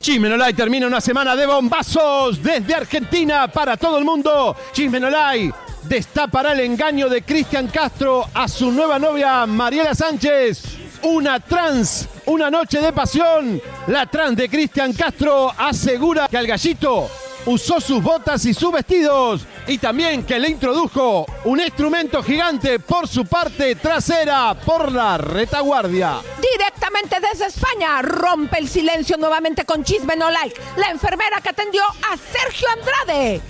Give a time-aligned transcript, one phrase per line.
[0.00, 4.56] Chismenolay termina una semana de bombazos desde Argentina para todo el mundo.
[4.72, 5.52] Chismenolay
[5.84, 10.62] destapará el engaño de Cristian Castro a su nueva novia Mariela Sánchez.
[11.02, 13.60] Una trans, una noche de pasión.
[13.86, 17.08] La trans de Cristian Castro asegura que al gallito
[17.48, 23.08] usó sus botas y sus vestidos y también que le introdujo un instrumento gigante por
[23.08, 26.20] su parte trasera por la retaguardia.
[26.52, 31.82] Directamente desde España, rompe el silencio nuevamente con Chisme No Like, la enfermera que atendió
[31.82, 33.40] a Sergio Andrade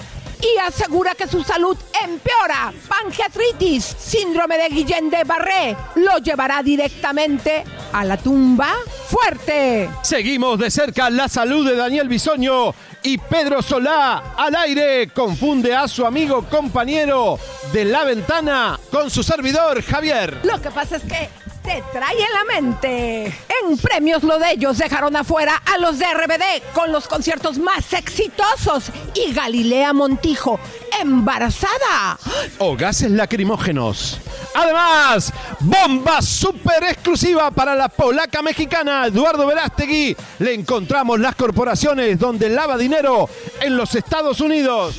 [0.41, 2.73] y asegura que su salud empeora.
[2.89, 8.75] Pangeatritis, síndrome de Guillain de Barré, lo llevará directamente a la tumba
[9.09, 9.89] fuerte.
[10.03, 15.89] Seguimos de cerca la salud de Daniel Bisoño y Pedro Solá al aire confunde a
[15.89, 17.39] su amigo compañero
[17.73, 20.41] de la ventana con su servidor Javier.
[20.43, 21.29] Lo que pasa es que
[21.69, 23.27] te trae en la mente.
[23.27, 27.93] En premios lo de ellos dejaron afuera a los de RBD con los conciertos más
[27.93, 30.59] exitosos y Galilea Montijo
[30.99, 32.19] embarazada.
[32.57, 34.19] O gases lacrimógenos.
[34.55, 40.17] Además, bomba súper exclusiva para la polaca mexicana Eduardo Verástegui.
[40.39, 43.29] Le encontramos las corporaciones donde lava dinero
[43.61, 44.97] en los Estados Unidos.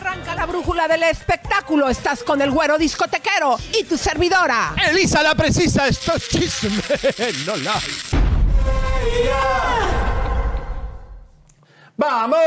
[0.00, 1.88] Arranca la brújula del espectáculo.
[1.88, 4.74] Estás con el güero discotequero y tu servidora.
[4.90, 6.82] Elisa la precisa, esto es chisme,
[7.46, 8.28] no like.
[12.00, 12.38] ¡Vamos!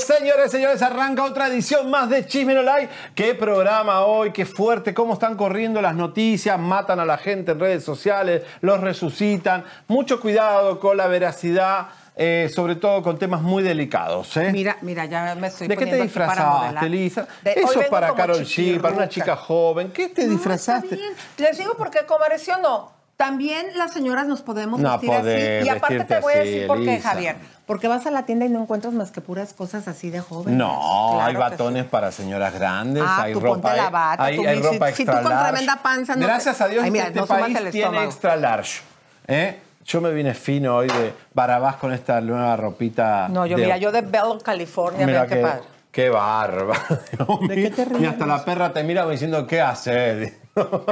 [0.00, 2.88] Señores, señores, arranca otra edición más de Chisme No Like.
[3.16, 4.30] ¡Qué programa hoy!
[4.30, 4.94] ¡Qué fuerte!
[4.94, 6.56] ¿Cómo están corriendo las noticias?
[6.56, 9.64] Matan a la gente en redes sociales, los resucitan.
[9.88, 11.88] Mucho cuidado con la veracidad.
[12.16, 14.36] Eh, sobre todo con temas muy delicados.
[14.38, 14.50] ¿eh?
[14.50, 16.90] Mira, mira, ya me estoy ¿De qué te disfrazaste?
[16.90, 19.90] De- hoy Eso vengo para Carol G, para una chica joven.
[19.92, 20.98] ¿Qué te No, disfrazaste?
[21.36, 22.96] Les digo porque comercio no.
[23.18, 25.66] También las señoras nos podemos No vestir así.
[25.66, 27.00] Y aparte te voy a decir por qué.
[27.00, 27.36] Javier.
[27.66, 30.56] Porque vas a la tienda y no encuentras más que puras cosas así de joven.
[30.58, 31.88] No, hay batones sí.
[31.90, 34.92] para señoras grandes, Ah, hay tú ropa, ponte la bata, hay, tú, hay si- ropa
[34.92, 35.48] si tú extra con large.
[35.50, 38.82] tremenda panza no Gracias a Dios Ay, mira, este no país tiene extra large.
[39.26, 39.60] ¿eh?
[39.86, 43.28] Yo me vine fino hoy de Barabás con esta nueva ropita.
[43.28, 45.60] No, yo de- mira, yo de Bell, California, Mira qué qué, padre.
[45.92, 46.80] qué bárbaro.
[47.48, 48.02] ¿De qué te ríes?
[48.02, 50.32] Y hasta la perra te mira diciendo, ¿qué haces?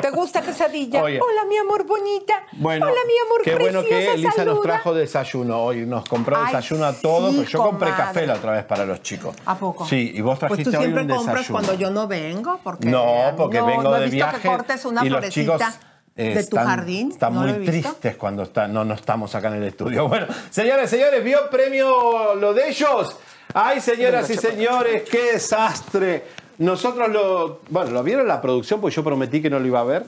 [0.00, 1.02] ¿Te gusta quesadilla?
[1.02, 1.18] Oye.
[1.20, 2.34] Hola, mi amor bonita.
[2.52, 4.62] Bueno, Hola, mi amor qué bueno que preciosa, Elisa nos saluda.
[4.62, 5.86] trajo desayuno hoy.
[5.86, 8.04] Nos compró Ay, desayuno a todos, sí, pero yo compré comadre.
[8.06, 9.34] café la otra vez para los chicos.
[9.46, 9.86] ¿A poco?
[9.86, 11.58] Sí, y vos Pues trajiste tú hoy siempre un compras desayuno.
[11.58, 14.40] cuando yo no vengo, porque No, porque no, vengo no he de visto viaje.
[14.42, 15.80] que cortes una y los florecita chicos
[16.16, 17.10] eh, de tu están, jardín.
[17.12, 17.88] Están ¿no lo muy he visto?
[17.90, 20.06] tristes cuando está- no, no estamos acá en el estudio.
[20.08, 23.16] Bueno, señores, señores, ¿vio premio lo de ellos?
[23.52, 26.24] Ay, señoras y señores, qué desastre.
[26.58, 29.80] Nosotros lo, bueno, lo vieron en la producción, pues yo prometí que no lo iba
[29.80, 30.04] a ver,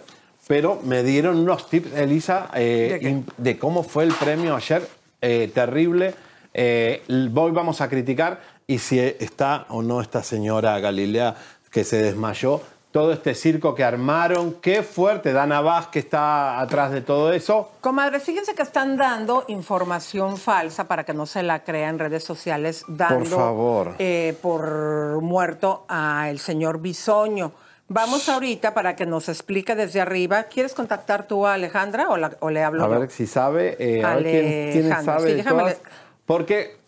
[0.47, 4.89] pero me dieron unos tips, Elisa, eh, ¿De cómo fue el premio ayer.
[5.21, 6.15] eh, terrible.
[6.55, 11.35] Eh, hoy vamos a criticar y si está o no esta señora Galilea
[11.71, 12.63] que se desmayó.
[12.97, 15.35] Todo este circo que armaron, qué fuerte.
[15.35, 17.73] Dana Vaz que está atrás de todo eso.
[17.83, 22.25] Comadre, fíjense que están dando información falsa para que no se la crea en redes
[22.25, 23.95] sociales, dando favor.
[23.99, 27.53] eh, por muerto al señor Bisoño.
[27.89, 30.45] Vamos ahorita para que nos explique desde arriba.
[30.45, 32.99] ¿Quieres contactar tú a Alejandra o, la- o le hablo A yo?
[33.01, 35.77] ver si sabe, eh, a ver quién, sabe sí, de todas.
[36.25, 36.79] Porque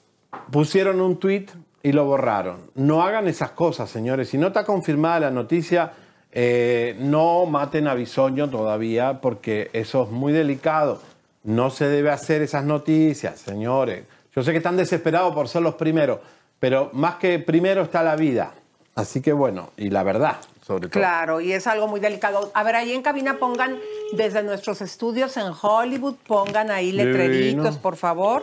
[0.50, 1.48] pusieron un tweet
[1.82, 2.70] y lo borraron.
[2.74, 4.28] No hagan esas cosas, señores.
[4.28, 5.92] Si no está confirmada la noticia,
[6.32, 11.00] eh, no maten a Bisoño todavía porque eso es muy delicado.
[11.44, 14.04] No se debe hacer esas noticias, señores.
[14.34, 16.18] Yo sé que están desesperados por ser los primeros,
[16.60, 18.52] pero más que primero está la vida.
[18.94, 20.36] Así que bueno, y la verdad,
[20.66, 21.00] sobre todo.
[21.00, 22.50] Claro, y es algo muy delicado.
[22.52, 23.78] A ver, ahí en cabina pongan
[24.12, 27.80] desde nuestros estudios en Hollywood, pongan ahí letreritos, Divino.
[27.80, 28.42] por favor.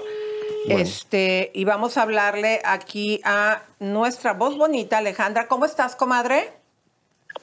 [0.67, 5.47] Este, y vamos a hablarle aquí a nuestra voz bonita, Alejandra.
[5.47, 6.53] ¿Cómo estás, comadre?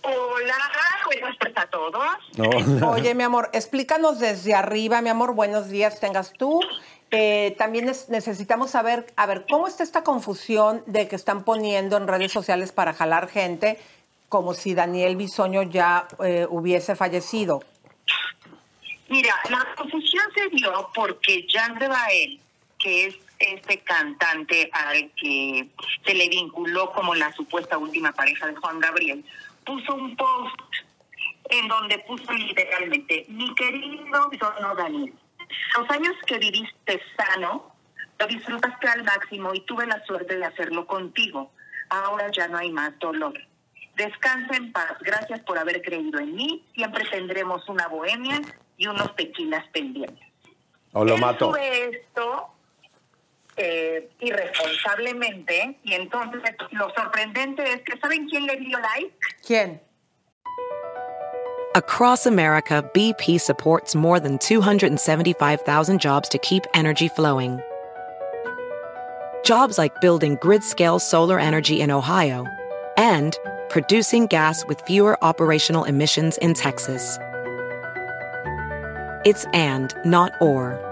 [0.02, 0.56] Hola,
[1.06, 2.82] buenas tardes a todos.
[2.88, 6.60] Oye, mi amor, explícanos desde arriba, mi amor, buenos días tengas tú.
[7.10, 11.98] Eh, también es- necesitamos saber, a ver, ¿cómo está esta confusión de que están poniendo
[11.98, 13.78] en redes sociales para jalar gente
[14.30, 17.62] como si Daniel Bisoño ya eh, hubiese fallecido?
[19.10, 22.40] Mira, la confusión se dio porque Jan de Bael,
[22.82, 25.68] que es este cantante al que
[26.04, 29.24] se le vinculó como la supuesta última pareja de Juan Gabriel,
[29.64, 30.56] puso un post
[31.50, 35.12] en donde puso literalmente, mi querido Bisoño Daniel,
[35.78, 37.72] los años que viviste sano,
[38.18, 41.50] lo disfrutaste al máximo y tuve la suerte de hacerlo contigo.
[41.88, 43.34] Ahora ya no hay más dolor.
[43.96, 44.94] Descansa en paz.
[45.00, 46.64] Gracias por haber creído en mí.
[46.74, 48.40] Siempre tendremos una bohemia
[48.78, 50.26] y unos tequilas pendientes.
[50.92, 52.48] O lo Él sube esto
[53.56, 56.40] eh, irresponsablemente y entonces
[56.70, 59.12] lo sorprendente es que ¿saben quién le dio like?
[59.46, 59.80] ¿Quién?
[61.74, 67.60] Across America, BP supports more than 275,000 jobs to keep energy flowing.
[69.42, 72.46] Jobs like building grid scale solar energy in Ohio
[72.98, 73.38] and
[73.70, 77.18] producing gas with fewer operational emissions in Texas.
[79.24, 80.91] It's and, not or.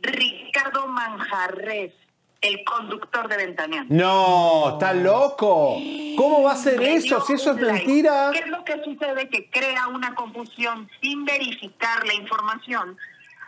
[0.00, 1.92] Ricardo Manjarres,
[2.40, 3.94] el conductor de Ventaneando.
[3.94, 5.76] No, está loco.
[6.16, 7.20] ¿Cómo va a ser eso?
[7.22, 8.30] Si eso es mentira.
[8.32, 9.28] ¿Qué es lo que sucede?
[9.28, 12.96] Que crea una confusión sin verificar la información.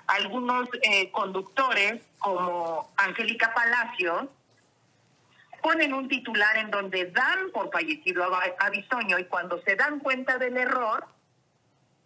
[0.06, 4.28] Algunos eh, conductores, como Angélica Palacio,
[5.62, 10.00] ponen un titular en donde dan por fallecido a, a Bisoño y cuando se dan
[10.00, 11.04] cuenta del error,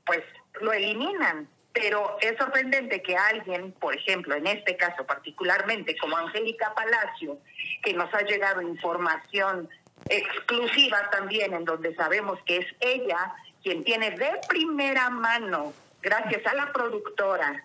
[0.04, 0.22] pues
[0.60, 1.48] lo eliminan.
[1.72, 7.38] Pero es sorprendente que alguien, por ejemplo, en este caso particularmente como Angélica Palacio,
[7.82, 9.68] que nos ha llegado información
[10.08, 15.72] exclusiva también, en donde sabemos que es ella quien tiene de primera mano,
[16.02, 17.64] gracias a la productora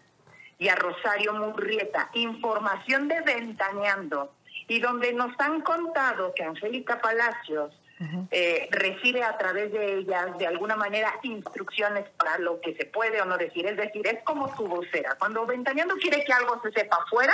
[0.59, 4.33] y a Rosario Murrieta, información de Ventaneando,
[4.68, 7.74] y donde nos han contado que Angélica Palacios
[8.31, 13.21] eh, recibe a través de ella, de alguna manera, instrucciones para lo que se puede
[13.21, 13.65] o no decir.
[13.65, 15.15] Es decir, es como su vocera.
[15.17, 17.33] Cuando Ventaneando quiere que algo se sepa afuera,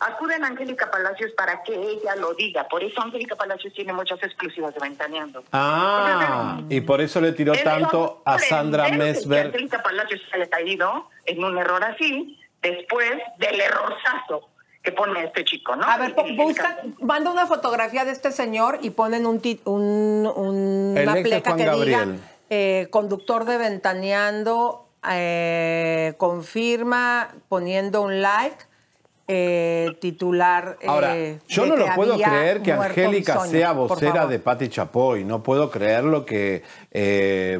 [0.00, 2.68] acuden a Angélica Palacios para que ella lo diga.
[2.68, 5.42] Por eso Angélica Palacios tiene muchas exclusivas de Ventaneando.
[5.52, 9.46] Ah, y por eso le tiró Es tanto a Sandra Mesberg.
[9.46, 14.48] Angélica Palacios se haya caído en un error así, después del errorzazo
[14.82, 15.84] que pone este chico, ¿no?
[15.84, 19.40] A ver, po- El- el busca, manda una fotografía de este señor y ponen un,
[19.42, 22.12] tit- un- un- El una pleca Juan que Gabriel.
[22.12, 28.56] diga eh, conductor de Ventaneando, eh, confirma poniendo un like,
[29.26, 30.78] eh, titular.
[30.86, 35.24] Ahora, eh, yo no lo puedo creer que Angélica Bisoño, sea vocera de Patti Chapoy.
[35.24, 37.58] No puedo creerlo que eh,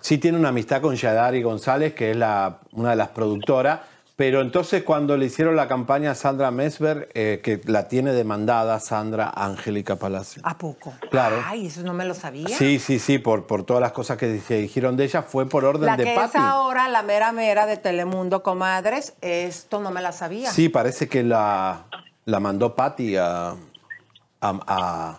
[0.00, 3.80] sí tiene una amistad con Yadari González, que es la, una de las productoras.
[4.16, 8.78] Pero entonces cuando le hicieron la campaña a Sandra Mesberg, eh, que la tiene demandada
[8.78, 10.40] Sandra Angélica Palacio.
[10.44, 10.92] ¿A poco?
[11.10, 11.42] Claro.
[11.44, 12.56] Ay, eso no me lo sabía.
[12.56, 15.64] Sí, sí, sí, por, por todas las cosas que se dijeron de ella, fue por
[15.64, 16.38] orden La de que es Patti.
[16.40, 20.48] ahora la mera mera de Telemundo, comadres, esto no me la sabía.
[20.52, 21.86] Sí, parece que la,
[22.24, 22.76] la mandó
[23.16, 23.56] a, a,
[24.40, 25.16] a-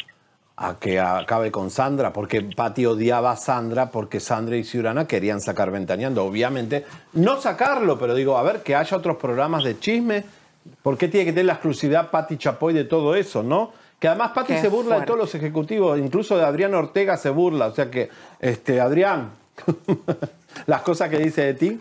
[0.58, 5.42] a que acabe con Sandra, porque Patty odiaba a Sandra porque Sandra y Ciurana querían
[5.42, 6.24] sacar Ventaneando.
[6.24, 10.24] Obviamente, no sacarlo, pero digo, a ver, que haya otros programas de chisme.
[10.82, 13.72] ¿Por qué tiene que tener la exclusividad Patty Chapoy de todo eso, no?
[14.00, 17.30] Que además Patty Qué se burla de todos los ejecutivos, incluso de Adrián Ortega se
[17.30, 17.68] burla.
[17.68, 18.10] O sea que,
[18.40, 19.32] este, Adrián,
[20.66, 21.80] las cosas que dice de ti.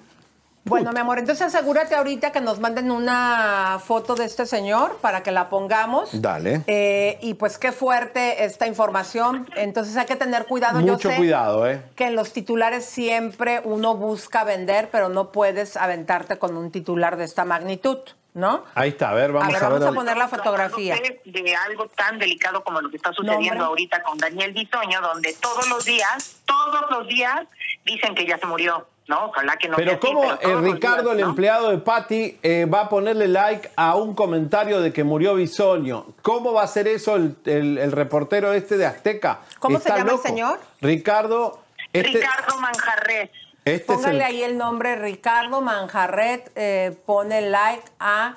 [0.64, 5.23] Bueno, mi amor, entonces asegúrate ahorita que nos manden una foto de este señor para
[5.23, 6.23] que la pongamos.
[6.23, 6.62] Dale.
[6.66, 9.47] Eh, y pues qué fuerte esta información.
[9.56, 10.80] Entonces hay que tener cuidado.
[10.80, 11.83] Yo Mucho sé cuidado, ¿eh?
[11.97, 17.18] Que en los titulares siempre uno busca vender, pero no puedes aventarte con un titular
[17.18, 17.99] de esta magnitud,
[18.33, 18.64] ¿no?
[18.75, 19.80] Ahí está, a ver, vamos a ver, a ver.
[19.80, 20.97] vamos a poner la fotografía.
[21.26, 25.35] De algo tan delicado como lo que está sucediendo No, ahorita con Daniel Bisoño, donde
[25.35, 27.42] todos los días, todos los días
[27.85, 29.26] dicen que ya se murió, ¿no?
[29.26, 32.38] Ojalá que no sea Pero así, ¿cómo pero eh, Ricardo, días, el empleado de Patty,
[32.42, 36.06] eh, va a ponerle like a un comentario de que murió Bisoño?
[36.23, 39.40] ¿Cómo va a hacer eso el, el- el reportero este de Azteca?
[39.58, 40.61] ¿Cómo se Está llama el señor?
[40.80, 41.61] Ricardo.
[41.92, 43.30] Este, Ricardo Manjarres.
[43.64, 48.37] este Póngale el- ahí el nombre Ricardo Manjarret, eh, pone like a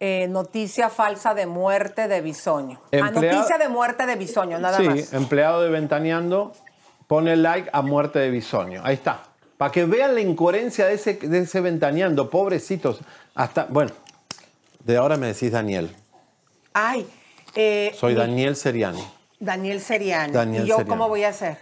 [0.00, 2.78] eh, noticia falsa de muerte de Bisoño.
[2.92, 5.12] A noticia de muerte de Bisoño, nada sí, más.
[5.14, 6.52] empleado de Ventaneando,
[7.06, 8.82] pone like a muerte de Bisoño.
[8.84, 9.20] Ahí está.
[9.64, 12.98] Para que vean la incoherencia de ese, de ese Ventaneando, pobrecitos.
[13.34, 13.92] Hasta, bueno,
[14.84, 15.88] de ahora me decís Daniel.
[16.74, 17.06] Ay,
[17.54, 19.02] eh, Soy Daniel Seriani.
[19.40, 20.34] Daniel Seriani.
[20.34, 20.90] Daniel ¿Y yo Seriani.
[20.90, 21.56] cómo voy a hacer?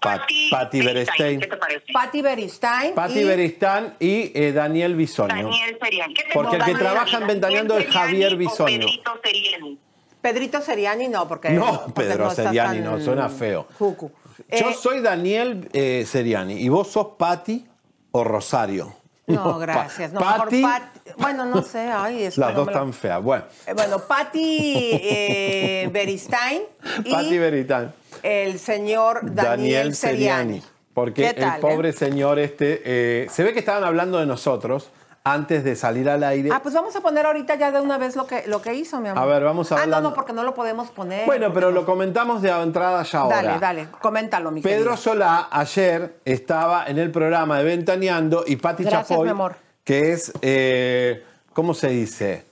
[0.00, 1.38] Pat- Patti Patti Berestein.
[1.38, 1.92] ¿Qué te parece?
[1.92, 2.94] Patti Beristain.
[2.96, 5.28] Patti y y eh, Daniel Bisoño.
[5.28, 6.14] Daniel Seriani.
[6.14, 8.78] ¿Qué te Porque el que trabaja en Ventaneando es Javier Seriani o Bisoño.
[8.86, 9.78] Pedrito Seriani.
[10.20, 11.50] Pedrito Seriani no, porque.
[11.50, 13.68] No, porque Pedro está Seriani tan no, suena feo.
[13.78, 14.10] cucu.
[14.50, 17.66] Yo Eh, soy Daniel eh, Seriani y vos sos Patti
[18.12, 18.94] o Rosario.
[19.26, 20.12] No, gracias.
[20.12, 21.00] No, mejor Patti.
[21.18, 21.80] Bueno, no sé.
[21.80, 23.22] Ay, es las dos lo- tan feas.
[23.22, 26.62] Bueno, Eh, Bueno, Patti eh, Beristain
[27.04, 27.92] y Patti Beristán.
[28.22, 30.52] el señor Daniel, Daniel Seriani.
[30.54, 30.62] Seriani.
[30.92, 31.92] Porque ¿Qué tal, el pobre eh?
[31.92, 34.90] señor este, se ve que estaban hablando de nosotros
[35.26, 36.50] antes de salir al aire.
[36.52, 39.00] Ah, pues vamos a poner ahorita ya de una vez lo que, lo que hizo,
[39.00, 39.22] mi amor.
[39.22, 41.24] A ver, vamos a Ah, hablar- no, no, porque no lo podemos poner.
[41.24, 43.36] bueno, pero no- lo comentamos de entrada ya ahora.
[43.42, 44.96] Dale, dale, coméntalo, mi Pedro querido.
[44.98, 49.56] Solá ayer estaba en el programa de Ventaneando y Patti Gracias, Chapoy, mi amor.
[49.82, 52.44] que es, eh, ¿cómo se dice?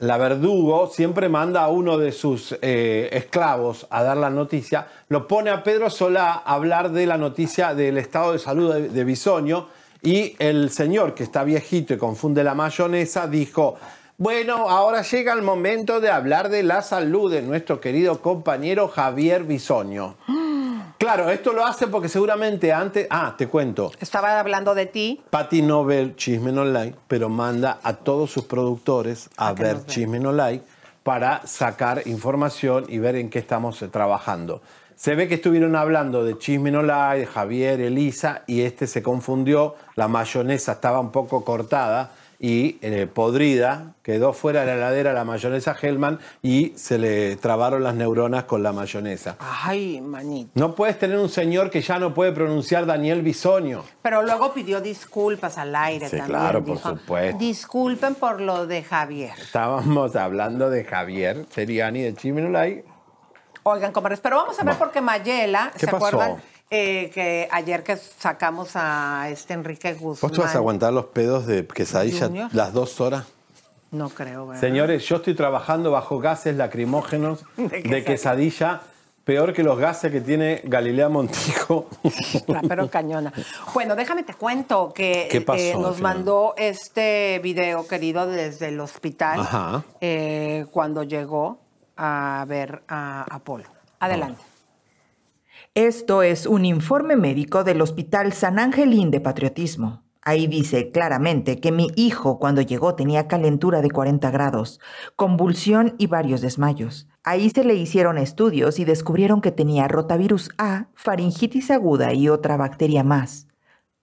[0.00, 5.28] La verdugo siempre manda a uno de sus eh, esclavos a dar la noticia, lo
[5.28, 9.04] pone a Pedro Solá a hablar de la noticia del estado de salud de, de
[9.04, 9.68] Bisoño
[10.06, 13.76] y el señor que está viejito y confunde la mayonesa dijo,
[14.16, 19.42] bueno, ahora llega el momento de hablar de la salud de nuestro querido compañero Javier
[19.44, 20.16] Bisoño.
[20.98, 23.06] Claro, esto lo hace porque seguramente antes.
[23.10, 23.92] Ah, te cuento.
[24.00, 25.20] Estaba hablando de ti.
[25.28, 29.74] Patty no ve el Chismen Online, pero manda a todos sus productores a, A ver
[29.74, 29.86] nos vean.
[29.86, 30.62] Chismen Online
[31.02, 34.62] para sacar información y ver en qué estamos eh, trabajando.
[34.96, 39.74] Se ve que estuvieron hablando de Chismen Online, de Javier, Elisa, y este se confundió.
[39.94, 43.92] La mayonesa estaba un poco cortada y eh, podrida.
[44.02, 48.62] Quedó fuera de la heladera la mayonesa Hellman y se le trabaron las neuronas con
[48.62, 49.36] la mayonesa.
[49.38, 50.50] Ay, manito.
[50.54, 53.82] No puedes tener un señor que ya no puede pronunciar Daniel Bisoño.
[54.00, 56.38] Pero luego pidió disculpas al aire Sí, también.
[56.40, 57.38] claro, por dijo, supuesto.
[57.38, 59.32] Disculpen por lo de Javier.
[59.38, 62.82] Estábamos hablando de Javier Seriani de Chimenolay.
[63.68, 66.06] Oigan, comadres, pero vamos a ver porque Mayela, ¿Qué ¿se pasó?
[66.06, 66.36] acuerdan?
[66.70, 70.18] Eh, que ayer que sacamos a este Enrique Guzmán.
[70.22, 72.50] ¿Vos te vas a aguantar los pedos de quesadilla Junior.
[72.52, 73.24] las dos horas?
[73.90, 74.60] No creo, ¿verdad?
[74.60, 78.82] Señores, yo estoy trabajando bajo gases lacrimógenos De de, quesadilla.
[79.24, 81.88] peor que los gases que tiene Galilea Montijo.
[82.68, 83.32] Pero cañona.
[83.74, 88.78] Bueno, déjame te cuento que ¿Qué pasó eh, nos mandó este video, querido, desde el
[88.78, 89.82] hospital Ajá.
[90.00, 91.65] eh, cuando llegó
[91.96, 93.64] a ver a Apolo.
[94.00, 94.42] Adelante.
[95.74, 100.02] Esto es un informe médico del Hospital San Angelín de Patriotismo.
[100.22, 104.80] Ahí dice claramente que mi hijo cuando llegó tenía calentura de 40 grados,
[105.14, 107.08] convulsión y varios desmayos.
[107.22, 112.56] Ahí se le hicieron estudios y descubrieron que tenía rotavirus A, faringitis aguda y otra
[112.56, 113.46] bacteria más.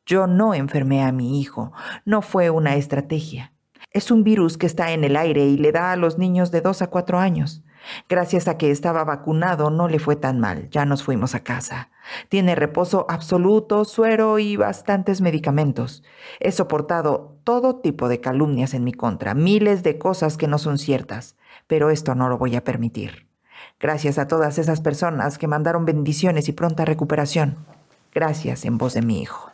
[0.06, 1.74] Yo no enfermé a mi hijo,
[2.06, 3.54] no fue una estrategia.
[3.92, 6.62] Es un virus que está en el aire y le da a los niños de
[6.62, 7.64] 2 a 4 años.
[8.10, 11.90] Gracias a que estaba vacunado no le fue tan mal, ya nos fuimos a casa.
[12.30, 16.04] Tiene reposo absoluto, suero y bastantes medicamentos.
[16.40, 20.78] He soportado todo tipo de calumnias en mi contra, miles de cosas que no son
[20.78, 21.36] ciertas,
[21.68, 23.28] pero esto no lo voy a permitir.
[23.80, 27.58] Gracias a todas esas personas que mandaron bendiciones y pronta recuperación.
[28.14, 29.52] Gracias en voz de mi hijo.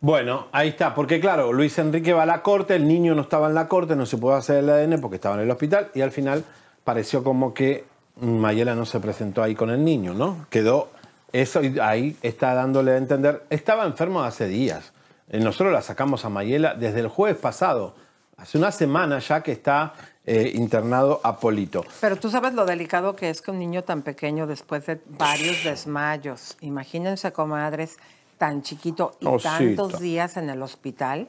[0.00, 3.48] Bueno, ahí está, porque claro, Luis Enrique va a la corte, el niño no estaba
[3.48, 6.02] en la corte, no se pudo hacer el ADN porque estaba en el hospital y
[6.02, 6.44] al final
[6.86, 7.84] pareció como que
[8.20, 10.46] Mayela no se presentó ahí con el niño, ¿no?
[10.50, 10.88] Quedó
[11.32, 14.92] eso y ahí está dándole a entender, estaba enfermo hace días.
[15.28, 17.96] Eh, Nosotros la sacamos a Mayela desde el jueves pasado,
[18.36, 21.84] hace una semana ya que está eh, internado Apolito.
[22.00, 25.64] Pero tú sabes lo delicado que es que un niño tan pequeño después de varios
[25.64, 27.96] desmayos, imagínense, comadres,
[28.38, 29.48] tan chiquito y Osito.
[29.48, 31.26] tantos días en el hospital.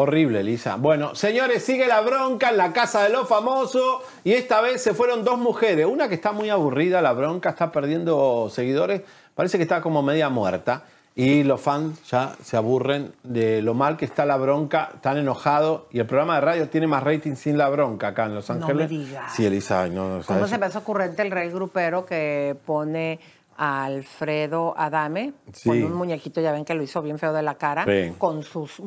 [0.00, 0.76] Horrible, Lisa.
[0.76, 4.92] Bueno, señores, sigue la bronca en la casa de los famosos y esta vez se
[4.92, 5.86] fueron dos mujeres.
[5.86, 9.00] Una que está muy aburrida, la bronca, está perdiendo seguidores,
[9.34, 10.82] parece que está como media muerta.
[11.14, 15.84] Y los fans ya se aburren de lo mal que está la bronca, están enojados.
[15.90, 18.56] Y el programa de radio tiene más rating sin la bronca acá en Los No
[18.56, 18.90] me Ángeles.
[18.90, 19.32] digas.
[19.34, 23.18] Sí, Elisa, no, no ¿Cómo se me hace ocurrente el rey grupero que pone
[23.56, 25.68] a Alfredo Adame Sí.
[25.68, 28.12] con un muñequito, ya ven que lo hizo bien feo de la cara, Sí.
[28.18, 28.80] con, sus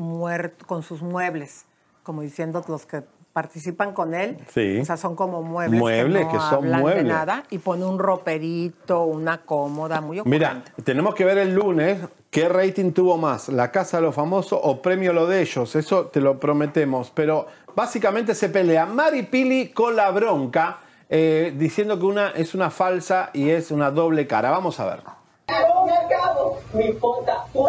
[0.65, 1.65] con sus muebles,
[2.03, 4.79] como diciendo los que participan con él, Sí.
[4.79, 7.03] o sea, son como muebles, Muebles, que, que no son hablan muebles.
[7.03, 10.71] de nada, y pone un roperito, una cómoda, muy Mira, ocurrente.
[10.83, 11.99] tenemos que ver el lunes
[12.31, 16.07] qué rating tuvo más, La Casa de los Famosos o Premio Lo de Ellos, eso
[16.07, 17.11] te lo prometemos.
[17.11, 22.69] Pero básicamente se pelea Mari Pili con la bronca, eh, diciendo que una es una
[22.69, 24.51] falsa y es una doble cara.
[24.51, 25.01] Vamos a ver.
[25.47, 26.59] No me acabo.
[26.73, 27.45] Me importa.
[27.51, 27.65] Tú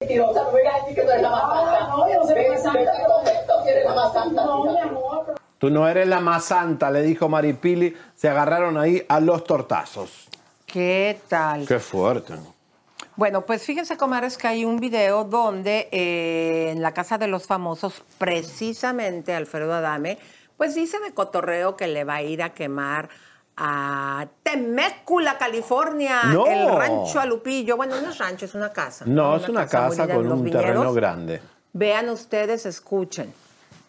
[0.00, 0.42] mentirosa.
[0.42, 1.88] No me vengas a decir que tú eres la más santa.
[1.88, 3.06] No, yo no soy más santa.
[3.06, 4.44] correcto que eres la más santa.
[4.44, 5.34] No, mi amor.
[5.58, 7.96] Tú no eres la más santa, le dijo Mari Pili.
[8.14, 10.28] Se agarraron ahí a los tortazos.
[10.66, 11.66] ¿Qué tal?
[11.66, 12.34] Qué fuerte.
[13.16, 17.46] Bueno, pues fíjense, comadres, que hay un video donde eh, en la casa de los
[17.46, 20.18] famosos, precisamente Alfredo Adame,
[20.56, 23.08] pues dice de cotorreo que le va a ir a quemar
[23.56, 26.46] a Temécula, California, No.
[26.46, 27.76] el rancho a Lupillo.
[27.76, 29.04] Bueno, no es rancho, es una casa.
[29.06, 30.62] No, es una casa con un Viñedos.
[30.64, 31.40] terreno grande.
[31.72, 33.32] Vean ustedes, escuchen.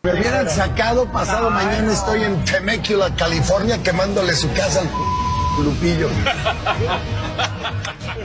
[0.03, 6.09] Me hubieran sacado pasado mañana estoy en Temecula, California, quemándole su casa al Lupillo.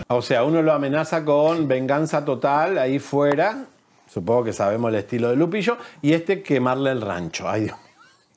[0.09, 3.65] O sea, uno lo amenaza con venganza total ahí fuera.
[4.09, 5.77] Supongo que sabemos el estilo de Lupillo.
[6.03, 7.49] Y este quemarle el rancho.
[7.49, 7.77] Ay, Dios.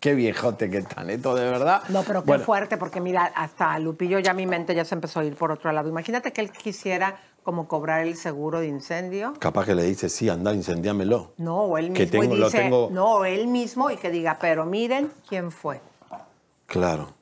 [0.03, 1.81] Qué viejote que están, esto de verdad.
[1.87, 5.21] No, pero qué Bueno, fuerte, porque mira, hasta Lupillo ya mi mente ya se empezó
[5.21, 5.87] a ir por otro lado.
[5.87, 9.31] Imagínate que él quisiera como cobrar el seguro de incendio.
[9.39, 11.31] Capaz que le dice, sí, anda, incendiámelo.
[11.37, 14.11] No, o él mismo Que tengo- y lo dice, tengo- no, él mismo y que
[14.11, 15.79] diga, pero miren quién fue.
[16.65, 17.13] Claro.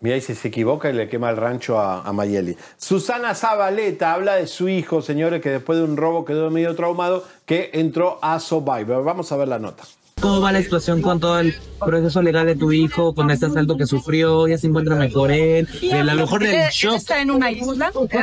[0.00, 2.56] Mira, y si se equivoca y le quema el rancho a, a Mayeli.
[2.76, 7.24] Susana Zabaleta habla de su hijo, señores, que después de un robo quedó medio traumado,
[7.44, 9.02] que entró a Survivor.
[9.02, 9.82] Vamos a ver la nota.
[10.20, 13.76] ¿Cómo va la situación con todo el proceso legal de tu hijo, con este asalto
[13.76, 14.48] que sufrió?
[14.48, 15.68] ¿Ya se encuentra mejor él?
[15.80, 16.96] Eh, a lo mejor del él shock.
[16.96, 17.92] está en una isla.
[17.94, 18.14] Ok.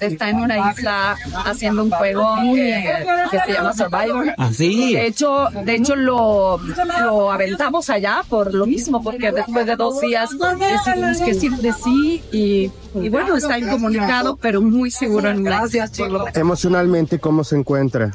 [0.00, 4.34] Está en una isla haciendo un juego que, que se llama Survivor.
[4.38, 4.94] ¿Ah, sí?
[4.94, 6.60] De hecho, de hecho lo,
[7.00, 11.72] lo aventamos allá por lo mismo, porque después de dos días decidimos que sí de
[11.72, 15.92] sí y, y bueno, está incomunicado, pero muy seguro en gracias
[16.34, 18.12] Emocionalmente, ¿cómo se encuentra?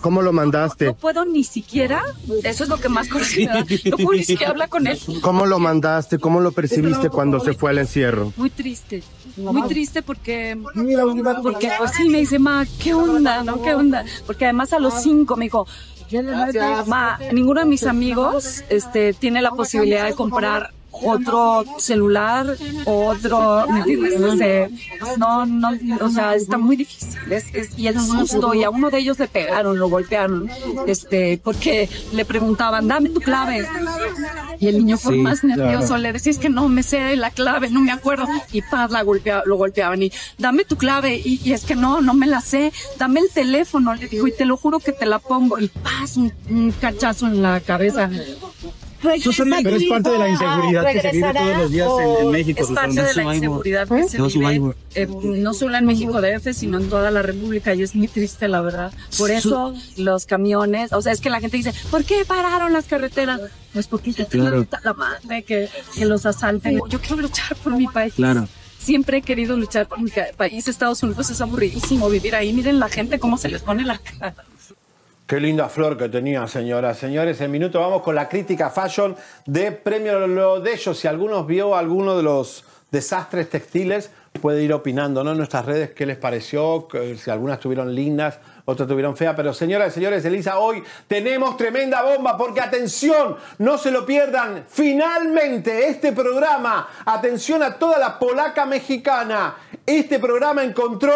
[0.00, 0.86] ¿Cómo lo mandaste?
[0.86, 2.02] No puedo ni siquiera,
[2.42, 4.98] eso es lo que más coraje me da, no puedo ni siquiera hablar con él.
[5.20, 6.18] ¿Cómo lo mandaste?
[6.18, 8.32] ¿Cómo lo percibiste cuando se fue al encierro?
[8.36, 9.02] Muy triste,
[9.36, 10.58] muy triste porque,
[11.42, 13.62] porque pues sí me dice, ma, ¿qué onda, no?
[13.62, 14.04] ¿Qué onda?
[14.26, 15.66] Porque además a los cinco me dijo,
[16.86, 23.78] ma, ninguno de mis amigos este, tiene la posibilidad de comprar otro celular, otro, ¿me
[23.80, 24.12] entiendes?
[24.20, 24.70] Este,
[25.18, 27.18] no, no, o sea, está muy difícil.
[27.30, 30.50] Es, es- y el susto, y a uno de ellos le pegaron, lo golpearon,
[30.86, 33.66] este, porque le preguntaban, dame tu clave.
[34.58, 36.02] Y el niño Sí, más nervioso claro.
[36.02, 38.26] le decía, es que no me sé la clave, no me acuerdo.
[38.52, 41.16] Y paz, la golpea- lo golpeaban y dame tu clave.
[41.24, 42.72] Y, y es que no, no me la sé.
[42.98, 45.58] Dame el teléfono, le dijo, y te lo juro que te la pongo.
[45.58, 48.10] Y paz, un, un cachazo en la cabeza.
[49.22, 52.30] Susana, pero es parte de la inseguridad que se vive todos los días en, en
[52.30, 52.60] México.
[52.62, 56.52] Es parte de la inseguridad que se No, vive, eh, no solo en México DF,
[56.52, 58.92] sino en toda la República y es muy triste, la verdad.
[59.18, 62.84] Por eso los camiones, o sea, es que la gente dice, ¿por qué pararon las
[62.86, 63.40] carreteras?
[63.72, 64.66] Pues porque ya Claro.
[64.82, 66.80] la madre que, que los asalten.
[66.88, 68.14] Yo quiero luchar por mi país.
[68.14, 68.48] Claro.
[68.78, 70.66] Siempre he querido luchar por mi país.
[70.66, 72.52] Estados Unidos es aburridísimo vivir ahí.
[72.52, 74.34] Miren la gente cómo se les pone la cara.
[75.30, 77.40] Qué linda flor que tenía, señoras, señores.
[77.40, 79.14] En minuto vamos con la crítica fashion
[79.46, 80.98] de Premio Lo de ellos.
[80.98, 84.10] Si algunos vio alguno de los desastres textiles,
[84.42, 85.30] puede ir opinando ¿no?
[85.30, 89.36] en nuestras redes qué les pareció, si algunas estuvieron lindas, otras estuvieron feas.
[89.36, 94.64] Pero señoras y señores, Elisa, hoy tenemos tremenda bomba porque atención, no se lo pierdan.
[94.68, 99.54] Finalmente este programa, atención a toda la polaca mexicana,
[99.86, 101.14] este programa encontró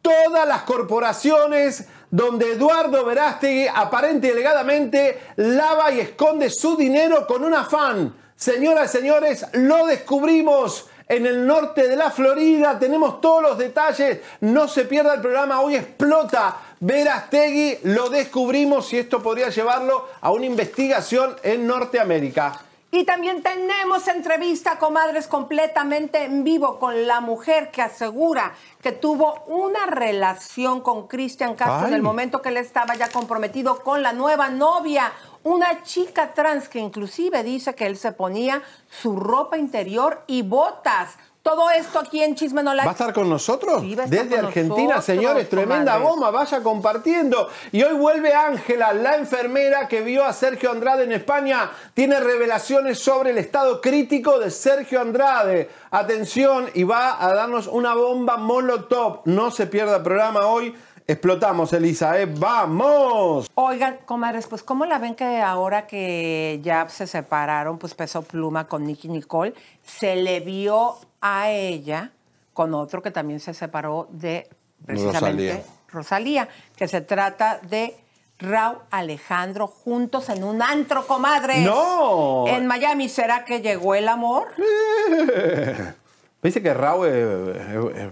[0.00, 7.42] todas las corporaciones donde Eduardo Verástegui aparente y alegadamente lava y esconde su dinero con
[7.42, 8.14] un afán.
[8.36, 12.78] Señoras y señores, lo descubrimos en el norte de la Florida.
[12.78, 14.20] Tenemos todos los detalles.
[14.40, 15.62] No se pierda el programa.
[15.62, 17.78] Hoy explota Verástegui.
[17.84, 22.60] Lo descubrimos y esto podría llevarlo a una investigación en Norteamérica.
[22.94, 28.52] Y también tenemos entrevista, comadres, completamente en vivo con la mujer que asegura
[28.82, 33.82] que tuvo una relación con Cristian Castro en el momento que él estaba ya comprometido
[33.82, 35.10] con la nueva novia.
[35.42, 41.16] Una chica trans que inclusive dice que él se ponía su ropa interior y botas.
[41.42, 42.86] Todo esto aquí en Chisme No Like.
[42.86, 43.80] ¿Va a estar con nosotros?
[43.80, 47.48] Sí, estar Desde con Argentina, nosotros, señores, tremenda bomba, vaya compartiendo.
[47.72, 51.70] Y hoy vuelve Ángela, la enfermera que vio a Sergio Andrade en España.
[51.94, 55.68] Tiene revelaciones sobre el estado crítico de Sergio Andrade.
[55.90, 59.22] Atención, y va a darnos una bomba molotov.
[59.24, 60.72] No se pierda el programa hoy.
[61.08, 62.26] Explotamos, Elisa, ¿eh?
[62.26, 63.50] ¡Vamos!
[63.56, 68.68] Oigan, comadres, pues ¿cómo la ven que ahora que ya se separaron, pues Peso Pluma
[68.68, 69.52] con Nicky Nicole,
[69.82, 72.12] se le vio a ella
[72.52, 74.50] con otro que también se separó de
[74.84, 75.62] precisamente Rosalía.
[75.88, 77.96] Rosalía, que se trata de
[78.38, 81.64] Raúl Alejandro juntos en un antro, comadres.
[81.64, 82.46] ¡No!
[82.48, 84.48] En Miami, ¿será que llegó el amor?
[86.42, 88.10] Dice que Raúl eh, eh, eh,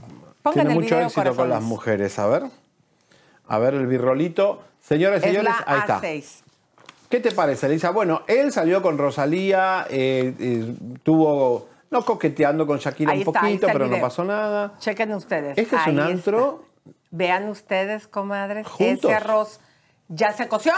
[0.53, 2.19] tiene mucho video, éxito con las mujeres.
[2.19, 2.45] A ver.
[3.49, 4.63] A ver el birrolito.
[4.81, 6.01] Señores, Es señores, la ahí está.
[6.01, 6.43] A6.
[7.09, 7.91] ¿Qué te parece, Elisa?
[7.91, 9.85] Bueno, él salió con Rosalía,
[11.03, 14.75] tuvo, no coqueteando con Shakira Ahí un está, poquito, pero no pasó nada.
[14.79, 15.59] Chequen ustedes.
[15.59, 16.11] Este es Ahí un está.
[16.11, 16.65] antro.
[17.11, 19.05] Vean ustedes, comadres, Juntos.
[19.11, 19.61] ese arroz
[20.09, 20.73] ya se coció.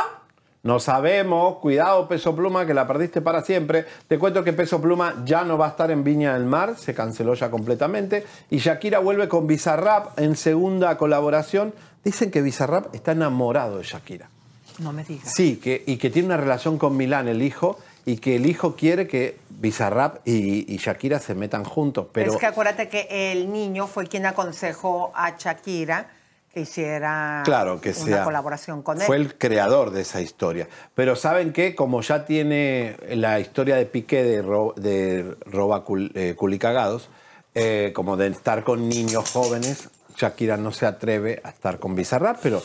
[0.63, 3.85] No sabemos, cuidado Peso Pluma, que la perdiste para siempre.
[4.07, 6.95] Te cuento que Peso Pluma ya no va a estar en Viña del Mar, se
[6.95, 8.25] canceló ya completamente.
[8.49, 11.75] Y Shakira vuelve con Bizarrap en segunda colaboración.
[12.05, 14.31] Dicen que Bizarrap está enamorado de Shakira.
[14.79, 15.33] No me digas.
[15.35, 18.75] Sí, que, y que tiene una relación con Milán, el hijo, y que el hijo
[18.77, 22.07] quiere que Bizarrap y, y Shakira se metan juntos.
[22.13, 26.11] Pero es que acuérdate que el niño fue quien aconsejó a Shakira
[26.53, 28.25] que hiciera Claro, que una sea.
[28.25, 29.07] colaboración con él.
[29.07, 30.69] Fue el creador de esa historia.
[30.95, 31.75] Pero ¿saben qué?
[31.75, 37.09] Como ya tiene la historia de Piqué de, ro- de roba cul- eh, culicagados,
[37.55, 42.39] eh, como de estar con niños jóvenes, Shakira no se atreve a estar con Bizarrap,
[42.43, 42.63] pero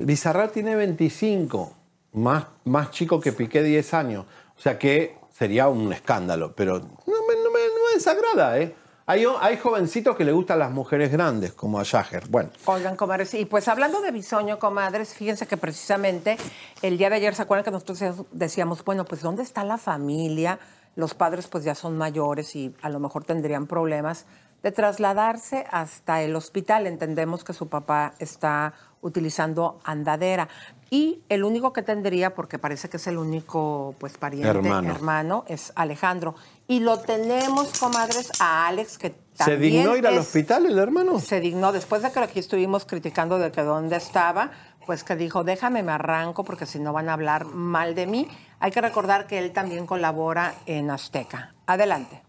[0.00, 1.72] Bizarrap tiene 25,
[2.14, 4.24] más, más chico que Piqué 10 años.
[4.58, 8.74] O sea que sería un escándalo, pero no me, no me- no me desagrada, ¿eh?
[9.06, 12.28] Hay, hay jovencitos que le gustan las mujeres grandes, como a Jagger.
[12.28, 16.36] Bueno, Oigan, comadres, y pues hablando de bisoño, comadres, fíjense que precisamente
[16.82, 20.58] el día de ayer, ¿se acuerdan que nosotros decíamos, bueno, pues ¿dónde está la familia?
[20.94, 24.26] Los padres pues ya son mayores y a lo mejor tendrían problemas
[24.62, 26.86] de trasladarse hasta el hospital.
[26.86, 30.48] Entendemos que su papá está utilizando andadera.
[30.90, 34.90] Y el único que tendría, porque parece que es el único pues pariente Hermano.
[34.90, 36.34] hermano, es Alejandro.
[36.66, 41.20] Y lo tenemos, comadres, a Alex, que ¿se también dignó ir al hospital el hermano?
[41.20, 44.50] se dignó, después de que aquí estuvimos criticando de que dónde estaba,
[44.86, 48.26] pues que dijo, déjame me arranco porque si no van a hablar mal de mí.
[48.58, 51.54] Hay que recordar que él también colabora en Azteca.
[51.66, 52.22] Adelante.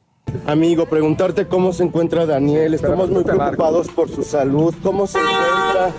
[0.45, 2.73] Amigo, preguntarte cómo se encuentra Daniel.
[2.73, 4.73] Estamos muy preocupados por su salud.
[4.83, 5.91] ¿Cómo se encuentra?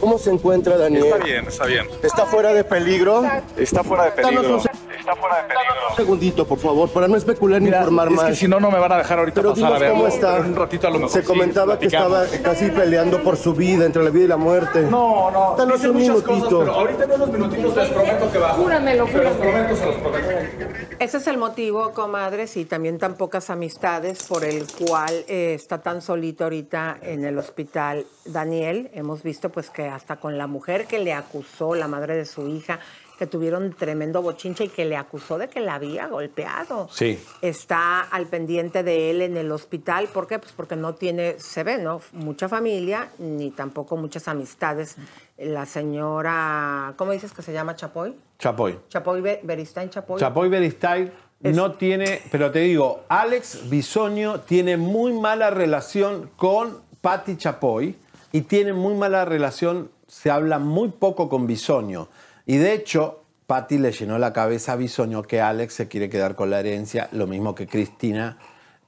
[0.00, 1.04] ¿Cómo se encuentra Daniel?
[1.04, 1.86] Está bien, está bien.
[2.02, 3.22] ¿Está fuera de peligro?
[3.56, 4.60] Está fuera de peligro.
[5.04, 5.74] Un se- Está fuera de peligro.
[5.90, 8.26] Un segundito, por favor, para no especular ni Mira, informar es más.
[8.26, 9.94] que si no, no me van a dejar ahorita Pero pasar a verlo.
[9.96, 10.34] cómo está.
[10.40, 13.84] un ratito a lo mejor Se sí, comentaba que estaba casi peleando por su vida,
[13.84, 14.82] entre la vida y la muerte.
[14.82, 16.26] No, no, Danos un minutito.
[16.26, 18.62] cosas, pero ahorita en unos minutitos les prometo que bajo.
[18.62, 19.52] Júramelo, Se los júramelo.
[19.52, 20.74] prometo, se los prometo.
[20.98, 25.82] Ese es el motivo, comadres, y también tan pocas amistades por el cual eh, está
[25.82, 28.90] tan solito ahorita en el hospital Daniel.
[28.94, 32.46] Hemos visto pues que hasta con la mujer que le acusó, la madre de su
[32.48, 32.78] hija,
[33.18, 36.88] que tuvieron tremendo bochinche y que le acusó de que la había golpeado.
[36.90, 37.18] Sí.
[37.42, 40.08] Está al pendiente de él en el hospital.
[40.12, 40.38] ¿Por qué?
[40.38, 42.00] Pues porque no tiene, se ve, ¿no?
[42.12, 44.96] Mucha familia, ni tampoco muchas amistades.
[45.38, 48.14] La señora, ¿cómo dices que se llama Chapoy?
[48.38, 48.78] Chapoy.
[48.88, 50.18] Chapoy Be- Beristain Chapoy.
[50.20, 57.36] Chapoy Beristain no tiene, pero te digo, Alex Bisoño tiene muy mala relación con Patti
[57.36, 57.96] Chapoy
[58.32, 62.08] y tiene muy mala relación, se habla muy poco con Bisoño.
[62.46, 66.34] Y de hecho, Patti le llenó la cabeza a Bisoño que Alex se quiere quedar
[66.34, 68.38] con la herencia, lo mismo que Cristina.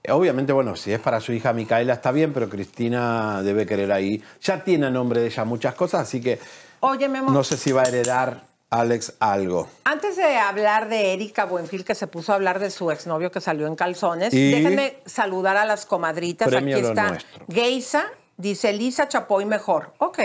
[0.08, 4.22] Obviamente, bueno, si es para su hija Micaela está bien, pero Cristina debe querer ahí.
[4.40, 6.38] Ya tiene a nombre de ella muchas cosas, así que
[6.80, 9.68] Oye, no sé si va a heredar Alex algo.
[9.84, 13.40] antes de hablar de Erika Buenfil, que se puso a hablar de su exnovio que
[13.40, 16.52] salió en calzones, Y- déjenme saludar a las comadritas.
[16.52, 17.46] Aquí está nuestro.
[17.50, 19.92] Geisa, dice Lisa Chapoy mejor.
[19.98, 20.18] Ok.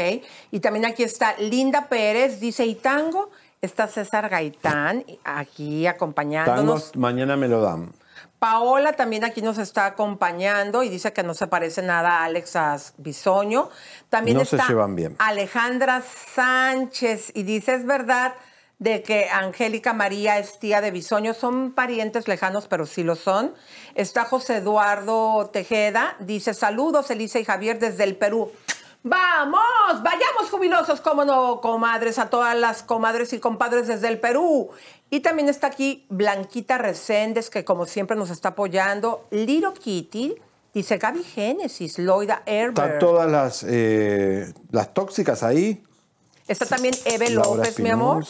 [0.52, 3.30] Y también aquí está Linda Pérez, dice y tango.
[3.62, 6.96] Está César Gaitán aquí acompañándonos.
[6.96, 7.92] Mañana me lo dan.
[8.40, 12.94] Paola también aquí nos está acompañando y dice que no se parece nada a Alex
[12.98, 13.70] Bisoño.
[14.10, 15.16] También No se está llevan bien.
[15.20, 18.34] Alejandra Sánchez y dice, es verdad,
[18.82, 21.36] de que Angélica María es tía de Bisoño.
[21.36, 23.54] Son parientes lejanos, pero sí lo son.
[23.94, 26.16] Está José Eduardo Tejeda.
[26.20, 28.52] Dice, saludos, Elisa y Javier desde el Perú.
[29.04, 30.02] ¡Vamos!
[30.02, 34.72] Vayamos jubilosos, como no, comadres, a todas las comadres y compadres desde el Perú.
[35.12, 39.28] Y también está aquí Blanquita Reséndez, que como siempre nos está apoyando.
[39.30, 40.34] Liro Kitty,
[40.74, 42.84] dice Gaby Génesis, Loida Herber.
[42.84, 45.84] Están todas las, eh, las tóxicas ahí.
[46.52, 48.26] Está también Eve Laura López, mi amor.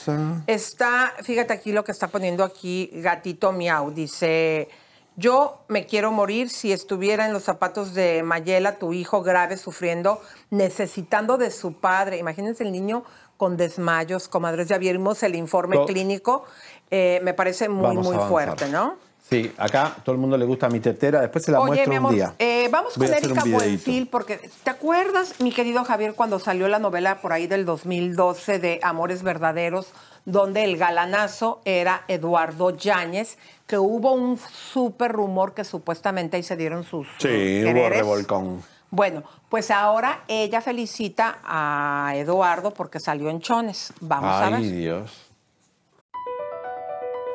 [0.46, 3.92] Está, fíjate aquí lo que está poniendo aquí Gatito Miau.
[3.92, 4.70] Dice,
[5.16, 10.22] yo me quiero morir si estuviera en los zapatos de Mayela, tu hijo grave, sufriendo,
[10.52, 12.18] necesitando de su padre.
[12.18, 13.04] Imagínense el niño
[13.38, 14.68] con desmayos, comadres.
[14.68, 16.46] Ya vimos el informe clínico.
[16.92, 18.98] Eh, me parece muy, Vamos muy fuerte, ¿no?
[19.32, 21.22] Sí, acá todo el mundo le gusta mi tetera.
[21.22, 22.34] Después se la Oye, muestro mi amor, un día.
[22.38, 23.44] eh, vamos Voy con Erika.
[23.46, 28.60] Buenfil, porque ¿te acuerdas, mi querido Javier, cuando salió la novela por ahí del 2012
[28.60, 29.94] de Amores Verdaderos,
[30.26, 36.58] donde el galanazo era Eduardo Yáñez, que hubo un súper rumor que supuestamente ahí se
[36.58, 38.00] dieron sus Sí, eh, hubo quereres?
[38.00, 38.62] revolcón.
[38.90, 43.94] Bueno, pues ahora ella felicita a Eduardo porque salió en Chones.
[44.02, 44.56] Vamos a ver.
[44.56, 45.31] Ay, Dios.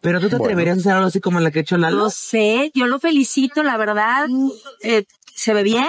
[0.00, 0.44] Pero tú te Bueno.
[0.46, 1.96] atreverías a hacer algo así como la que ha hecho Lalo.
[1.98, 4.26] No sé, yo lo felicito, la verdad.
[4.82, 5.86] eh, se ve bien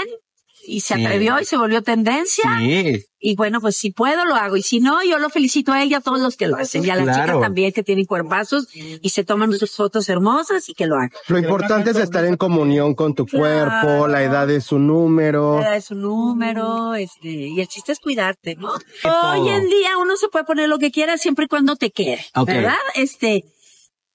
[0.68, 1.06] y se Sí.
[1.06, 2.44] atrevió y se volvió tendencia.
[2.60, 3.04] Sí.
[3.22, 4.56] Y bueno, pues si puedo lo hago.
[4.56, 6.86] Y si no, yo lo felicito a él y a todos los que lo hacen.
[6.86, 7.24] Y a las Claro.
[7.24, 11.12] chicas también que tienen cuerpazos y se toman sus fotos hermosas y que lo hagan.
[11.28, 15.60] Lo importante es estar en comunión con tu cuerpo, la edad es su número.
[15.60, 18.70] Le da su número, este, y el chiste es cuidarte, ¿no?
[18.72, 22.24] Hoy en día uno se puede poner lo que quiera siempre y cuando te quede.
[22.46, 22.76] ¿verdad?
[22.96, 23.44] Este,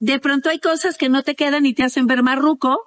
[0.01, 2.79] de pronto hay cosas que no te quedan y te hacen ver marruco,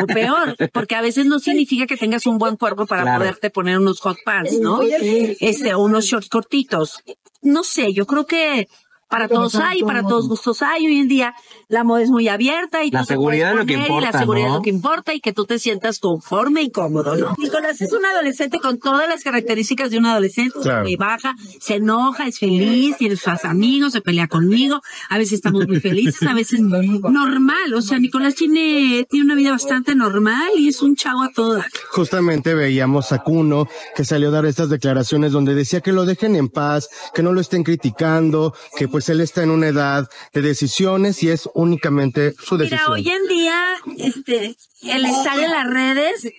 [0.00, 3.18] o peor, porque a veces no significa que tengas un buen cuerpo para Claro.
[3.20, 4.80] poderte poner unos hot pants, ¿no?
[4.82, 7.00] Este, o unos shorts cortitos.
[7.42, 8.68] No sé, yo creo que
[9.08, 10.86] para todos hay, para todos gustos hay.
[10.86, 11.34] Hoy en día
[11.68, 14.12] la moda es muy abierta y La tú seguridad es lo que poner y importa,
[14.12, 14.52] la seguridad ¿no?
[14.52, 17.34] es lo que importa y que tú te sientas conforme y cómodo, ¿no?
[17.38, 20.88] Nicolás es un adolescente con todas las características de un adolescente, Claro.
[20.88, 25.66] y baja, se enoja, es feliz, tiene sus amigos, se pelea conmigo, a veces estamos
[25.66, 30.68] muy felices, a veces normal, o sea, Nicolás tiene, tiene una vida bastante normal y
[30.68, 31.66] es un chavo a todas.
[31.90, 36.36] Justamente veíamos a Kuno que salió a dar estas declaraciones donde decía que lo dejen
[36.36, 40.40] en paz, que no lo estén criticando, que pues él está en una edad de
[40.40, 42.92] decisiones y es únicamente su Mira, decisión.
[42.94, 43.62] hoy en día,
[43.98, 46.32] este, el estar en las redes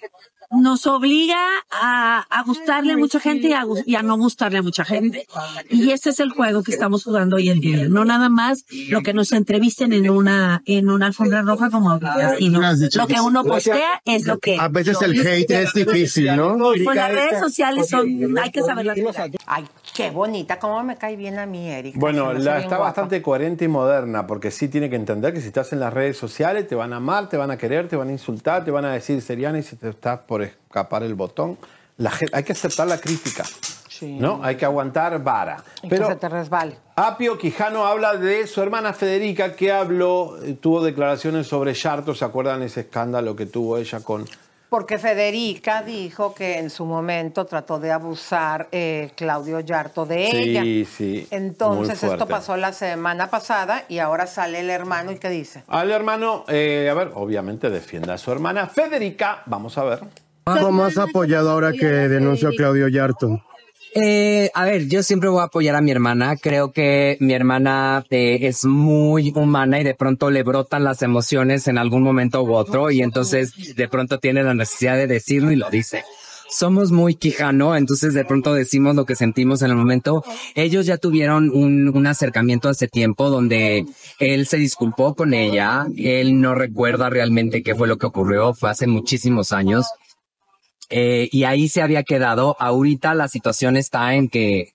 [0.50, 1.38] nos obliga
[1.72, 4.86] a, a gustarle a mucha gente y a, gus- y a no gustarle a mucha
[4.86, 5.28] gente.
[5.70, 7.88] Y ese es el juego que estamos jugando hoy en día.
[7.90, 12.36] No nada más lo que nos entrevisten en una, en una alfombra roja como ahorita,
[12.38, 14.58] sino lo que uno postea es lo que...
[14.58, 16.58] A veces el hate es difícil, ¿no?
[16.58, 18.98] Pues las redes sociales son, hay que saberlas.
[19.46, 22.00] Ay, qué bonita, cómo me cae bien a mí, Erika.
[22.00, 22.84] Bueno, la, está guapa.
[22.86, 26.18] bastante coherente y moderna, porque sí tiene que entender que si estás en las redes
[26.18, 28.86] sociales te van a amar, te van a querer, te van a insultar, te van
[28.86, 31.58] a decir seriana y si te estás por escapar el botón.
[31.98, 33.44] La hay que aceptar la crítica,
[34.02, 34.40] ¿no?
[34.44, 35.64] Hay que aguantar vara.
[35.82, 36.78] Y Pero que se te resbale.
[36.96, 42.26] Apio Quijano habla de su hermana Federica, que habló, eh, tuvo declaraciones sobre Yarto, ¿se
[42.26, 44.26] acuerdan ese escándalo que tuvo ella con...
[44.70, 50.62] Porque Federica dijo que en su momento trató de abusar eh, Claudio Yarto de ella.
[50.62, 51.28] Sí, sí.
[51.32, 55.64] Entonces esto pasó la semana pasada y ahora sale el hermano y ¿qué dice?
[55.70, 59.42] Al hermano, eh, a ver, obviamente defiende a su hermana Federica.
[59.46, 60.00] Vamos a ver.
[60.56, 63.42] ¿Cómo has apoyado ahora que denunció a Claudio Yarto?
[63.96, 66.38] Eh, a ver, yo siempre voy a apoyar a mi hermana.
[66.38, 71.68] Creo que mi hermana eh, es muy humana y de pronto le brotan las emociones
[71.68, 75.58] en algún momento u otro y entonces de pronto tiene la necesidad de decirlo y
[75.58, 76.04] lo dice.
[76.50, 80.24] somos muy quijano, entonces de pronto decimos lo que sentimos en el momento.
[80.56, 83.86] Ellos ya tuvieron un, un acercamiento hace tiempo donde
[84.20, 88.70] él se disculpó con ella, él no recuerda realmente qué fue lo que ocurrió, fue
[88.70, 89.88] hace muchísimos años.
[90.90, 92.56] Eh, y ahí se había quedado.
[92.60, 94.74] Ahorita la situación está en que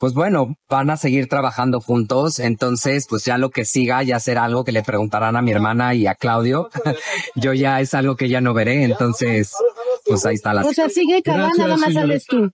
[0.00, 4.44] pues bueno, van a seguir trabajando juntos, entonces pues ya lo que siga ya será
[4.44, 6.70] algo que le preguntarán a mi hermana y a Claudio.
[7.34, 9.52] Yo ya es algo que ya no veré, entonces
[10.06, 12.50] pues ahí está la O sea, sigue Cabá, nada más sales tú.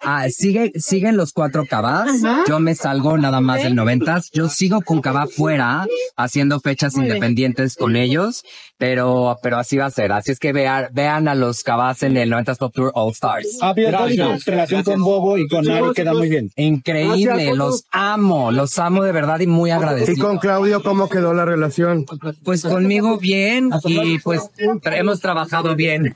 [0.00, 2.10] Ah, sigue, siguen los cuatro Cabás.
[2.48, 4.30] Yo me salgo nada más del noventas.
[4.32, 8.44] Yo sigo con Cabá fuera, haciendo fechas independientes con ellos,
[8.78, 10.12] pero, pero así va a ser.
[10.12, 13.58] Así es que vean, vean a los Cabás en el noventas Pop Tour All Stars.
[13.60, 16.50] Ah, toda tu relación con Bobo y con Ari queda muy bien.
[16.56, 20.12] Increíble, los amo, los amo de verdad y muy agradecido.
[20.12, 22.06] ¿Y con Claudio cómo quedó la relación?
[22.44, 24.48] Pues conmigo bien y pues
[24.84, 26.14] hemos trabajado bien.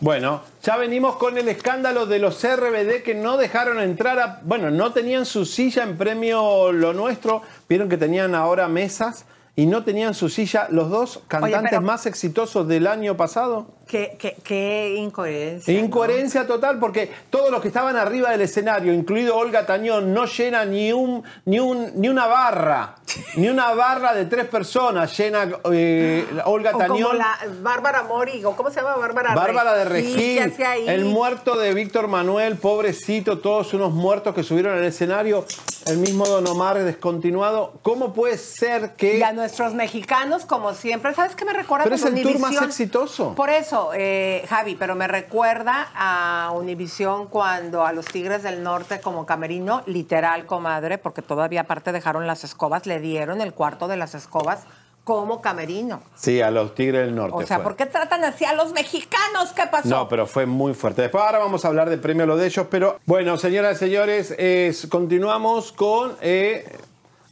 [0.00, 4.40] Bueno, ya venimos con el escándalo de los RBD que no dejaron entrar a...
[4.44, 7.42] Bueno, no tenían su silla en premio Lo Nuestro.
[7.68, 9.26] Vieron que tenían ahora mesas
[9.58, 10.68] y no tenían su silla.
[10.70, 13.66] Los dos cantantes pero- más exitosos del año pasado.
[13.88, 15.72] Qué, qué- qué incoherencia.
[15.72, 15.80] ¿no?
[15.86, 20.66] Incoherencia total porque todos los que estaban arriba del escenario, incluido Olga Tañón, no llena
[20.66, 22.96] ni un ni un ni una barra,
[23.36, 27.16] ni una barra de tres personas llena eh, Olga O como Tañón.
[27.18, 30.52] la Bárbara Mori, o ¿cómo se llama Bárbara Bárbara de Regil,
[30.86, 35.46] el muerto de Víctor Manuel, pobrecito, todos unos muertos que subieron al escenario,
[35.86, 37.72] el mismo Don Omar descontinuado.
[37.82, 39.16] ¿Cómo puede ser que...
[39.18, 41.84] Y a nuestros mexicanos, como siempre, ¿sabes qué me recuerda?
[41.84, 43.34] Pero es el tour más exitoso.
[43.34, 49.00] Por eso, eh, Javi, pero me recuerda a Univisión cuando a los Tigres del Norte
[49.00, 53.96] como camerino, literal, comadre, porque todavía aparte dejaron las escobas, le dieron el cuarto de
[53.96, 54.60] las escobas
[55.04, 56.02] como camerino.
[56.16, 57.34] Sí, a los Tigres del Norte.
[57.34, 57.64] O sea, fue.
[57.64, 59.52] ¿por qué tratan así a los mexicanos?
[59.56, 59.88] ¿Qué pasó?
[59.88, 61.00] No, pero fue muy fuerte.
[61.00, 64.34] Después ahora vamos a hablar de premio lo de ellos, pero bueno, señoras y señores,
[64.36, 66.70] es- continuamos con eh,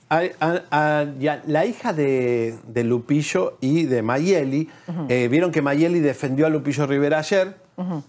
[0.09, 4.69] a- a- a- ya, la hija de, de Lupillo y de Mayeli.
[5.09, 7.57] Eh, Vieron que Mayeli defendió a Lupillo Rivera ayer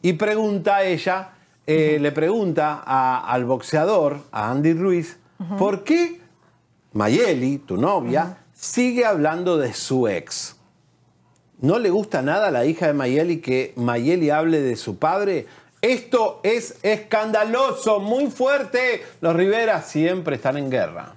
[0.01, 1.29] y pregunta a ella,
[1.65, 2.75] eh, le pregunta
[3.19, 5.17] al boxeador, a Andy Ruiz,
[5.57, 6.21] ¿por qué
[6.93, 10.55] Mayeli, tu novia, sigue hablando de su ex?
[11.59, 15.47] ¿No le gusta nada a la hija de Mayeli que Mayeli hable de su padre?
[15.81, 19.03] Esto es escandaloso, muy fuerte.
[19.21, 21.13] Los Rivera siempre están en guerra.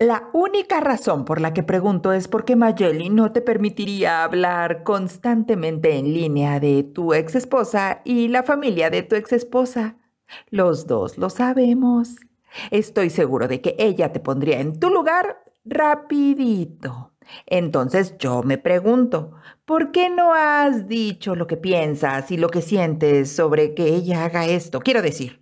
[0.00, 5.96] La única razón por la que pregunto es porque Mayeli no te permitiría hablar constantemente
[5.96, 9.96] en línea de tu ex esposa y la familia de tu ex esposa.
[10.50, 12.16] Los dos lo sabemos.
[12.72, 17.12] Estoy seguro de que ella te pondría en tu lugar rapidito.
[17.46, 19.30] Entonces yo me pregunto,
[19.64, 24.24] ¿por qué no has dicho lo que piensas y lo que sientes sobre que ella
[24.24, 24.80] haga esto?
[24.80, 25.40] Quiero decir,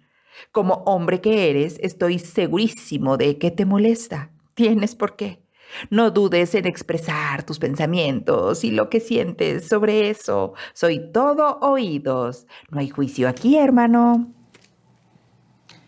[0.52, 4.30] como hombre que eres, estoy segurísimo de que te molesta.
[4.54, 5.42] Tienes por qué.
[5.90, 10.54] No dudes en expresar tus pensamientos y lo que sientes sobre eso.
[10.74, 12.46] Soy todo oídos.
[12.70, 14.32] No hay juicio aquí, hermano.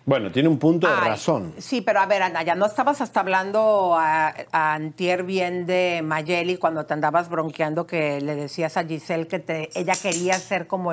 [0.06, 1.54] Bueno, tiene un punto de Ay, razón.
[1.58, 6.58] Sí, pero a ver, Anaya, ¿no estabas hasta hablando a, a Antier bien de Mayeli
[6.58, 10.92] cuando te andabas bronqueando que le decías a Giselle que te, ella quería ser como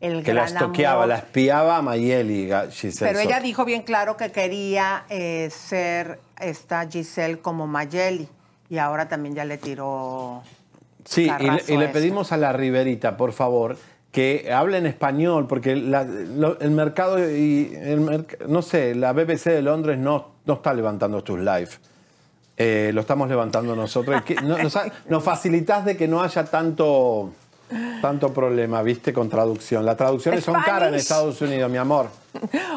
[0.00, 1.08] el Que la gran estoqueaba, amor?
[1.08, 6.86] la espiaba a Mayeli, Giselle Pero ella dijo bien claro que quería eh, ser esta
[6.88, 8.28] Giselle como Mayeli
[8.70, 10.42] y ahora también ya le tiró...
[11.04, 11.30] Sí,
[11.66, 13.76] y le, y pedimos a la Riverita, por favor,
[14.12, 19.44] que hable en español, porque la- lo- el mercado y el no sé, la BBC
[19.46, 21.70] de Londres no, no está levantando tus live.
[22.58, 24.22] Eh, lo estamos levantando nosotros.
[25.08, 27.32] Nos facilitas de que no haya tanto,
[28.00, 29.84] tanto problema, viste, con traducción.
[29.84, 30.94] Las traducciones son caras en.
[30.94, 32.08] Estados Unidos, mi amor.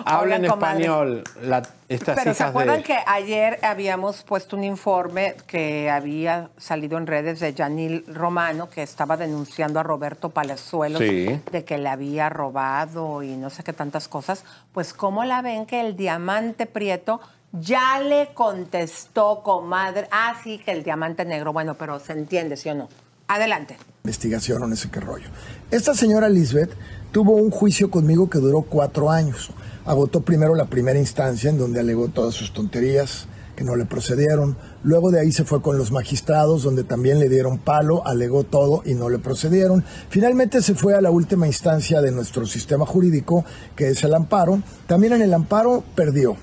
[0.05, 1.23] Habla en español.
[1.41, 2.83] la- estas Pero ¿se acuerdan de...
[2.83, 8.81] que ayer habíamos puesto un informe que había salido en redes de Yanil Romano, que
[8.81, 11.39] estaba denunciando a Roberto Palazuelos Sí.
[11.51, 14.45] de que le había robado y no sé qué tantas cosas?
[14.71, 17.19] Pues ¿cómo la ven que el diamante prieto
[17.51, 20.07] ya le contestó, comadre?
[20.11, 21.51] Ah, sí, que el diamante negro.
[21.51, 22.87] Bueno, pero se entiende, ¿sí o no?
[23.27, 23.75] Adelante.
[24.03, 25.27] Investigación o no sé qué rollo.
[25.69, 26.71] Esta señora Lisbeth
[27.11, 29.51] tuvo un juicio conmigo que duró cuatro años.
[29.85, 34.57] Agotó primero la primera instancia en donde alegó todas sus tonterías que no le procedieron.
[34.81, 38.81] Luego de ahí se fue con los magistrados donde también le dieron palo, alegó todo
[38.85, 39.83] y no le procedieron.
[40.09, 44.63] Finalmente se fue a la última instancia de nuestro sistema jurídico que es el amparo.
[44.87, 46.37] También en el amparo perdió.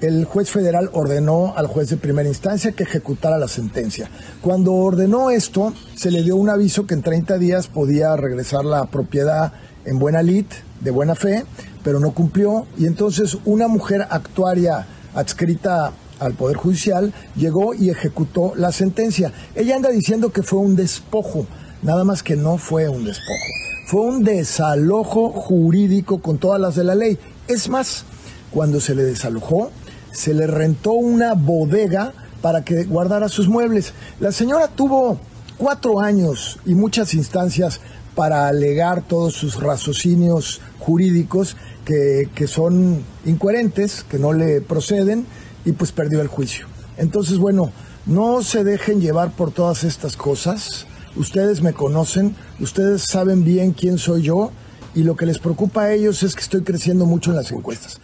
[0.00, 4.10] El juez federal ordenó al juez de primera instancia que ejecutara la sentencia.
[4.40, 8.86] Cuando ordenó esto, se le dio un aviso que en 30 días podía regresar la
[8.86, 9.52] propiedad
[9.84, 10.46] en buena lid,
[10.80, 11.44] de buena fe,
[11.82, 12.66] pero no cumplió.
[12.78, 19.32] Y entonces una mujer actuaria adscrita al Poder Judicial llegó y ejecutó la sentencia.
[19.54, 21.46] Ella anda diciendo que fue un despojo,
[21.82, 23.46] nada más que no fue un despojo.
[23.86, 27.18] Fue un desalojo jurídico con todas las de la ley.
[27.48, 28.04] Es más,
[28.52, 29.72] cuando se le desalojó,
[30.12, 33.92] se le rentó una bodega para que guardara sus muebles.
[34.18, 35.18] La señora tuvo
[35.58, 37.80] cuatro años y muchas instancias
[38.14, 45.26] para alegar todos sus raciocinios jurídicos que, que son incoherentes, que no le proceden,
[45.64, 46.66] y pues perdió el juicio.
[46.96, 47.72] Entonces, bueno,
[48.06, 50.86] no se dejen llevar por todas estas cosas.
[51.16, 54.50] Ustedes me conocen, ustedes saben bien quién soy yo,
[54.94, 58.00] y lo que les preocupa a ellos es que estoy creciendo mucho en las encuestas.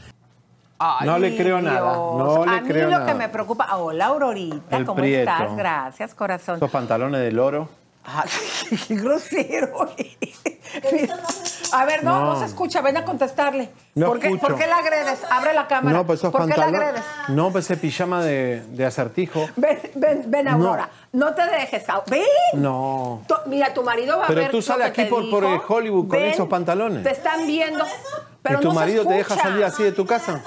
[1.04, 3.06] No le creo nada, no a le mí creo lo nada.
[3.06, 3.76] que me preocupa.
[3.76, 5.30] Hola, Aurorita, El ¿cómo Prieto.
[5.30, 5.56] estás?
[5.56, 6.56] Gracias, corazón.
[6.56, 7.68] Esos pantalones de loro.
[8.04, 8.28] Ay,
[8.88, 9.88] qué grosero.
[11.72, 12.38] A ver, no, no, No.
[12.38, 12.80] se escucha.
[12.82, 13.70] Ven a contestarle.
[13.94, 15.20] No ¿Por, qué, por qué la agredes?
[15.30, 15.96] Abre la cámara.
[15.96, 16.88] No, pues esos ¿Por qué la pantalones.
[16.88, 17.04] agredes?
[17.28, 19.48] No, pues ese pijama de, de acertijo.
[19.56, 20.84] Ven, ven, ven, Aurora.
[20.84, 21.84] No, te dejes.
[22.10, 22.22] Ven.
[22.54, 23.22] No.
[23.26, 25.74] Tu- Mira, tu marido va a Pero ver tú lo sales aquí por, por dijo.
[25.74, 27.02] Hollywood con Ven, esos pantalones.
[27.02, 27.84] Te están viendo.
[28.42, 30.40] Pero ¿Y tu no se marido te deja salir así de tu casa?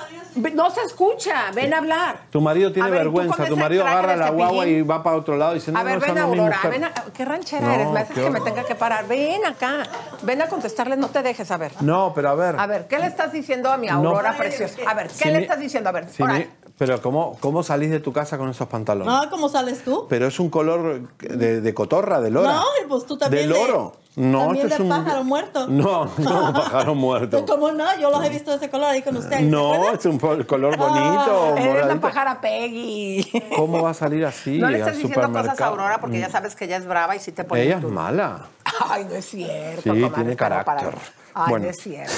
[0.53, 1.51] No se escucha.
[1.53, 2.19] Ven a hablar.
[2.29, 3.45] Tu marido tiene A ver, ¿y tú vergüenza.
[3.45, 5.83] Tu marido agarra de la guagua y va para otro lado y dice, no, a
[5.83, 6.55] ver, no, ven, no es mi Aurora.
[6.55, 6.71] mujer.
[6.71, 7.87] Ven a- ¿Qué ranchera No, eres?
[7.89, 9.05] Me haces que me tenga que parar.
[9.07, 9.83] Ven acá.
[10.21, 10.95] Ven a contestarle.
[10.95, 11.49] No te dejes.
[11.51, 11.73] A ver.
[11.81, 12.55] No, pero a ver.
[12.57, 13.95] A ver, ¿qué le estás diciendo a mi No.
[13.95, 14.75] Aurora preciosa?
[14.87, 15.89] A ver, ¿qué Si le mi- estás diciendo?
[15.89, 16.47] A ver, si mi-
[16.79, 19.13] pero ¿cómo, ¿cómo salís de tu casa con esos pantalones?
[19.13, 20.07] Ah, ¿cómo sales tú?
[20.09, 22.53] Pero es un color de, de cotorra, de lora.
[22.53, 23.97] No, pues tú también ¿De de- loro?
[24.15, 25.03] no, también esto de es un...
[25.05, 25.67] pájaro muerto.
[25.69, 27.45] No, no, pájaro muerto.
[27.47, 27.85] ¿Cómo no?
[27.99, 29.43] Yo los he visto de ese color ahí con ustedes.
[29.43, 33.29] No, es un color bonito, Eres la pájara Peggy.
[33.57, 35.65] ¿Cómo va a salir así No le al estés diciendo cosas a?
[35.67, 37.89] Aurora porque ya sabes que ella es brava y si te pone Ella es tú.
[37.89, 38.45] mala.
[38.87, 39.81] Ay, no es cierto.
[39.81, 40.95] Sí, comadre, tiene para- carácter.
[41.33, 41.65] Ay, Bueno.
[41.65, 42.13] no es cierto.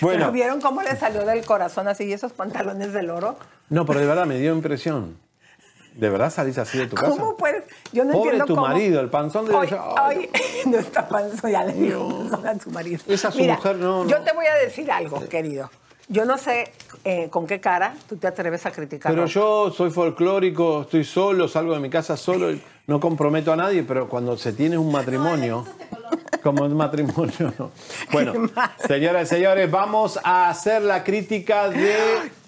[0.00, 3.36] Bueno, ¿Pero vieron cómo le salió del corazón así esos pantalones de oro?
[3.68, 5.16] no, pero de verdad me dio impresión.
[5.94, 7.08] ¿De verdad salís así de tu casa?
[7.08, 7.64] ¿Cómo puedes?
[7.90, 8.68] Yo no Pobre entiendo tu cómo.
[8.68, 9.56] marido, el panzón de...
[9.56, 10.30] Ay, ay,
[10.66, 13.00] no está panzón, ya le dijo a su marido.
[13.08, 14.10] Esa su Mira, mujer, no, no.
[14.10, 15.70] Yo te voy a decir algo, querido.
[16.08, 16.70] Yo no sé
[17.04, 19.10] eh, con qué cara tú te atreves a criticar.
[19.10, 23.56] Pero yo soy folclórico, estoy solo, salgo de mi casa solo, y no comprometo a
[23.56, 25.64] nadie, pero cuando se tiene un matrimonio,
[26.42, 27.70] como un matrimonio, no.
[28.12, 28.32] Bueno,
[28.86, 31.96] señoras y señores, vamos a hacer la crítica de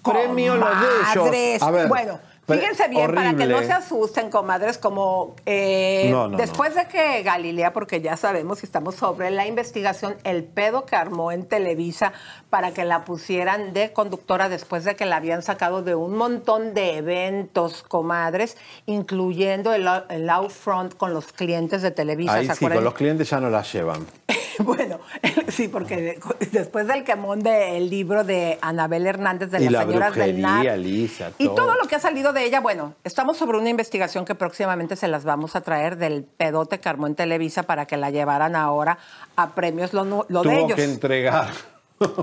[0.03, 0.75] premio Los de
[1.15, 1.51] Comadres.
[1.53, 1.63] ellos.
[1.63, 2.19] A ver, bueno,
[2.57, 7.23] fíjense bien para que no se asusten, comadres, como eh, No, no, después de que
[7.23, 12.13] Galilea, porque ya sabemos que estamos sobre la investigación, el pedo que armó en Televisa
[12.49, 16.73] para que la pusieran de conductora después de que la habían sacado de un montón
[16.73, 22.33] de eventos, comadres, incluyendo el, el Outfront con los clientes de Televisa.
[22.33, 22.77] Ahí ¿se sí, acuerdan?
[22.77, 24.05] con los clientes ya no las llevan.
[24.63, 24.99] Bueno,
[25.47, 26.19] sí, porque de-
[26.51, 30.77] después del quemón del libro de Anabel Hernández de y las la señoras del NAR,
[30.77, 34.35] Lisa, y todo lo que ha salido de ella, bueno, estamos sobre una investigación que
[34.35, 38.09] próximamente se las vamos a traer del pedote que armó en Televisa para que la
[38.11, 38.97] llevaran ahora
[39.35, 40.75] a premios lo, lo de Tuvo ellos.
[40.75, 41.47] que entregar.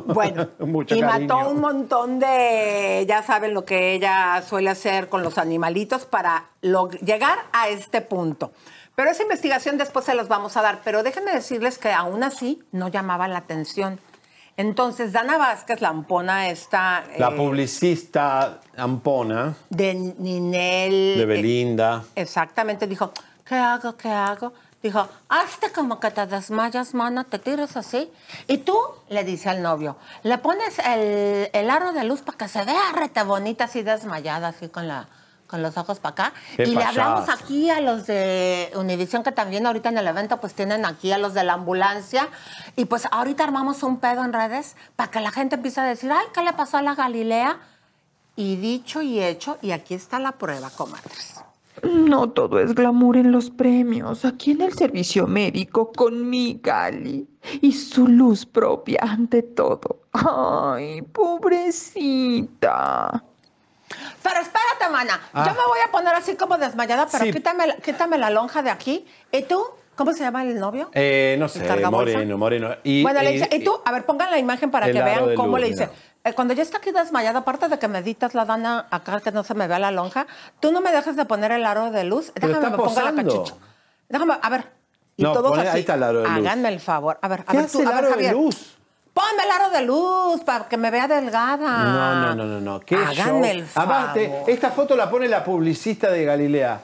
[0.07, 1.27] Bueno, Mucho y cariño.
[1.37, 6.47] mató un montón de, ya saben lo que ella suele hacer con los animalitos para
[6.63, 8.53] lo- llegar a este punto.
[8.97, 10.81] Pero esa investigación después se las vamos a dar.
[10.83, 14.01] Pero déjenme decirles que aún así no llamaba la atención.
[14.57, 21.19] Entonces, Dana Vázquez, la ampona esta La eh, publicista Ampona, de Ninel.
[21.19, 22.05] de eh, Belinda.
[22.15, 23.13] Exactamente, dijo,
[23.45, 23.99] ¿qué hago?
[23.99, 24.55] ¿Qué hago?
[24.83, 28.11] Dijo, hazte como que te desmayas, mana, te tiras así.
[28.47, 28.79] Y tú,
[29.11, 32.93] le dice al novio, le pones el, el aro de luz para que se vea
[32.95, 35.07] rete bonita, así desmayada, así con la
[35.47, 36.33] con los ojos para acá.
[36.59, 40.55] Y le hablamos aquí a los de Univisión, que también ahorita en el evento pues
[40.55, 42.29] tienen aquí a los de la ambulancia.
[42.77, 46.11] Y pues ahorita armamos un pedo en redes para que la gente empiece a decir,
[46.13, 47.59] ay, ¿qué le pasó a la Galilea?
[48.37, 51.41] Y dicho y hecho, y aquí está la prueba, comadres.
[51.83, 54.25] No todo es glamour en los premios.
[54.25, 57.29] Aquí en el servicio médico con mi Gali
[57.61, 60.01] y su luz propia ante todo.
[60.13, 62.03] Ay, pobrecita.
[64.23, 65.21] Pero espérate, mana.
[65.33, 65.45] Ah.
[65.47, 67.33] Yo me voy a poner así como desmayada, pero Sí.
[67.33, 69.07] quítame, la- quítame la lonja de aquí.
[69.33, 69.65] ¿Y tú?
[69.95, 70.91] ¿Cómo se llama el novio?
[70.93, 72.77] Eh, no ¿El sé, moreno, moreno.
[72.83, 73.81] Y, bueno, le y- dice, ¿y tú?
[73.85, 75.89] A ver, pongan la imagen para el que vean cómo luz, le dice.
[76.25, 79.43] Eh, Cuando yo está aquí desmayada, aparte de que meditas la dana acá, que no
[79.45, 80.27] se me vea la lonja,
[80.61, 82.33] tú no me dejas de poner el aro de luz.
[82.35, 83.55] Déjame me ponga la cachucha.
[84.09, 84.71] Déjame, a ver.
[85.17, 85.77] Y No, todos pone- así.
[85.77, 86.37] ahí está el aro de luz.
[86.37, 87.19] Háganme el favor.
[87.23, 88.76] A ver, a ¿Qué ver hace tú, el a ver, aro de luz?
[89.17, 91.57] Ponme el aro de luz para que me vea delgada.
[91.85, 92.81] No, no, no, no, no.
[92.81, 93.45] ¿Qué Háganme show?
[93.45, 93.95] el favor.
[93.95, 96.81] Aparte, esta foto la pone la publicista de Galilea.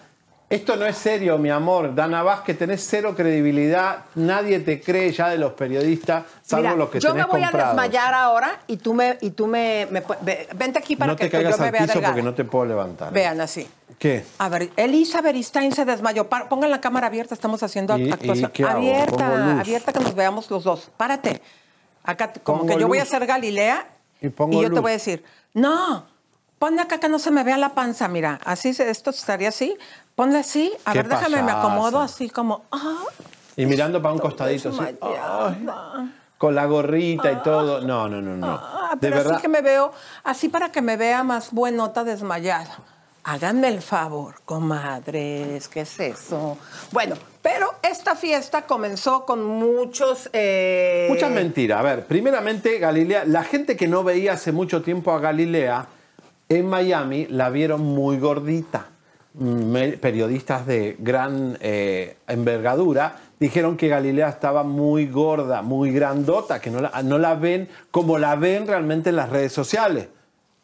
[0.49, 1.95] Esto no es serio, mi amor.
[1.95, 4.05] Dana Vázquez, tenés cero credibilidad.
[4.15, 7.43] Nadie te cree ya de los periodistas, salvo Mira, los que yo tenés me voy
[7.43, 7.67] comprados.
[7.69, 10.03] a desmayar ahora y tú me, y tú me, me
[10.55, 12.15] vente aquí para no que te caigas yo me al vea piso delgada.
[12.15, 13.13] porque no te puedo levantar.
[13.13, 13.69] Vean así.
[13.99, 14.25] ¿Qué?
[14.39, 16.29] A ver, Elisa Beristain se desmayó.
[16.29, 18.51] Pongan la cámara abierta, estamos haciendo ¿Y- actuación.
[18.57, 20.91] y abierta, abierta que nos veamos los dos.
[20.97, 21.41] Párate.
[22.05, 23.87] Acá, como Pongo que yo voy a ser Galilea
[24.21, 24.31] Y
[24.61, 25.25] yo te voy a decir,
[25.55, 26.05] no,
[26.59, 28.41] ponle acá que no se me vea la panza, mira.
[28.45, 29.77] Así, esto estaría así.
[30.15, 30.73] Ponle así.
[30.85, 33.05] A ver, déjame, me acomodo así como, ah,
[33.57, 34.81] Y mirando para un costadito así.
[35.01, 35.67] Ay,
[36.39, 37.81] con la gorrita y todo.
[37.83, 38.47] No, no, no, no.
[38.49, 39.33] Ah, de pero verdad.
[39.35, 39.93] así que me veo,
[40.25, 42.79] así para que me vea más buenota desmayada.
[43.25, 46.59] Háganme el favor, comadres, ¿qué es eso?
[46.91, 50.29] Bueno, pero esta fiesta comenzó con muchos...
[50.33, 51.79] eh, Muchas mentiras.
[51.79, 55.87] A ver, primeramente, Galilea, la gente que no veía hace mucho tiempo a Galilea
[56.49, 58.87] en Miami la vieron muy gordita.
[59.35, 66.71] Me- periodistas de gran eh, envergadura dijeron que Galilea estaba muy gorda, muy grandota, que
[66.71, 70.09] no la, no la ven como la ven realmente en las redes sociales,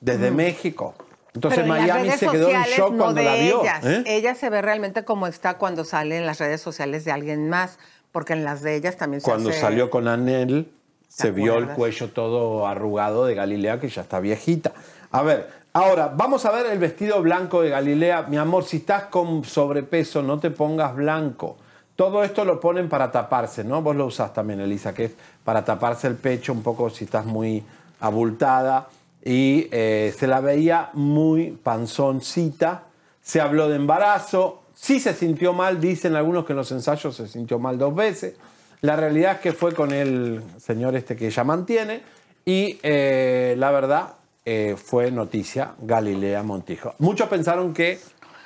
[0.01, 0.37] desde Mm.
[0.37, 0.95] México.
[1.35, 3.63] Entonces pero en las Miami redes se quedó en shock no cuando de la vio.
[3.63, 3.85] Ellas.
[3.85, 4.05] ¿eh?
[4.07, 7.79] Ella se ve realmente como está cuando sale en las redes sociales de alguien más,
[8.13, 10.71] porque en las de ellas también se Cuando salió con Anel,
[11.09, 14.73] se vio el cuello todo arrugado de Galilea, que ya está viejita.
[15.11, 18.23] A ver, ahora, vamos a ver el vestido blanco de Galilea.
[18.29, 21.57] Mi amor, si estás con sobrepeso, no te pongas blanco.
[21.97, 23.83] Todo esto lo ponen para taparse, ¿no?
[23.83, 25.13] Vos lo usás también, Elisa, que es
[25.43, 27.65] para taparse el pecho un poco si estás muy
[28.01, 28.87] abultada.
[29.25, 32.85] Y eh, se la veía muy panzoncita.
[33.21, 34.63] Se habló de embarazo.
[34.75, 38.37] Sí se sintió mal, dicen algunos que en los ensayos se sintió mal dos veces.
[38.81, 42.03] La realidad es que fue con el señor este que ella mantiene.
[42.45, 44.15] Y eh, la verdad
[44.45, 46.95] eh, fue noticia Galilea Montijo.
[46.99, 47.99] Muchos pensaron que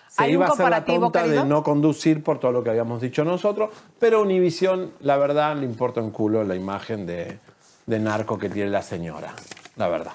[0.08, 2.70] se ¿Hay un iba a hacer la tonta de no conducir por todo lo que
[2.70, 3.70] habíamos dicho nosotros,
[4.00, 7.38] pero Univisión, la verdad, le importa un culo la imagen de,
[7.86, 9.34] de narco que tiene la señora.
[9.76, 10.12] La verdad,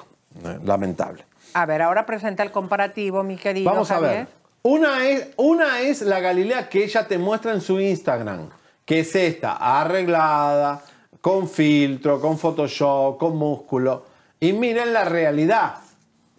[0.63, 1.25] lamentable.
[1.53, 4.27] A ver, ahora presenta el comparativo, mi querido Vamos a ver.
[4.63, 8.49] Una es, una es la Galilea que ella te muestra en su Instagram,
[8.85, 10.83] que es esta, arreglada,
[11.21, 14.05] con filtro, con Photoshop, con músculo.
[14.39, 15.75] Y miren la realidad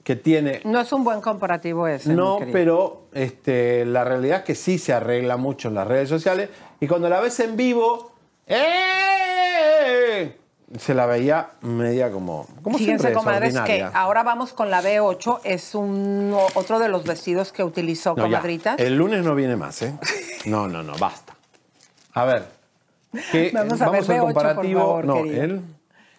[0.05, 0.61] que tiene.
[0.65, 2.11] No es un buen comparativo ese.
[2.11, 2.53] mi No, querido.
[2.53, 6.49] pero este, la realidad es que sí se arregla mucho en las redes sociales.
[6.81, 8.13] Y cuando la ves en vivo,
[8.47, 10.37] ¡eh!
[10.79, 15.41] Se la veía media como, como Fíjense, comadres, que ahora vamos con la B8.
[15.45, 18.23] Es un, otro de los vestidos que utilizó No, ya.
[18.25, 18.79] comadritas.
[18.79, 19.95] El lunes no viene más, ¿eh?
[20.45, 21.35] No, no, no, basta.
[22.13, 22.47] A ver.
[23.33, 24.81] ¿qué- Vamos a ver al B8, por comparativo.
[24.81, 25.63] favor, no, él.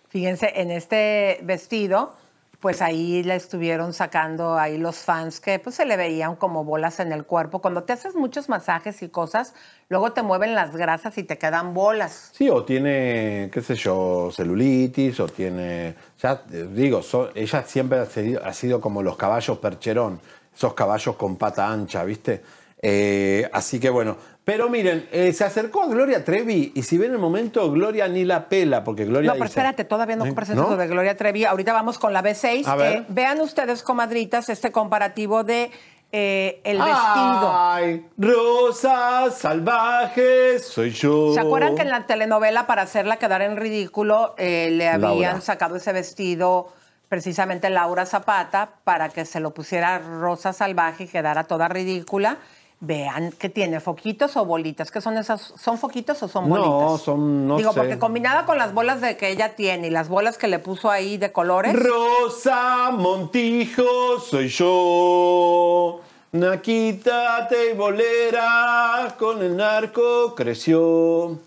[0.09, 2.13] Fíjense, en este vestido,
[2.59, 6.99] pues ahí le estuvieron sacando ahí los fans que pues se le veían como bolas
[6.99, 7.59] en el cuerpo.
[7.59, 9.53] Cuando te haces muchos masajes y cosas,
[9.87, 12.29] luego te mueven las grasas y te quedan bolas.
[12.33, 15.95] Sí, o tiene, qué sé yo, celulitis, o tiene.
[16.21, 20.19] Ya eh, digo, so- ella siempre ha sido, ha sido como los caballos percherón,
[20.53, 22.41] esos caballos con pata ancha, ¿viste?
[22.81, 24.17] Eh, así que bueno.
[24.49, 28.25] Pero miren, eh, se acercó a Gloria Trevi y si ven el momento, Gloria ni
[28.25, 29.27] la pela, porque Gloria.
[29.27, 31.45] No, pero dice- espérate, todavía no presento de Gloria Trevi.
[31.45, 32.65] Ahorita vamos con la B6.
[32.67, 32.97] A ver.
[32.97, 35.69] Eh, vean ustedes, comadritas, este comparativo de
[36.11, 37.53] eh, el vestido.
[37.53, 41.31] Ay, rosas salvajes, soy yo.
[41.35, 45.09] ¿Se acuerdan que en la telenovela, para hacerla quedar en ridículo, eh, le Laura.
[45.09, 46.73] habían sacado ese vestido
[47.07, 52.37] precisamente Laura Zapata para que se lo pusiera rosa salvaje y quedara toda ridícula?
[52.81, 54.89] Vean que tiene foquitos o bolitas.
[54.89, 55.53] ¿Qué son esas?
[55.57, 56.69] ¿Son foquitos o son bolitas?
[56.71, 57.79] No, son, no Digo, sé.
[57.79, 60.89] porque combinada con las bolas de que ella tiene y las bolas que le puso
[60.89, 61.73] ahí de colores.
[61.77, 65.99] Rosa Montijo, soy yo.
[66.31, 71.37] Naquítate y bolera, con el narco creció.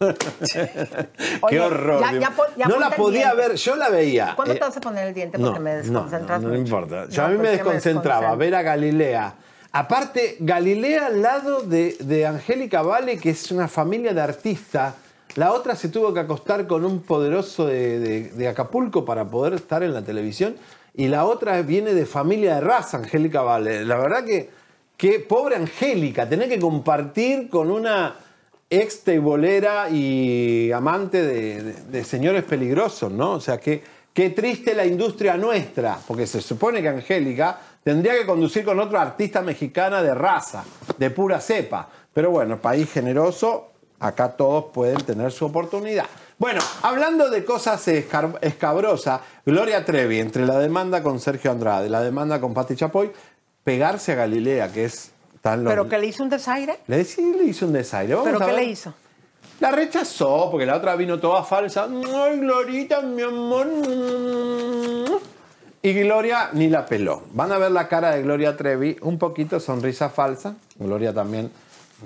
[1.48, 2.00] Qué horror.
[2.00, 2.20] ya- Dios.
[2.22, 4.32] ya pon- ya no la podía ver, yo la veía.
[4.36, 5.38] ¿Cuándo Eh, te vas a poner el diente?
[5.38, 6.60] no, Porque me no, desconcentras no, no mucho.
[6.66, 7.08] importa.
[7.08, 8.34] Yo No, a mí me pues me desconcentraba desconcentra.
[8.34, 9.34] ver a Galilea.
[9.74, 14.94] Aparte, Galilea al lado de, de Angélica Vale, que es una familia de artistas.
[15.36, 19.82] La otra se tuvo que acostar con un poderoso de, de- Acapulco para poder estar
[19.82, 20.56] en la televisión.
[20.94, 23.86] Y la otra viene de familia de raza, Angélica Vale.
[23.86, 24.50] La verdad que,
[24.98, 28.16] que pobre Angélica, tener que compartir con una
[28.68, 33.32] ex teibolera y amante de, de- de señores peligrosos, ¿no?
[33.32, 38.26] O sea, que, qué triste la industria nuestra, porque se supone que Angélica tendría que
[38.26, 40.64] conducir con otra artista mexicana de raza,
[40.98, 41.88] de pura cepa.
[42.12, 43.70] Pero bueno, país generoso,
[44.00, 46.06] acá todos pueden tener su oportunidad.
[46.38, 52.40] Bueno, hablando de cosas escabrosas, Gloria Trevi, entre la demanda con Sergio Andrade, la demanda
[52.40, 53.12] con Pati Chapoy,
[53.62, 56.80] pegarse a Galilea, que es tan ¿Pero que le hizo un desaire?
[56.88, 58.14] Le, sí, le hizo un desaire.
[58.14, 58.92] Vamos ¿Pero qué le hizo?
[59.60, 61.86] La rechazó porque la otra vino toda falsa.
[61.88, 63.68] Ay, Glorita, mi amor.
[65.84, 67.22] Y Gloria ni la peló.
[67.32, 70.54] Van a ver la cara de Gloria Trevi, un poquito sonrisa falsa.
[70.76, 71.50] Gloria también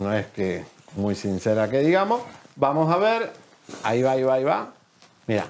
[0.01, 0.65] no es que
[0.95, 2.23] muy sincera que digamos.
[2.57, 3.31] Vamos a ver.
[3.83, 4.69] Ahí va, ahí va, ahí va.
[5.27, 5.45] Mira,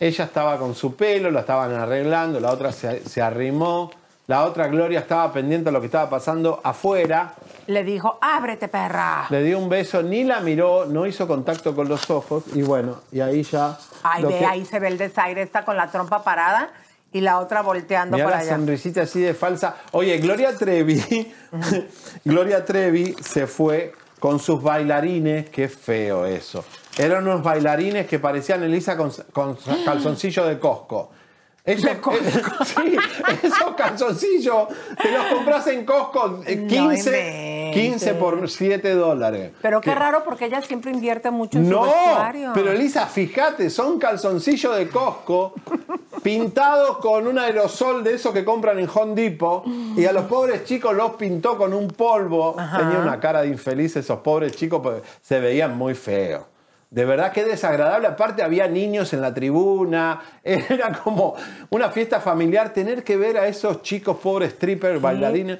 [0.00, 3.90] ella estaba con su pelo, la estaban arreglando, la otra se, se arrimó.
[4.28, 7.34] La otra Gloria estaba pendiente de lo que estaba pasando afuera.
[7.66, 9.26] Le dijo, ábrete, perra.
[9.30, 12.96] Le dio un beso, ni la miró, no hizo contacto con los ojos y bueno,
[13.10, 13.78] y ahí ya...
[14.02, 16.70] Ay, ve, que- ahí se ve el desaire, está con la trompa parada
[17.12, 18.56] y la otra volteando Mirá para la allá.
[18.56, 19.76] sonrisita así de falsa.
[19.92, 21.32] Oye, Gloria Trevi,
[22.24, 26.64] Gloria Trevi se fue con sus bailarines, qué feo eso.
[26.96, 31.10] Eran unos bailarines que parecían Elisa con, con calzoncillo de Costco.
[31.68, 31.90] Esos,
[32.66, 32.96] sí,
[33.42, 34.68] esos calzoncillos
[35.02, 37.74] te los compras en Costco eh, No 15, inventes.
[37.74, 39.52] 15 por 7 dólares.
[39.60, 42.52] Pero qué raro porque ella siempre invierte mucho en su No, vestuario.
[42.54, 45.52] pero Elisa, fíjate, son calzoncillos de Costco
[46.22, 49.64] pintados con un aerosol de eso que compran en Home Depot
[49.96, 52.54] y a los pobres chicos los pintó con un polvo.
[52.58, 52.78] Ajá.
[52.78, 56.42] Tenía una cara de infeliz esos pobres chicos porque se veían muy feos.
[56.90, 58.06] De verdad que desagradable.
[58.06, 60.20] Aparte había niños en la tribuna.
[60.42, 61.34] Era como
[61.70, 62.72] una fiesta familiar.
[62.72, 65.58] Tener que ver a esos chicos pobres strippers, bailarines.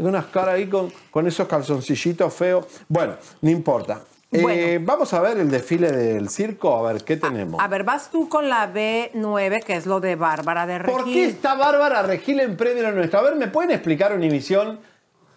[0.00, 2.66] Unas caras ahí con, con esos calzoncillitos feos.
[2.88, 4.00] Bueno, no importa.
[4.32, 7.60] Eh, vamos a ver el desfile del circo, a ver qué tenemos.
[7.60, 10.94] A ver, vas tú con la B9, que es lo de Bárbara de Regil.
[10.94, 13.18] ¿Por qué está Bárbara Regil en premio a nuestra?
[13.18, 14.78] A ver, ¿me pueden explicar, Univisión,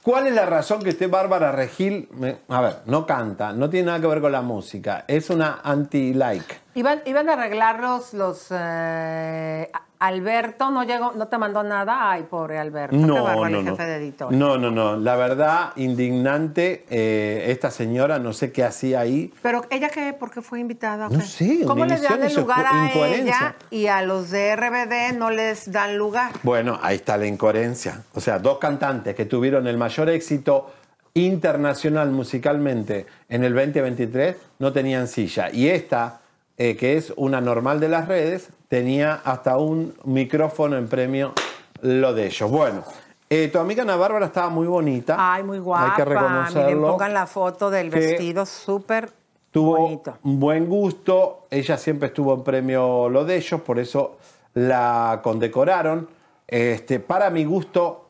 [0.04, 2.08] cuál es la razón que esté Bárbara Regil?
[2.50, 6.62] a ver, no canta, no tiene nada que ver con la música, es una anti-like.
[6.76, 8.14] Iban, a arreglar los...
[8.14, 9.72] los eh,
[10.04, 12.12] Alberto no llegó, no te mandó nada.
[12.12, 12.94] Ay, pobre Alberto.
[12.94, 13.72] No, no, el no.
[13.72, 14.34] jefe de editor.
[14.34, 14.98] No, no, no.
[14.98, 16.86] La verdad, indignante.
[16.90, 19.34] eh, esta señora, no sé qué hacía ahí.
[19.42, 21.08] Pero ella qué, ¿por qué fue invitada?
[21.08, 25.30] No sé, ¿Cómo les dan el lugar a ella y a los de RBD no
[25.30, 26.34] les dan lugar?
[26.44, 28.02] Bueno, ahí está la incoherencia.
[28.14, 30.70] O sea, dos cantantes que tuvieron el mayor éxito
[31.14, 35.50] internacional musicalmente en el 2023 no tenían silla.
[35.50, 36.20] Y esta,
[36.58, 41.34] eh, que es una normal de las redes, tenía hasta un micrófono en premio
[41.82, 42.50] lo de ellos.
[42.50, 42.84] Bueno,
[43.30, 45.16] eh, tu amiga Ana Bárbara estaba muy bonita.
[45.20, 45.92] Ay, muy guapa.
[45.92, 46.88] Hay que Miren, reconocerlo.
[46.94, 49.12] pongan la foto del vestido súper
[49.52, 54.18] Tuvo un buen gusto, ella siempre estuvo en premio lo de ellos, por eso
[54.56, 56.10] la condecoraron.
[56.48, 58.08] Este, para mi gusto,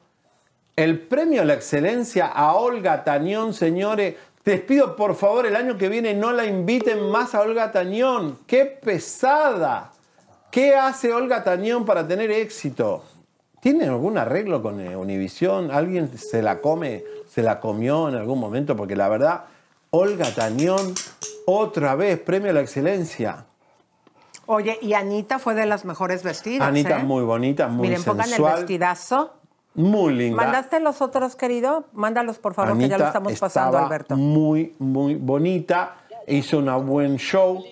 [0.77, 4.15] el premio a la excelencia a Olga Tañón, señores.
[4.45, 8.39] Les pido por favor el año que viene no la inviten más a Olga Tañón.
[8.47, 9.92] ¡Qué pesada!
[10.53, 13.03] ¿Qué hace Olga Tañón para tener éxito?
[13.59, 15.71] ¿Tiene algún arreglo con eh, Univisión?
[15.71, 18.75] ¿Alguien se la come, se la comió en algún momento?
[18.75, 19.45] Porque la verdad,
[19.89, 20.93] Olga Tañón,
[21.47, 23.45] otra vez, premio a la excelencia.
[24.45, 26.67] Oye, y Anita fue de las mejores vestidas.
[26.67, 27.03] Anita ¿eh?
[27.03, 29.33] muy bonita, muy Miren, pongan el sensual, vestidazo.
[29.73, 30.37] muy linda.
[30.37, 31.85] ¿Mandaste los otros, querido?
[31.93, 34.15] Mándalos, por favor, que ya lo Anita estamos pasando, Alberto.
[34.15, 35.95] muy, muy bonita,
[36.27, 37.63] hizo un buen show.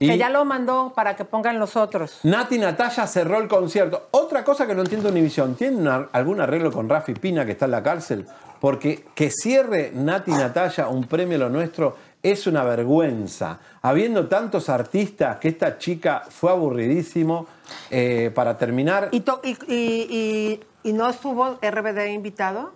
[0.00, 2.20] Y Que ya lo mandó para que pongan los otros.
[2.22, 4.08] Nati Natalia cerró el concierto.
[4.12, 7.64] Otra cosa que no entiendo Univisión, ¿tiene una- algún arreglo con Rafi Pina que está
[7.64, 8.26] en la cárcel?
[8.60, 13.58] Porque que cierre Nati Natalia un premio lo nuestro es una vergüenza.
[13.82, 17.46] Habiendo tantos artistas que esta chica fue aburridísimo.
[17.90, 22.72] eh, para terminar, ¿Y, to- y, y- y- y no estuvo RBD invitado?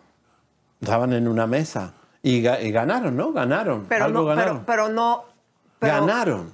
[0.83, 1.93] estaban en una mesa
[2.23, 3.33] y, ga- y ganaron, ¿no?
[3.33, 3.87] Ganaron.
[3.89, 4.64] Pero algo no, pero, ganaron.
[4.66, 5.25] pero no.
[5.79, 6.53] pero- ganaron.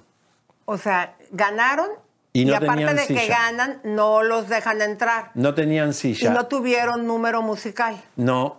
[0.71, 1.89] O sea, ganaron
[2.35, 5.31] Y no aparte de que ganan, no los dejan entrar.
[5.33, 6.31] No tenían Y silla.
[6.31, 7.97] no tuvieron número musical.
[8.17, 8.59] No,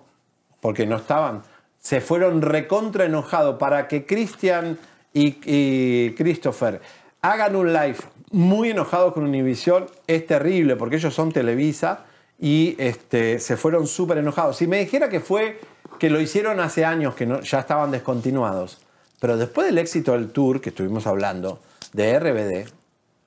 [0.59, 1.43] porque no estaban.
[1.77, 4.79] Se fueron recontra enojados para que Christian
[5.13, 6.81] y, y Christopher
[7.21, 7.97] hagan un live
[8.31, 9.85] muy enojados con Univision.
[10.07, 12.05] Es terrible porque ellos son Televisa
[12.39, 14.57] y este, se fueron súper enojados.
[14.57, 15.59] Si me dijera que fue
[15.99, 18.79] que lo hicieron hace años, que no, ya estaban descontinuados,
[19.19, 21.59] pero después del éxito del tour que estuvimos hablando,
[21.93, 22.69] de RBD,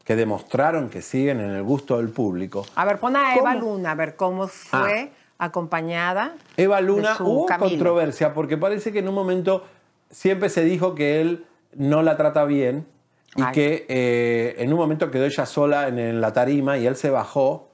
[0.04, 3.76] que demostraron que siguen en el gusto del público, A ver, pon a Eva ¿Cómo?
[3.76, 6.34] Luna, a ver cómo fue acompañada.
[6.56, 7.70] Eva Luna, de su hubo Camilo.
[7.70, 9.64] controversia porque parece que en un momento
[10.10, 12.86] siempre se dijo que él no la trata bien
[13.34, 13.52] y Ay.
[13.52, 17.10] que eh, en un momento quedó ella sola en, en la tarima y él se
[17.10, 17.68] bajó.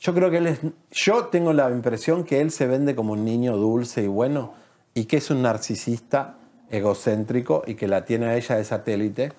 [0.00, 0.60] Yo creo que él es.
[0.90, 4.54] Yo tengo la impresión que él se vende como un niño dulce y bueno
[4.94, 6.36] y que es un narcisista
[6.70, 9.32] egocéntrico y que la tiene a ella de satélite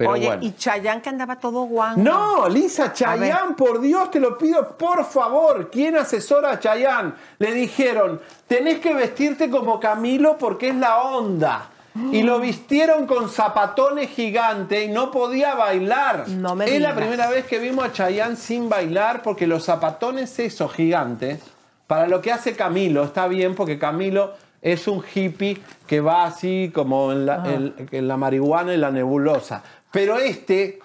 [0.00, 0.42] Pero Oye, bueno.
[0.42, 2.00] y Chayán que andaba todo guango.
[2.00, 2.90] No, Lisa.
[2.94, 5.68] Chayán, por Dios, te lo pido, por favor.
[5.70, 7.14] ¿Quién asesora a Chayán?
[7.38, 11.68] Le dijeron, tenés que vestirte como Camilo porque es la onda.
[12.10, 16.30] Y lo vistieron con zapatones gigantes y no podía bailar.
[16.30, 20.38] No me es la primera vez que vimos a Chayán sin bailar porque los zapatones
[20.38, 21.42] esos gigantes,
[21.86, 24.32] para lo que hace Camilo, está bien porque Camilo
[24.62, 28.90] es un hippie que va así como en la, en- en la marihuana y la
[28.90, 29.62] nebulosa.
[29.90, 30.78] Pero este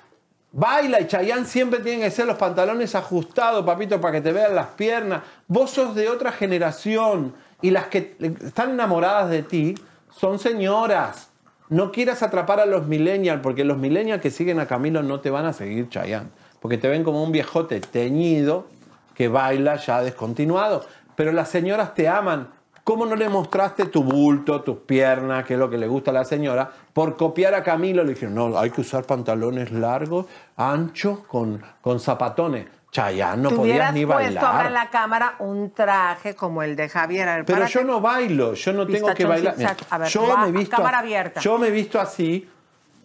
[0.51, 4.55] baila y Chayanne siempre tienen que ser los pantalones ajustados, papito, para que te vean
[4.55, 5.21] las piernas.
[5.47, 9.75] Vos sos de otra generación y las que están enamoradas de ti
[10.17, 11.29] son señoras.
[11.67, 15.29] No quieras atrapar a los millennials, porque los millennials que siguen a Camilo no te
[15.31, 16.29] van a seguir Chayanne,
[16.61, 18.67] porque te ven como un viejote teñido
[19.15, 20.85] que baila ya descontinuado.
[21.15, 22.49] Pero las señoras te aman.
[22.85, 26.13] ¿Cómo no le mostraste tu bulto, tus piernas, que es lo que le gusta a
[26.13, 26.69] la señora?
[26.93, 31.99] Por copiar a Camilo le dijeron, no, hay que usar pantalones largos, anchos, con, con
[31.99, 32.67] zapatones.
[32.91, 34.65] Chayanne, no podías ni puesto ahora bailar.
[34.67, 37.25] en la cámara un traje como el de Javier.
[37.25, 39.55] Ver, Pero yo no bailo, yo no tengo que bailar.
[39.57, 41.41] Mira, A ver, yo va, me he visto, cámara abierta.
[41.41, 42.47] Yo me he visto así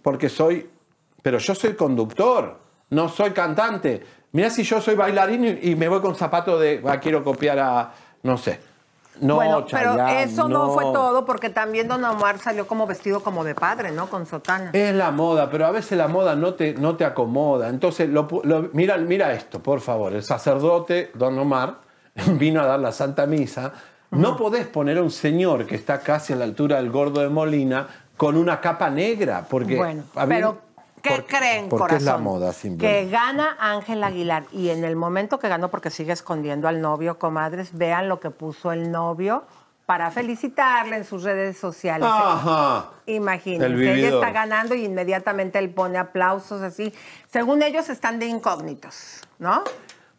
[0.03, 0.69] porque soy,
[1.23, 2.61] pero yo soy conductor,
[2.91, 4.05] no soy cantante.
[4.33, 7.59] Mira si yo soy bailarín y, y me voy con zapato de, ah, quiero copiar
[7.59, 8.69] a, no sé.
[9.21, 10.71] No, bueno, pero eso no.
[10.73, 14.09] fue todo, porque también Don Omar salió como vestido como de padre, ¿no?
[14.09, 14.71] Con sotana.
[14.73, 17.69] Es la moda, pero a veces la moda no te, no te acomoda.
[17.69, 18.27] Entonces, lo
[18.73, 20.13] mira, mira esto, por favor.
[20.15, 21.77] El sacerdote, don Omar,
[22.39, 23.73] vino a dar la Santa Misa.
[24.11, 27.29] No podés poner a un señor que está casi a la altura del gordo de
[27.29, 29.77] Molina con una capa negra, porque...
[29.77, 30.59] bueno, a mí- pero
[31.03, 31.97] ¿qué porque- creen, porque corazón?
[31.99, 36.13] es la moda, que gana Ángel Aguilar y en el momento que ganó, porque sigue
[36.13, 39.45] escondiendo al novio, comadres, vean lo que puso el novio
[39.87, 42.09] para felicitarle en sus redes sociales.
[42.11, 42.91] Ajá.
[43.07, 44.15] El Imagínense, ella vividor.
[44.23, 46.93] está ganando y inmediatamente él pone aplausos así.
[47.29, 49.65] Según ellos están de incógnitos, ¿no?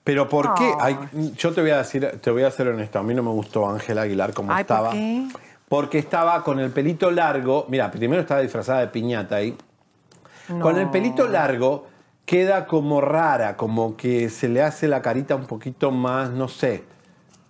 [0.03, 0.73] Pero ¿por qué?
[0.79, 0.97] Ay.
[1.37, 3.69] Yo te voy a decir, te voy a ser honesto, a mí no me gustó
[3.69, 4.91] Ángel Aguilar como Ay, ¿por estaba.
[4.91, 5.27] qué?
[5.69, 7.65] Porque estaba con el pelito largo.
[7.69, 9.55] Mira, primero estaba disfrazada de piñata ahí.
[10.61, 11.87] Con el pelito largo
[12.25, 16.83] queda como rara, como que se le hace la carita un poquito más, no sé.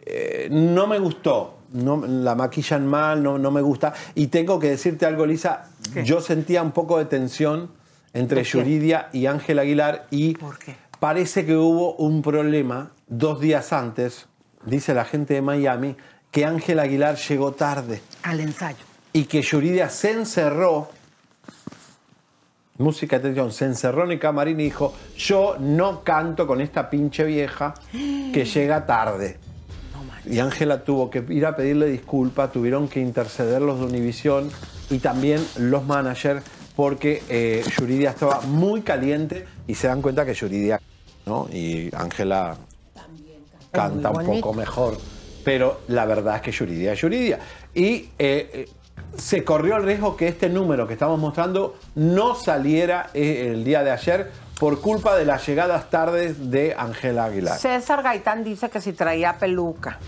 [0.05, 1.57] Eh, no me gustó.
[1.73, 3.93] No, la maquillan mal, no, no me gusta.
[4.15, 5.69] Y tengo que decirte algo, Lisa.
[6.03, 7.71] Yo sentía un poco de tensión
[8.13, 8.49] entre ¿De qué?
[8.49, 10.37] Yuridia y Ángel Aguilar y
[10.99, 14.27] parece que hubo un problema dos días antes,
[14.65, 15.95] dice la gente de Miami,
[16.29, 18.83] que Ángel Aguilar llegó tarde Al ensayo.
[19.13, 20.89] y que Yuridia se encerró,
[22.81, 26.89] música de atención, se encerró en el camarín y dijo, yo no canto con esta
[26.89, 29.37] pinche vieja que llega tarde.
[30.23, 34.51] Y Ángela tuvo que ir a pedirle disculpas, tuvieron que interceder los de Univisión
[34.91, 36.43] y también los managers
[36.75, 40.79] porque eh, Yuridia estaba muy caliente y se dan cuenta que Yuridia,
[41.25, 41.47] ¿no?
[41.51, 42.55] Y Ángela
[43.71, 44.97] canta un poco mejor,
[45.43, 47.39] pero la verdad es que Yuridia es Yuridia.
[47.73, 48.69] Y eh, eh,
[49.17, 53.83] se corrió el riesgo que este número que estamos mostrando no saliera eh, el día
[53.83, 57.57] de ayer por culpa de las llegadas tardes de Ángela Aguilar.
[57.57, 59.99] César Gaitán dice que si traía peluca,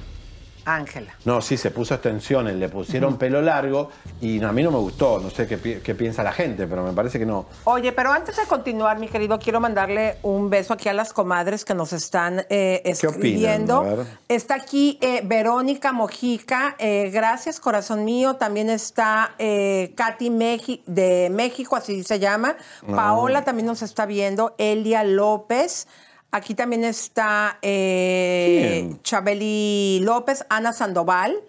[0.65, 1.13] Ángela.
[1.25, 3.89] No, sí, se puso extensiones, le pusieron pelo largo
[4.21, 6.83] y a mí no me gustó, no sé qué, pi- qué piensa la gente, pero
[6.83, 7.45] me parece que no.
[7.65, 11.65] Oye, pero antes de continuar, mi querido, quiero mandarle un beso aquí a las comadres
[11.65, 13.79] que nos están eh, ¿Qué escribiendo.
[13.79, 13.93] opinan?
[13.93, 14.07] A ver.
[14.29, 18.35] Está aquí eh, Verónica Mojica, eh, gracias, corazón mío.
[18.35, 22.55] También está eh, Katy Meji- de México, así se llama.
[22.87, 22.95] Ah.
[22.95, 24.55] Paola también nos está viendo.
[24.57, 25.87] Elia López.
[26.33, 28.95] Aquí también está eh.
[29.03, 31.39] Chabeli López, Ana Sandoval.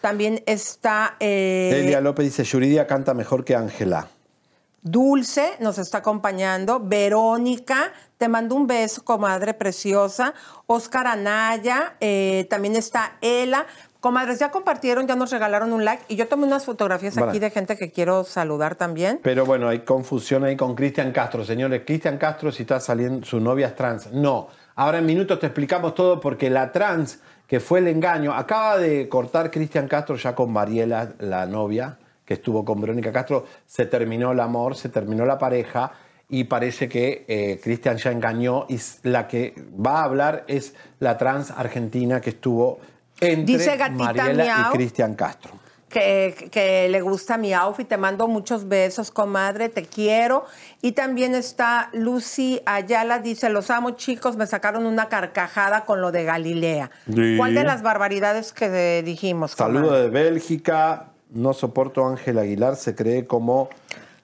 [0.00, 4.08] También está eh, Elia López dice, Yuridia canta mejor que Ángela.
[4.82, 6.80] Dulce nos está acompañando.
[6.80, 10.34] Verónica, te mando un beso, comadre preciosa.
[10.66, 13.66] Oscar Anaya, eh, también está Ela.
[14.02, 16.02] Comadres, ya compartieron, ya nos regalaron un like.
[16.08, 17.30] Y yo tomé unas fotografías Bueno.
[17.30, 19.20] aquí de gente que quiero saludar también.
[19.22, 21.44] Pero bueno, hay confusión ahí con Cristian Castro.
[21.44, 24.10] Señores, Cristian Castro si está saliendo, su novia es trans.
[24.12, 24.48] No.
[24.74, 29.08] Ahora en minutos te explicamos todo porque la trans, que fue el engaño, acaba de
[29.08, 33.46] cortar Cristian Castro ya con Mariela, la novia, que estuvo con Verónica Castro.
[33.66, 35.92] Se terminó el amor, se terminó la pareja
[36.28, 41.16] y parece que eh, Cristian ya engañó y la que va a hablar es la
[41.18, 42.80] trans argentina que estuvo
[43.22, 44.70] entre Dice Gatita Mariela Miau.
[44.70, 45.52] y Cristian Castro.
[45.88, 47.86] que, que le gusta mi outfit.
[47.86, 50.46] Te mando muchos besos, comadre, te quiero.
[50.80, 56.10] Y también está Lucy Ayala, dice, los amo chicos, me sacaron una carcajada con lo
[56.10, 56.90] de Galilea.
[57.14, 57.36] Sí.
[57.36, 59.52] ¿Cuál de las barbaridades que dijimos?
[59.52, 60.02] Saludo comadre?
[60.04, 61.08] de Bélgica.
[61.30, 63.70] No soporto a Ángel Aguilar, se cree como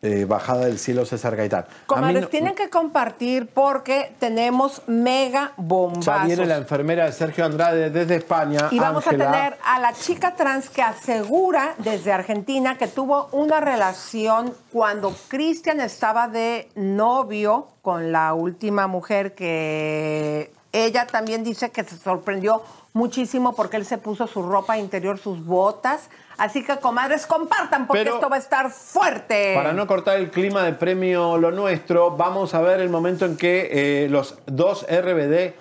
[0.01, 1.67] eh, bajada del cielo César Gaitán.
[1.87, 6.05] Comadres, no- tienen que compartir porque tenemos mega bombazos.
[6.05, 8.69] ya viene la enfermera de Sergio Andrade desde España.
[8.71, 9.29] Y vamos Ángela.
[9.29, 15.13] a tener a la chica trans que asegura desde Argentina que tuvo una relación cuando
[15.29, 22.63] Cristian estaba de novio con la última mujer que ella también dice que se sorprendió
[22.93, 26.09] muchísimo porque él se puso su ropa interior, sus botas.
[26.39, 29.55] Así que, comadres, compartan porque Pero- esto va a estar fuerte.
[29.55, 33.36] Para no cortar el clima de premio Lo Nuestro, vamos a ver el momento en
[33.36, 35.55] que eh, los dos RBD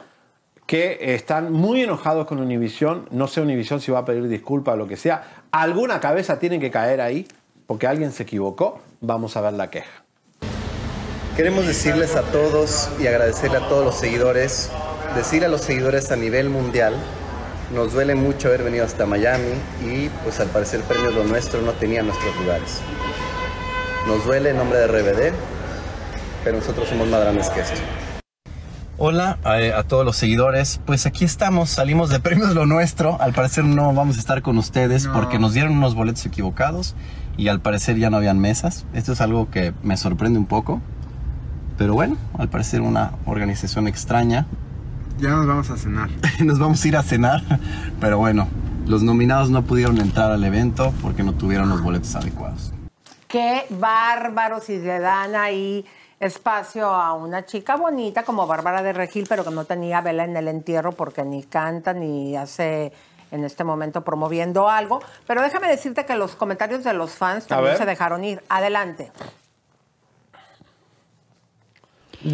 [0.68, 4.78] que están muy enojados con Univision, no sé Univision si va a pedir disculpas o
[4.78, 7.28] lo que sea, alguna cabeza tiene que caer ahí
[7.66, 10.04] porque alguien se equivocó, vamos a ver la queja.
[11.36, 14.72] Queremos decirles a todos y agradecerle a todos los seguidores,
[15.16, 16.96] decir a los seguidores a nivel mundial,
[17.74, 19.52] nos duele mucho haber venido hasta Miami
[19.86, 22.80] y pues al parecer el premio Lo Nuestro no tenía nuestros lugares.
[24.08, 25.34] Nos duele en nombre de RBD,
[26.44, 27.76] pero nosotros somos más grandes que esto.
[29.00, 33.32] Hola a, a todos los seguidores, pues aquí estamos, salimos de Premios Lo Nuestro, al
[33.34, 36.96] parecer no vamos a estar con ustedes porque nos dieron unos boletos equivocados
[37.38, 38.86] y al parecer ya no habían mesas.
[38.94, 40.82] Esto es algo que me sorprende un poco,
[41.78, 44.48] pero bueno, al parecer una organización extraña.
[45.20, 46.10] Ya nos vamos a cenar.
[46.44, 47.42] Nos vamos a ir a cenar,
[48.00, 48.48] pero bueno,
[48.86, 52.72] los nominados no pudieron entrar al evento porque no tuvieron los boletos adecuados.
[53.28, 55.86] Qué bárbaros si le dan ahí
[56.20, 60.38] espacio a una chica bonita como Bárbara de Regil, pero que no tenía vela en
[60.38, 62.94] el entierro porque ni canta ni hace
[63.32, 65.02] en este momento promoviendo algo.
[65.26, 68.44] Pero déjame decirte que los comentarios de los fans también se dejaron ir.
[68.50, 69.12] Adelante.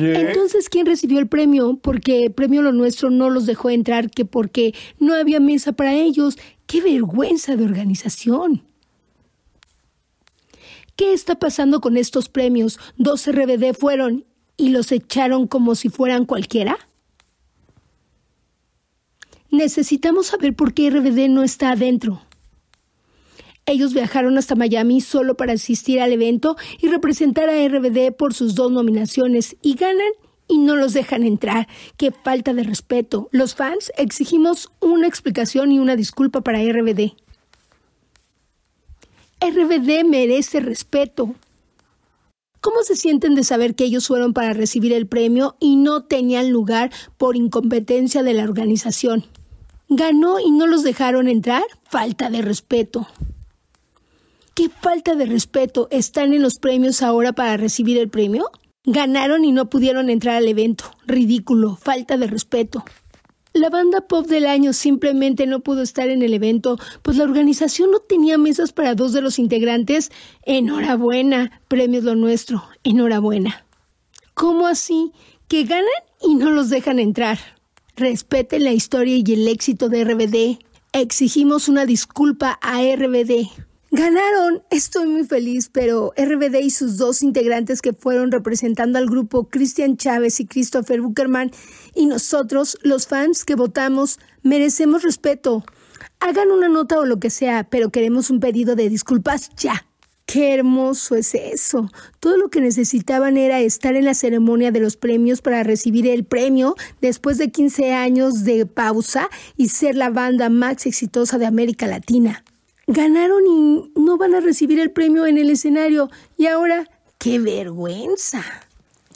[0.01, 1.77] Entonces, ¿quién recibió el premio?
[1.81, 6.37] Porque premio Lo Nuestro no los dejó entrar, que porque no había mesa para ellos.
[6.65, 8.63] ¡Qué vergüenza de organización!
[10.95, 12.79] ¿Qué está pasando con estos premios?
[12.97, 14.25] Dos RBD fueron
[14.57, 16.77] y los echaron como si fueran cualquiera.
[19.49, 22.21] Necesitamos saber por qué RBD no está adentro.
[23.65, 28.55] Ellos viajaron hasta Miami solo para asistir al evento y representar a RBD por sus
[28.55, 30.11] dos nominaciones y ganan
[30.47, 31.67] y no los dejan entrar.
[31.95, 33.29] Qué falta de respeto.
[33.31, 37.13] Los fans exigimos una explicación y una disculpa para RBD.
[39.39, 41.33] RBD merece respeto.
[42.59, 46.49] ¿Cómo se sienten de saber que ellos fueron para recibir el premio y no tenían
[46.49, 49.25] lugar por incompetencia de la organización?
[49.89, 51.63] ¿Ganó y no los dejaron entrar?
[51.89, 53.07] Falta de respeto.
[54.55, 55.87] ¿Qué falta de respeto?
[55.89, 58.51] ¿Están en los premios ahora para recibir el premio?
[58.85, 60.85] Ganaron y no pudieron entrar al evento.
[61.07, 62.85] Ridículo, falta de respeto.
[63.53, 67.89] La banda pop del año simplemente no pudo estar en el evento, pues la organización
[67.89, 70.11] no tenía mesas para dos de los integrantes.
[70.43, 73.65] Enhorabuena, premios lo nuestro, enhorabuena.
[74.35, 75.13] ¿Cómo así?
[75.47, 75.87] ¿Que ganan
[76.21, 77.39] y no los dejan entrar?
[77.95, 80.63] Respeten la historia y el éxito de RBD.
[80.91, 83.49] Exigimos una disculpa a RBD.
[83.95, 89.49] Ganaron, estoy muy feliz, pero RBD y sus dos integrantes que fueron representando al grupo,
[89.49, 91.51] Cristian Chávez y Christopher Buckerman,
[91.93, 95.63] y nosotros, los fans que votamos, merecemos respeto.
[96.19, 99.85] Hagan una nota o lo que sea, pero queremos un pedido de disculpas ya.
[100.25, 101.91] Qué hermoso es eso.
[102.19, 106.25] Todo lo que necesitaban era estar en la ceremonia de los premios para recibir el
[106.25, 111.85] premio después de 15 años de pausa y ser la banda más exitosa de América
[111.85, 112.43] Latina.
[112.87, 116.09] Ganaron y no van a recibir el premio en el escenario.
[116.37, 116.85] Y ahora,
[117.17, 118.43] ¡qué vergüenza!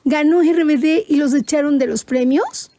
[0.05, 2.71] ¿Ganó RBD y los echaron de los premios?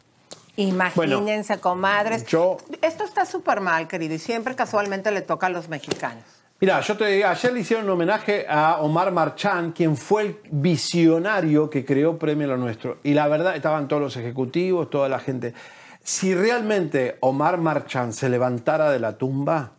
[0.56, 2.24] Imagínense, comadres.
[2.26, 6.24] yo- Esto está súper mal, querido, y siempre casualmente le toca a los mexicanos.
[6.60, 10.36] Mira, yo te digo, ayer le hicieron un homenaje a Omar Marchán, quien fue el
[10.50, 12.98] visionario que creó Premio Lo Nuestro.
[13.04, 15.54] Y la verdad, estaban todos los ejecutivos, toda la gente.
[16.02, 19.74] Si realmente Omar Marchán se levantara de la tumba,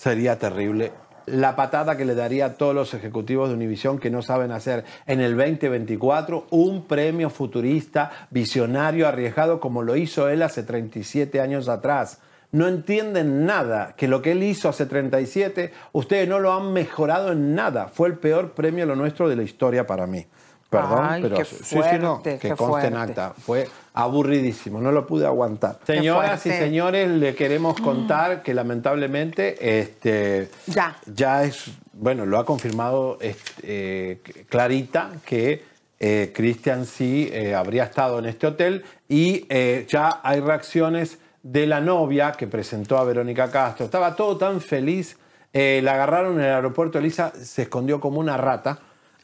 [0.00, 0.92] sería terrible.
[1.26, 4.86] La patada que le daría a todos los ejecutivos de Univisión que no saben hacer
[5.06, 11.68] en el 2024 un premio futurista, visionario, arriesgado como lo hizo él hace 37 años
[11.68, 12.20] atrás.
[12.50, 17.32] No entienden nada, que lo que él hizo hace 37, ustedes no lo han mejorado
[17.32, 17.88] en nada.
[17.88, 20.26] Fue el peor premio lo nuestro de la historia para mí.
[20.70, 23.34] Perdón, Ay, pero qué sí, sí, no, que conste en acta.
[23.36, 23.68] Fue
[24.00, 25.78] aburridísimo, no lo pude aguantar.
[25.86, 30.96] Señoras y señores, le queremos contar que lamentablemente este, Ya.
[31.06, 35.62] ya es, bueno, lo ha confirmado este, eh, Clarita que
[36.00, 41.66] eh, Cristian sí eh, habría estado en este hotel y eh, ya hay reacciones de
[41.66, 43.84] la novia que presentó a Verónica Castro.
[43.84, 45.16] Estaba todo tan feliz,
[45.52, 48.78] eh, la agarraron en el aeropuerto, Elisa se escondió como una rata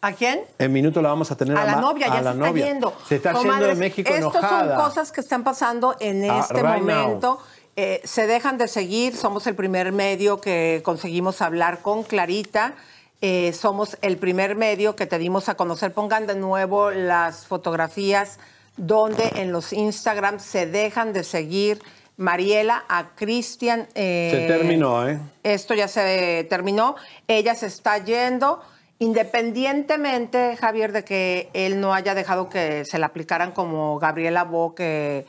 [0.07, 0.41] ¿A quién?
[0.59, 2.67] En minuto la vamos a tener A la novia, ya la se está novia.
[2.67, 2.95] yendo.
[3.09, 4.77] Se está yendo de Comadres, México Estas enojada.
[4.77, 7.39] son cosas que están pasando en Ah, este right momento.
[7.75, 9.17] Eh, se dejan de seguir.
[9.17, 12.75] Somos el primer medio que conseguimos hablar con Clarita.
[13.21, 15.93] Eh, somos el primer medio que te dimos a conocer.
[15.93, 18.39] Pongan de nuevo las fotografías
[18.77, 21.83] donde en los Instagram se dejan de seguir
[22.17, 23.89] Mariela a Cristian.
[23.95, 25.19] eh, Se terminó, ¿eh?
[25.43, 26.95] esto ya se terminó,
[27.29, 28.63] ella se está yendo,
[28.99, 34.75] independientemente, Javier, de que él no haya dejado que se le aplicaran como Gabriela Bo,
[34.75, 35.27] que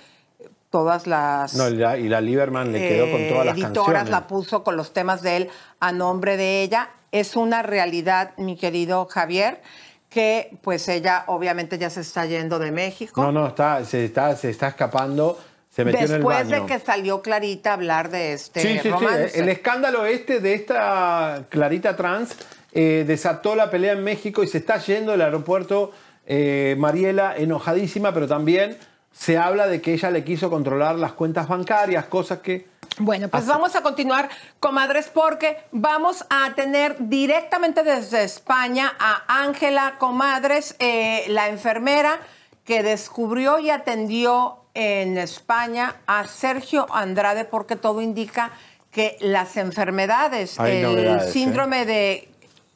[0.70, 4.10] todas las No, y la, y la Lieberman le quedó con todas las editoras canciones.
[4.10, 5.50] la puso con los temas de él
[5.80, 6.90] a nombre de ella.
[7.12, 9.62] Es una realidad, mi querido Javier,
[10.10, 13.22] que pues ella obviamente ya se está yendo de México.
[13.22, 15.38] No, no, está, se, está, se está escapando,
[15.70, 16.66] se metió Después en el baño.
[16.68, 18.90] de que salió Clarita a hablar de este Sí, sí, sí.
[18.90, 19.40] romance.
[19.40, 22.36] El escándalo este de esta Clarita Trans
[22.80, 25.94] eh, desató la pelea en México y se está yendo del aeropuerto
[26.28, 28.78] eh, Mariela enojadísima, pero también
[29.12, 32.68] se habla de que ella le quiso controlar las cuentas bancarias, cosas que...
[33.00, 39.96] Bueno, pues vamos a continuar, comadres, porque vamos a tener directamente desde España a Ángela
[39.98, 42.20] Comadres, eh, la enfermera
[42.64, 48.52] que descubrió y atendió en España a Sergio Andrade, porque todo indica
[48.92, 51.32] que las enfermedades, Hay el ¿eh?
[51.32, 52.30] síndrome de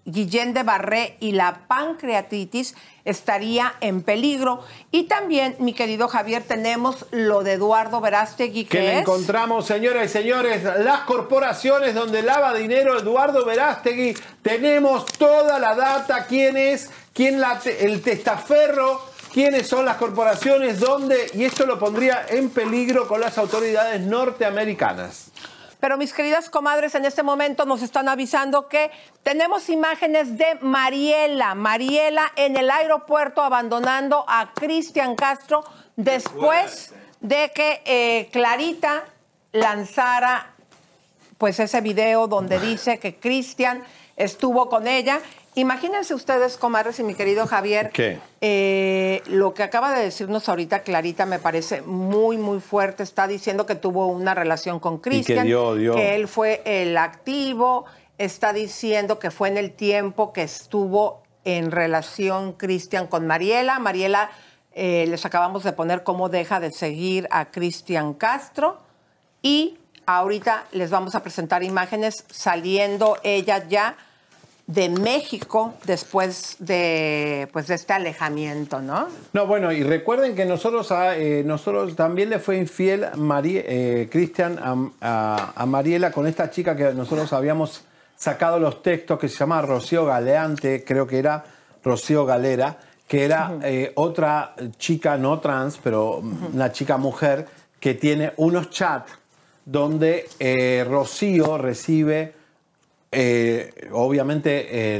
[0.06, 2.76] Guillain de Barré y la pancreatitis
[3.06, 4.64] estaría en peligro.
[4.92, 9.00] Y también, mi querido Javier, tenemos lo de Eduardo Verástegui, que, Que le es...
[9.02, 14.16] encontramos, señoras y señores, las corporaciones donde lava dinero Eduardo Verástegui.
[14.42, 19.02] Tenemos toda la data, quién es, quién la te- el testaferro,
[19.34, 25.32] quiénes son las corporaciones, dónde, y esto lo pondría en peligro con las autoridades norteamericanas.
[25.82, 28.92] Pero mis queridas comadres, en este momento nos están avisando que
[29.24, 35.64] tenemos imágenes de Mariela, Mariela en el aeropuerto abandonando a Cristian Castro
[35.96, 39.06] después de que eh, Clarita
[39.54, 40.54] lanzara
[41.40, 43.84] pues ese video donde dice que Cristian
[44.16, 45.20] estuvo con ella.
[45.56, 47.92] Imagínense ustedes, comadres y mi querido Javier,
[48.40, 53.04] eh, lo que acaba de decirnos ahorita Clarita me parece muy, muy fuerte.
[53.04, 57.86] Está diciendo que tuvo una relación con Cristian, que él fue el activo.
[58.18, 63.78] Está diciendo que fue en el tiempo que estuvo en relación Cristian con Mariela.
[63.80, 64.32] Mariela,
[64.74, 68.80] eh, les acabamos de poner cómo deja de seguir a Cristian Castro.
[69.42, 73.98] Y ahorita les vamos a presentar imágenes saliendo ella ya
[74.74, 79.08] de México después de, pues, de este alejamiento, ¿no?
[79.34, 83.08] No, bueno, y recuerden que nosotros, a- eh, nosotros también le fue infiel
[83.68, 87.84] eh, Cristian a, a- a Mariela con esta chica que nosotros habíamos
[88.16, 91.44] sacado los textos que se llama Rocío Galeante, creo que era
[91.84, 96.20] Rocío Galera, que era eh, otra chica no trans, pero
[96.54, 97.46] una chica mujer
[97.80, 99.12] que tiene unos chats
[99.66, 100.30] donde
[100.88, 102.40] Rocío recibe
[103.12, 104.96] eh, obviamente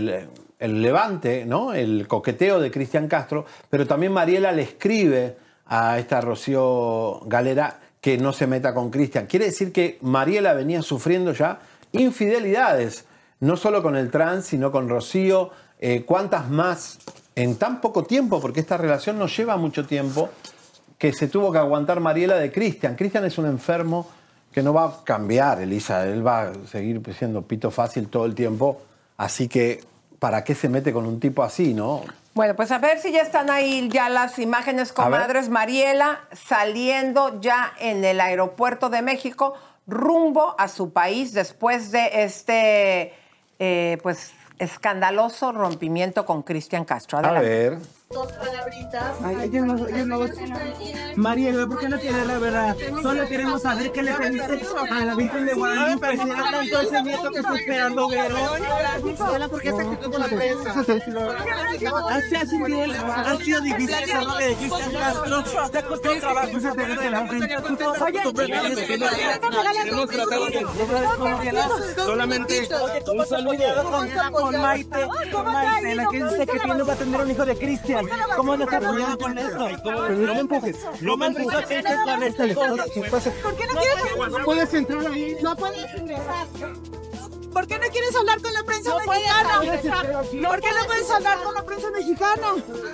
[0.60, 1.74] el, levante, ¿no?
[1.74, 8.18] el coqueteo de Cristian Castro, pero también Mariela le escribe a esta Rocío Galera que
[8.18, 9.28] no se meta con Cristian.
[9.28, 11.60] Quiere decir que Mariela venía sufriendo ya
[11.94, 13.06] infidelidades,
[13.40, 15.52] no solo con el trans, sino con Rocío.
[15.80, 17.00] Eh, ¿Cuántas más
[17.36, 18.42] en tan poco tiempo?
[18.42, 20.30] Porque esta relación no lleva mucho tiempo
[20.98, 22.96] que se tuvo que aguantar Mariela de Cristian.
[22.96, 24.08] Cristian es un enfermo
[24.52, 26.06] que no va a cambiar, Elisa.
[26.06, 28.82] Él va a seguir siendo pito fácil todo el tiempo.
[29.18, 29.84] Así que,
[30.20, 32.04] ¿para qué se mete con un tipo así, no?
[32.34, 35.50] Bueno, pues a ver si ya están ahí ya las imágenes, comadres.
[35.50, 39.54] Mariela saliendo ya en el aeropuerto de México
[39.88, 43.14] rumbo a su país después de este,
[43.60, 47.18] eh, pues, escandaloso rompimiento con Cristian Castro.
[47.20, 47.80] A ver.
[48.14, 49.16] Dos palabritas.
[49.24, 50.26] Ay, no, no.
[51.16, 52.76] Mariela, ¿por qué no tienes la verdad?
[53.02, 56.18] Solo queremos saber qué le pediste a la Virgen de Guadalupe.
[56.18, 58.32] Si era tanto ese nieto que está esperando ver.
[59.50, 60.80] ¿por qué esa actitud con la prensa?
[60.80, 65.44] Ha sido difícil, ha sido difícil esa novia de Cristian Castro.
[65.72, 67.54] Te ha costado trabajo esa de la frente.
[67.54, 67.60] A
[69.86, 70.66] no hemos tratado de
[71.96, 72.70] Solamente
[73.12, 77.22] un saludo con, con Maite, con Maite, la que dice que tiene va a tener
[77.22, 78.01] un hijo de Cristian.
[78.36, 79.58] ¿Cómo no está apoyando con esto?
[79.58, 82.78] No me empujes, no me empujes con.
[82.78, 84.44] ¿Por qué no quieres?
[84.46, 85.38] Puedes entrar ahí.
[85.42, 86.48] No puedes ingresar.
[87.54, 89.60] ¿Por qué no quieres hablar con la prensa mexicana?
[90.50, 92.48] ¿Por qué no puedes hablar con la prensa mexicana?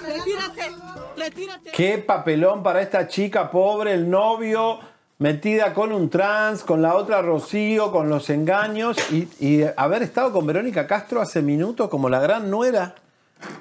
[0.06, 0.72] Retírate,
[1.16, 1.72] retírate.
[1.72, 4.80] Qué papelón para esta chica pobre, el novio
[5.20, 10.32] metida con un trans, con la otra Rocío, con los engaños y, y haber estado
[10.32, 12.96] con Verónica Castro hace minutos como la gran nuera.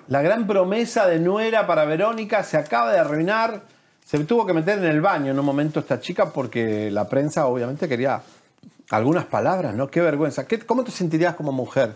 [0.09, 3.63] La gran promesa de nuera para Verónica se acaba de arruinar.
[4.05, 7.47] Se tuvo que meter en el baño en un momento esta chica porque la prensa
[7.47, 8.23] obviamente quería
[8.91, 9.89] algunas palabras, ¿no?
[9.89, 10.47] Qué vergüenza.
[10.47, 11.93] ¿Qué- ¿Cómo te sentirías como mujer?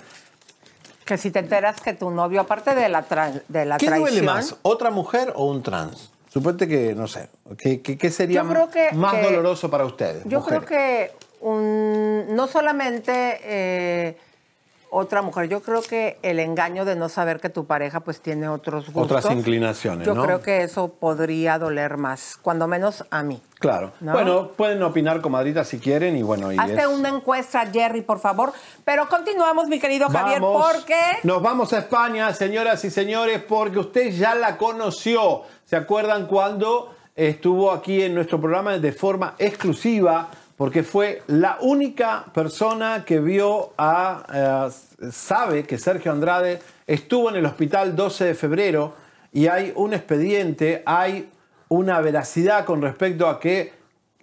[1.04, 3.02] Que si te enteras que tu novio, aparte de la,
[3.48, 4.10] de la ¿Qué traición...
[4.10, 6.10] duele más, otra mujer o un trans?
[6.28, 7.28] Suponte que, no sé,
[7.58, 10.22] ¿qué, qué- qué sería que- más que- doloroso para ustedes?
[10.26, 10.64] Yo mujeres?
[10.66, 14.16] creo que un- no solamente eh,
[14.90, 18.48] otra mujer, yo creo que el engaño de no saber que tu pareja pues tiene
[18.48, 19.18] otros gustos.
[19.18, 20.22] Otras inclinaciones, Yo ¿no?
[20.24, 23.40] creo que eso podría doler más, cuando menos a mí.
[23.60, 23.92] Claro.
[24.00, 24.12] ¿No?
[24.12, 28.18] Bueno, pueden opinar, comadritas, si quieren, y bueno, y Hazte es- una encuesta, Jerry, por
[28.18, 28.52] favor.
[28.84, 30.66] Pero continuamos, mi querido Javier, Vamos.
[30.72, 30.96] porque...
[31.22, 35.42] Nos vamos a España, señoras y señores, porque usted ya la conoció.
[35.66, 40.30] ¿Se acuerdan cuando estuvo aquí en nuestro programa de forma exclusiva?
[40.60, 44.68] Porque fue la única persona que vio a...
[45.00, 48.92] eh, sabe que Sergio Andrade estuvo en el hospital 12 de febrero
[49.32, 51.30] y hay un expediente, hay
[51.68, 53.72] una veracidad con respecto a que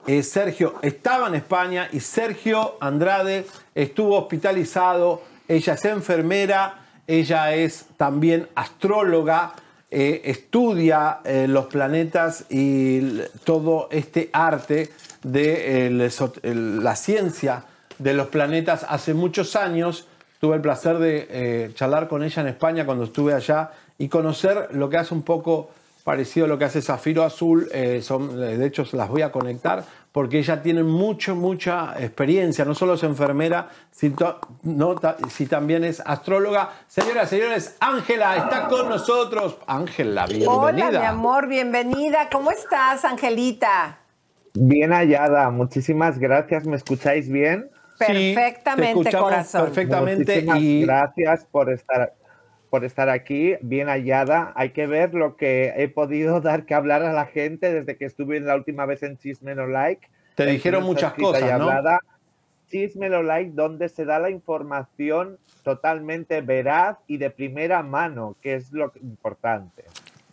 [0.06, 5.24] eh, Sergio estaba en España y Sergio Andrade estuvo hospitalizado.
[5.48, 9.54] Ella es enfermera, ella es también astróloga,
[9.90, 11.18] eh, estudia
[11.48, 14.92] los planetas y todo este arte
[15.32, 17.64] de el esot- el- la ciencia
[18.00, 20.08] de los planetas hace muchos años.
[20.40, 24.70] Tuve el placer de eh, charlar con ella en España cuando estuve allá y conocer
[24.74, 25.72] lo que hace un poco
[26.04, 27.68] parecido a lo que hace Zafiro Azul.
[27.74, 32.64] eh, son, de hecho, se las voy a conectar porque ella tiene mucho, mucha experiencia.
[32.66, 34.96] No solo es enfermera, sino no
[35.30, 36.70] si también es astróloga.
[36.88, 39.58] Señoras, señores, Ángela está con nosotros.
[39.68, 40.88] Ángela, bienvenida.
[40.88, 42.30] Hola, mi amor, bienvenida.
[42.32, 43.98] ¿Cómo estás, Angelita?
[44.60, 46.66] Bien hallada, muchísimas gracias.
[46.66, 47.70] ¿Me escucháis bien?
[48.00, 49.66] Perfectamente, corazón.
[49.66, 52.14] perfectamente Muchísimas y- gracias por estar
[52.70, 54.52] por estar aquí, bien hallada.
[54.56, 58.06] Hay que ver lo que he podido dar que hablar a la gente desde que
[58.06, 60.08] estuve la última vez en Chisme No Like.
[60.36, 61.70] Te en dijeron muchas cosas, ¿no?
[61.70, 62.00] Hablada.
[62.70, 68.56] Chisme No Like, donde se da la información totalmente veraz y de primera mano, que
[68.56, 69.86] es lo importante.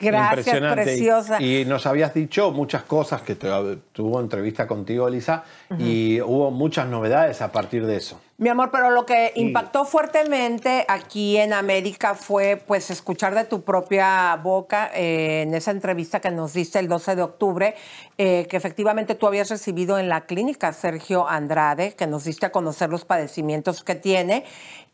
[0.04, 0.82] Gracias, Impresionante.
[0.82, 1.42] Y- preciosa.
[1.42, 3.48] Y, nos habías dicho muchas cosas que te-
[3.92, 5.44] tuvo entrevista contigo, Elisa,
[5.78, 8.20] y hubo muchas novedades a partir de eso.
[8.36, 13.62] Mi amor, pero lo que impactó fuertemente aquí en América fue pues escuchar de tu
[13.62, 17.74] propia boca eh, en esa entrevista que nos diste el 12 de octubre,
[18.18, 22.50] eh, que efectivamente tú habías recibido en la clínica Sergio Andrade, que nos diste a
[22.50, 24.44] conocer los padecimientos que tiene.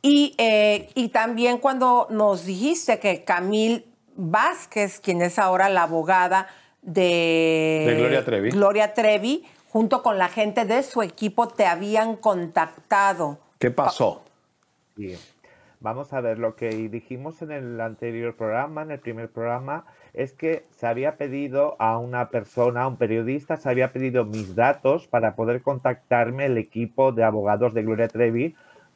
[0.03, 3.87] Y, eh, y también cuando nos dijiste que Camil
[4.17, 6.49] Vázquez, quien es ahora la abogada
[6.83, 8.51] de, De Gloria Trevi.
[8.51, 13.39] Gloria Trevi, junto con la gente de su equipo, te habían contactado.
[13.59, 14.23] ¿Qué pasó?
[14.97, 15.17] Sí.
[15.81, 20.35] Vamos a ver, lo que dijimos en el anterior programa, en el primer programa, es
[20.35, 25.07] que se había pedido a una persona, a un periodista, se había pedido mis datos
[25.07, 28.55] para poder contactarme el equipo de abogados de Gloria Trevi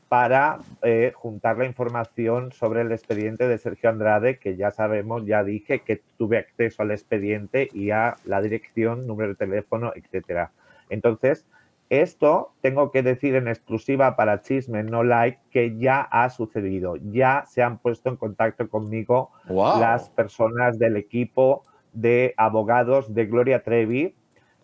[0.08, 5.42] para eh, juntar la información sobre el expediente de Sergio Andrade, que ya sabemos, ya
[5.42, 10.52] dije que tuve acceso al expediente y a la dirección, número de teléfono, etcétera.
[10.90, 11.46] Entonces,
[11.90, 16.96] esto tengo que decir en exclusiva para Chisme No Like que ya ha sucedido.
[16.96, 19.80] Ya se han puesto en contacto conmigo Wow.
[19.80, 24.14] las personas del equipo de abogados de Gloria Trevi.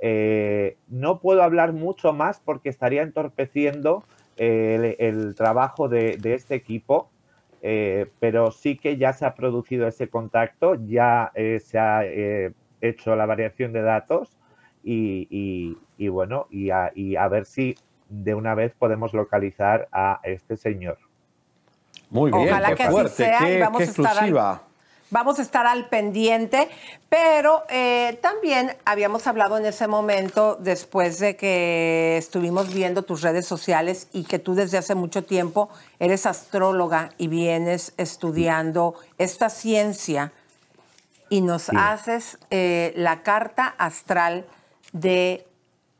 [0.01, 4.03] Eh, no puedo hablar mucho más porque estaría entorpeciendo
[4.41, 7.11] el, el trabajo de, de este equipo,
[7.63, 12.53] eh, pero sí que ya se ha producido ese contacto, ya eh, se ha eh,
[12.81, 14.37] hecho la variación de datos
[14.83, 17.77] y, y- y bueno, y a, y a ver si
[18.09, 20.97] de una vez podemos localizar a este señor.
[22.09, 24.63] Muy bien, Ojalá qué que así fuerte, sea qué, y vamos qué a estar exclusiva.
[25.13, 26.69] Vamos a estar al pendiente,
[27.09, 33.45] pero eh, también habíamos hablado en ese momento, después de que estuvimos viendo tus redes
[33.45, 40.33] sociales y que tú desde hace mucho tiempo eres astróloga y vienes estudiando esta ciencia
[41.29, 41.77] y nos Sí.
[41.77, 44.47] haces eh, la carta astral
[44.93, 45.45] de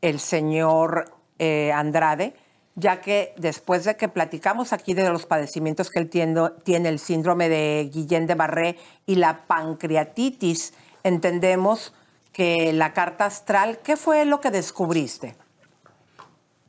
[0.01, 2.33] el señor eh, Andrade,
[2.75, 6.99] ya que después de que platicamos aquí de los padecimientos que él tiene, tiene el
[6.99, 10.73] síndrome de Guillain de Barré y la pancreatitis,
[11.03, 11.93] entendemos
[12.31, 15.35] que la carta astral, ¿qué fue lo que descubriste?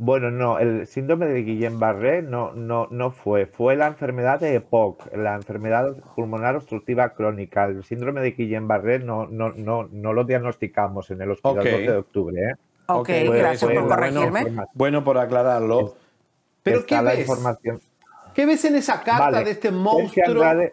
[0.05, 5.15] Bueno, no, el síndrome de Guillain-Barré no, no, no fue, fue la enfermedad de EPOC,
[5.15, 7.67] la enfermedad pulmonar obstructiva crónica.
[7.67, 11.65] El síndrome de Guillain-Barré no, no, no, no lo diagnosticamos en el hospital Ok.
[11.65, 12.43] 12 de octubre.
[12.43, 12.55] ¿eh?
[12.87, 14.41] Ok, Fue- gracias fue por la corregirme.
[14.41, 14.67] información.
[14.75, 15.95] Bueno por aclararlo.
[16.63, 17.21] Pero Está ¿qué la ves?
[17.21, 17.81] información.
[18.35, 20.43] ¿Qué ves en esa carta Vale, de este Sergio monstruo?
[20.43, 20.73] Andrade-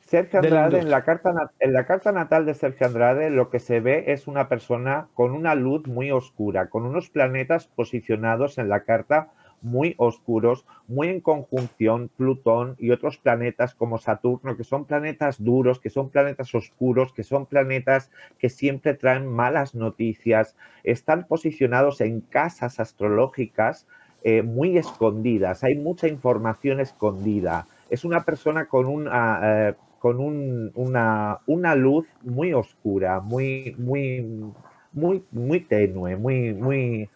[0.00, 3.50] Sergio de la Andrade, en la, carta, en la carta natal de Sergio Andrade, lo
[3.50, 8.56] que se ve es una persona con una luz muy oscura, con unos planetas posicionados
[8.56, 9.28] en la carta
[9.62, 15.80] muy oscuros, muy en conjunción Plutón y otros planetas como Saturno, que son planetas duros,
[15.80, 22.20] que son planetas oscuros, que son planetas que siempre traen malas noticias, están posicionados en
[22.20, 23.86] casas astrológicas
[24.22, 27.66] eh, muy escondidas, hay mucha información escondida.
[27.88, 34.52] Es una persona con, una, eh, con un- una, una luz muy oscura, muy, muy,
[34.92, 37.08] muy, muy tenue, muy, muy,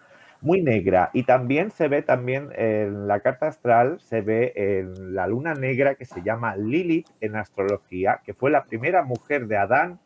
[0.43, 1.11] muy negra.
[1.15, 5.95] Y también se ve también en la carta astral, se ve en la luna negra
[5.95, 10.01] que se llama Lilith en astrología, que fue la primera mujer de Adán,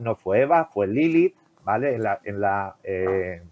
[0.00, 1.94] no fue Eva, fue Lilith, ¿vale?
[1.94, 3.42] En la, en la, eh,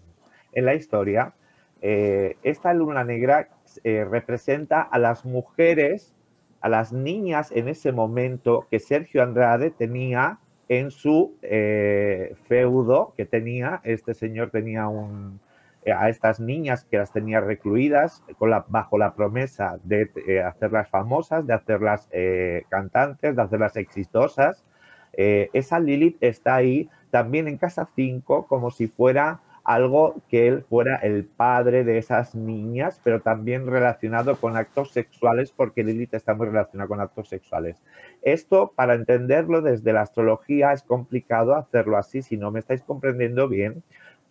[0.51, 1.33] en la historia.
[1.81, 3.49] Eh, esta luna negra
[3.83, 6.15] eh, representa a las mujeres,
[6.61, 11.35] a las niñas en ese momento que Sergio Andrade tenía en su
[12.47, 15.39] feudo, que tenía, este señor tenía un,
[15.91, 21.45] a estas niñas que las tenía recluidas la- bajo la promesa de eh, hacerlas famosas,
[21.47, 24.63] de hacerlas eh, cantantes, de hacerlas exitosas.
[25.13, 30.63] Eh, esa Lilith está ahí también en casa 5 como si fuera algo que él
[30.67, 36.33] fuera el padre de esas niñas, pero también relacionado con actos sexuales, porque Lilith está
[36.33, 37.81] muy relacionada con actos sexuales.
[38.23, 43.47] Esto, para entenderlo desde la astrología, es complicado hacerlo así, si no me estáis comprendiendo
[43.47, 43.83] bien,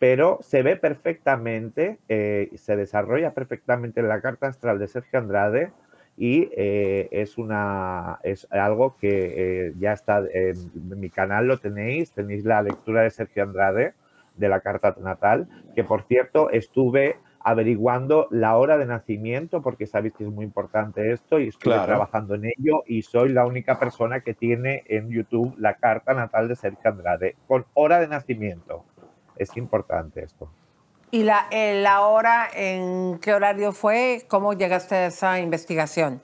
[0.03, 5.71] pero se ve perfectamente, eh, se desarrolla perfectamente en la carta astral de Sergio Andrade
[6.17, 12.11] y eh, es, una, es algo que eh, ya está en mi canal, lo tenéis,
[12.11, 13.95] tenéis la lectura de Sergio Andrade
[14.37, 15.47] de la carta natal,
[15.77, 21.13] que por cierto estuve averiguando la hora de nacimiento, porque sabéis que es muy importante
[21.13, 21.87] esto, y estuve Claro.
[21.87, 26.49] trabajando en ello, y soy la única persona que tiene en YouTube la carta natal
[26.49, 28.85] de Sergio Andrade, con hora de nacimiento.
[29.37, 30.51] Es importante esto.
[31.11, 34.23] ¿Y la, eh, la hora en qué horario fue?
[34.29, 36.23] ¿Cómo llegaste a esa investigación?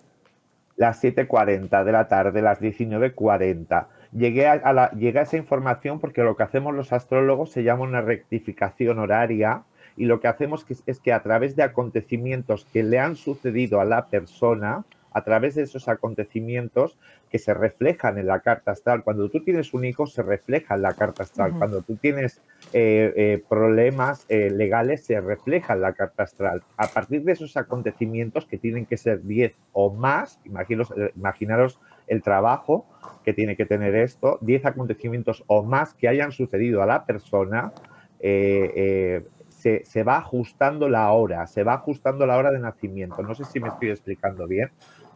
[0.77, 3.87] las 7.40 de la tarde, las 19.40.
[4.13, 7.65] Llegué a, a la, llegué a esa información porque lo que hacemos los astrólogos se
[7.65, 9.65] llama una rectificación horaria
[9.97, 13.81] y lo que hacemos que- es que a través de acontecimientos que le han sucedido
[13.81, 14.85] a la persona,
[15.19, 16.97] a través de esos acontecimientos
[17.31, 20.83] que se reflejan en la carta astral, cuando tú tienes un hijo se refleja en
[20.83, 22.41] la carta astral, cuando tú tienes
[22.73, 26.63] eh, eh, problemas eh, legales se refleja en la carta astral.
[26.77, 32.23] A partir de esos acontecimientos, que tienen que ser 10 o más, imaginaros, imaginaros el
[32.23, 32.87] trabajo
[33.25, 37.73] que tiene que tener esto, 10 acontecimientos o más que hayan sucedido a la persona,
[38.21, 43.23] eh, eh, se, se va ajustando la hora, se va ajustando la hora de nacimiento.
[43.23, 44.71] No sé si me estoy explicando bien,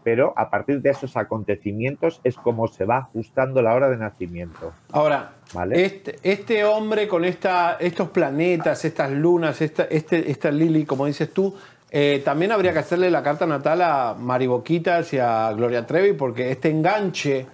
[0.04, 4.72] pero a partir de esos acontecimientos es como se va ajustando la hora de nacimiento.
[4.90, 5.84] Ahora, ¿Vale?
[5.84, 11.32] este, este hombre con esta, estos planetas, estas lunas, esta, este, esta Lili, como dices
[11.32, 11.54] tú,
[11.90, 16.50] eh, también habría que hacerle la carta natal a Mariboquitas y a Gloria Trevi, porque
[16.50, 17.46] este enganche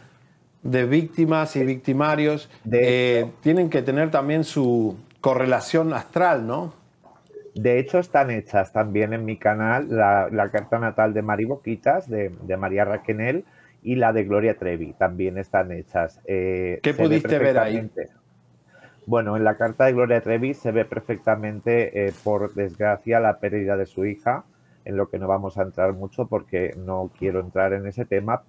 [0.62, 6.77] de víctimas y victimarios eh, tienen que tener también su correlación astral, ¿no?
[7.58, 12.08] De hecho, están hechas también en mi canal la, la carta natal de Mari Boquitas,
[12.08, 13.44] de, de María Raquenel,
[13.82, 14.92] y la de Gloria Trevi.
[14.92, 16.20] También están hechas.
[16.24, 17.90] Eh, ¿Qué se ve pudiste ver ahí?
[19.06, 23.76] Bueno, en la carta de Gloria Trevi se ve perfectamente, eh, por desgracia, la pérdida
[23.76, 24.44] de su hija,
[24.84, 28.42] en lo que no vamos a entrar mucho porque no quiero entrar en ese tema,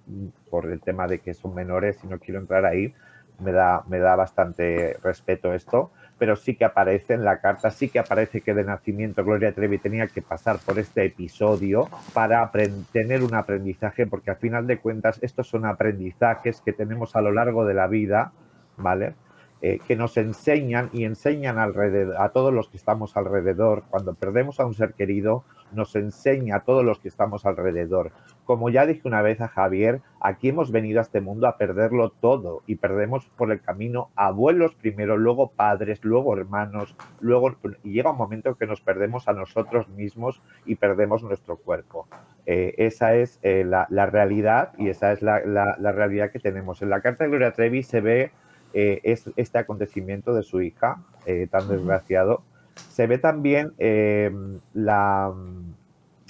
[0.50, 2.94] por el tema de que son menores y no quiero entrar ahí.
[3.40, 5.90] Me da, me da bastante respeto esto,
[6.20, 9.78] pero sí que aparece en la carta, sí que aparece que de nacimiento Gloria Trevi
[9.78, 12.52] tenía que pasar por este episodio para
[12.92, 17.32] tener un aprendizaje, porque al final de cuentas estos son aprendizajes que tenemos a lo
[17.32, 18.32] largo de la vida,
[18.76, 19.14] ¿vale?
[19.62, 23.82] Eh, que nos enseñan y enseñan a todos los que estamos alrededor.
[23.90, 28.10] Cuando perdemos a un ser querido, nos enseña a todos los que estamos alrededor.
[28.46, 32.08] Como ya dije una vez a Javier, aquí hemos venido a este mundo a perderlo
[32.08, 37.54] todo y perdemos por el camino abuelos primero, luego padres, luego hermanos, luego
[37.84, 42.08] y llega un momento que nos perdemos a nosotros mismos y perdemos nuestro cuerpo.
[42.46, 46.80] Eh, esa es eh, la, realidad y esa es la realidad que tenemos.
[46.80, 48.32] En la carta de Gloria Trevi se ve
[48.74, 52.42] eh, es- este acontecimiento de su hija eh, tan desgraciado.
[52.74, 54.30] Se ve también eh,
[54.74, 55.32] la,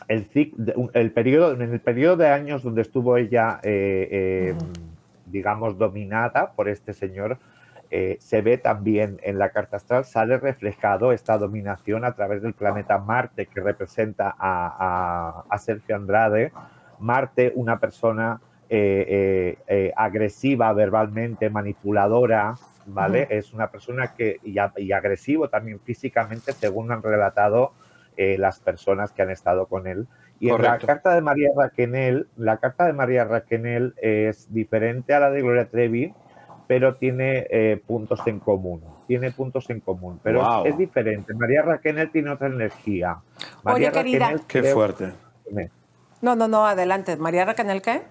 [0.09, 4.55] el, de- un- el periodo, en el periodo de años donde estuvo ella, eh,
[5.27, 7.39] digamos, dominada por este señor,
[8.21, 12.99] se ve también en la carta astral, sale reflejado esta dominación a través del planeta
[12.99, 16.53] Marte que representa a, a- a Sergio Andrade.
[17.01, 18.41] Marte, una persona
[18.73, 22.55] eh, eh, eh, agresiva verbalmente, manipuladora,
[22.87, 23.27] ¿vale?
[23.31, 27.73] Es una persona que, y, y agresivo también físicamente, según han relatado
[28.17, 30.07] eh, las personas que han estado con él.
[30.39, 35.21] Y en la carta de María Raquenel, la carta de María Raquenel es diferente a
[35.21, 36.15] la de Gloria Trevi,
[36.69, 38.83] pero tiene eh, puntos en común.
[39.09, 40.65] Tiene puntos en común, pero Wow.
[40.67, 41.35] es, es diferente.
[41.35, 43.19] María Raquenel tiene otra energía.
[43.65, 44.31] María querida.
[44.31, 45.13] Raquenel Qué fuerte.
[46.23, 47.17] No, no, no, adelante.
[47.17, 48.03] María Raquenel, ¿qué?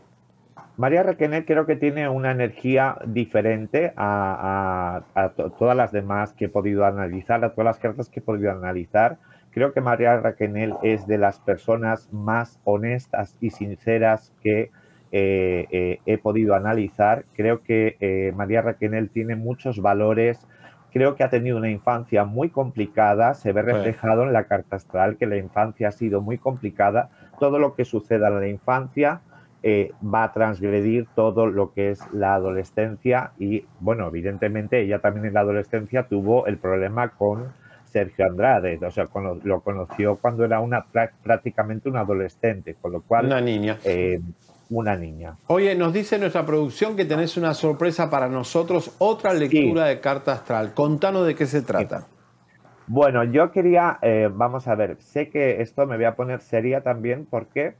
[0.80, 6.31] María Raquenel creo que tiene una energía diferente a, a- a to- todas las demás
[6.31, 9.18] que he podido analizar, a todas las cartas que he podido analizar.
[9.51, 14.72] Creo que María Raquenel es de las personas más honestas y sinceras que
[15.11, 17.26] eh, eh, he podido analizar.
[17.34, 20.47] Creo que eh, María Raquenel tiene muchos valores.
[20.93, 23.34] Creo que ha tenido una infancia muy complicada.
[23.34, 27.10] Se ve reflejado en la carta astral que la infancia ha sido muy complicada.
[27.38, 29.22] Todo lo que suceda en la infancia
[29.64, 35.26] eh, va a transgredir todo lo que es la adolescencia y, bueno, evidentemente ella también
[35.26, 37.48] en la adolescencia tuvo el problema con
[37.86, 39.10] Sergio Andrade, o sea,
[39.44, 43.26] lo conoció cuando era una prá- prácticamente un adolescente, con lo cual...
[43.26, 43.77] Una niña.
[43.84, 44.22] eh,
[44.69, 45.36] una niña.
[45.48, 50.34] Oye, nos dice nuestra producción que tenés una sorpresa para nosotros, otra lectura de carta
[50.34, 50.76] astral.
[50.76, 52.06] Contanos de qué se trata.
[52.86, 56.81] Bueno, yo quería, eh, vamos a ver, sé que esto me voy a poner seria
[56.81, 57.73] también porque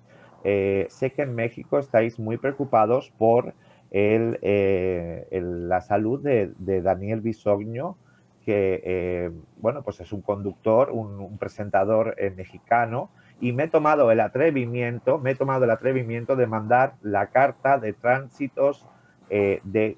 [0.44, 3.53] eh, sé que en México estáis muy preocupados por
[3.91, 7.98] el, eh, la salud de, Daniel Bisogno,
[8.45, 13.10] que, eh, bueno, pues es un conductor, un, presentador mexicano,
[13.41, 17.78] y me he tomado el atrevimiento, me he tomado el atrevimiento de mandar la carta
[17.78, 18.86] de tránsitos
[19.30, 19.98] de,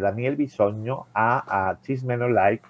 [0.00, 2.64] Daniel Bisogno a, a Chisme No Like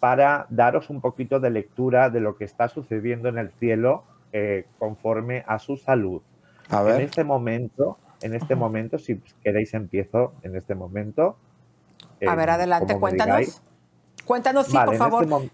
[0.00, 4.66] para daros un poquito de lectura de lo que está sucediendo en el cielo eh,
[4.78, 6.22] conforme a su salud.
[6.70, 6.96] A ver.
[6.96, 11.36] En este momento, en este momento, si queréis empiezo en este momento.
[12.26, 13.36] A eh, ver, adelante, como me cuéntanos.
[13.38, 13.62] digáis.
[14.24, 15.24] Cuéntanos, sí, Vale, por en favor.
[15.24, 15.50] este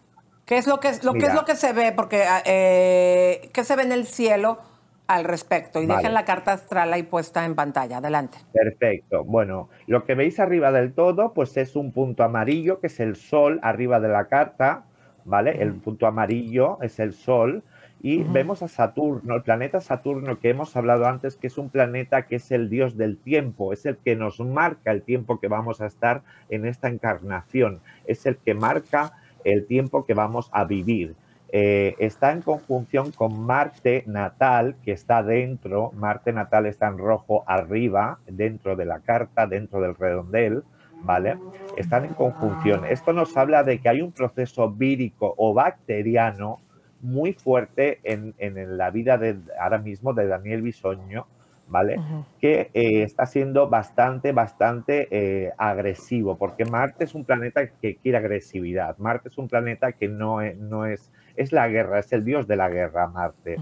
[0.47, 1.93] ¿Qué es lo que es lo que es lo que se ve?
[1.93, 4.59] Porque eh, ¿qué se ve en el cielo
[5.07, 5.81] al respecto?
[5.81, 5.99] Y Vale.
[5.99, 7.99] dejen la carta astral ahí puesta en pantalla.
[7.99, 8.39] Adelante.
[8.53, 9.25] Perfecto.
[9.25, 13.17] Bueno, lo que veis arriba del todo, pues es un punto amarillo, que es el
[13.17, 14.85] sol arriba de la carta,
[15.25, 15.63] ¿vale?
[15.63, 17.63] El punto amarillo es el sol.
[18.05, 22.27] Y vemos a Saturno, el planeta Saturno que hemos hablado antes, que es un planeta
[22.27, 25.81] que es el dios del tiempo, es el que nos marca el tiempo que vamos
[25.81, 29.13] a estar en esta encarnación, es el que marca
[29.45, 31.15] el tiempo que vamos a vivir.
[31.53, 37.45] Eh, está en conjunción con Marte natal, que está dentro, Marte natal está en rojo
[37.47, 40.65] arriba, dentro de la carta, dentro del redondel,
[41.03, 41.37] ¿vale?
[41.77, 42.85] Están en conjunción.
[42.85, 46.59] Esto nos habla de que hay un proceso vírico o bacteriano
[47.03, 51.27] muy fuerte en, en la vida de ahora mismo de Daniel Bisoño,
[51.73, 51.99] ¿vale?
[52.39, 58.19] que eh, está siendo bastante, bastante eh, agresivo, porque Marte es un planeta que quiere
[58.19, 58.97] agresividad.
[58.99, 62.47] Marte es un planeta que no es, no es, es la guerra, es el dios
[62.47, 63.57] de la guerra, Marte,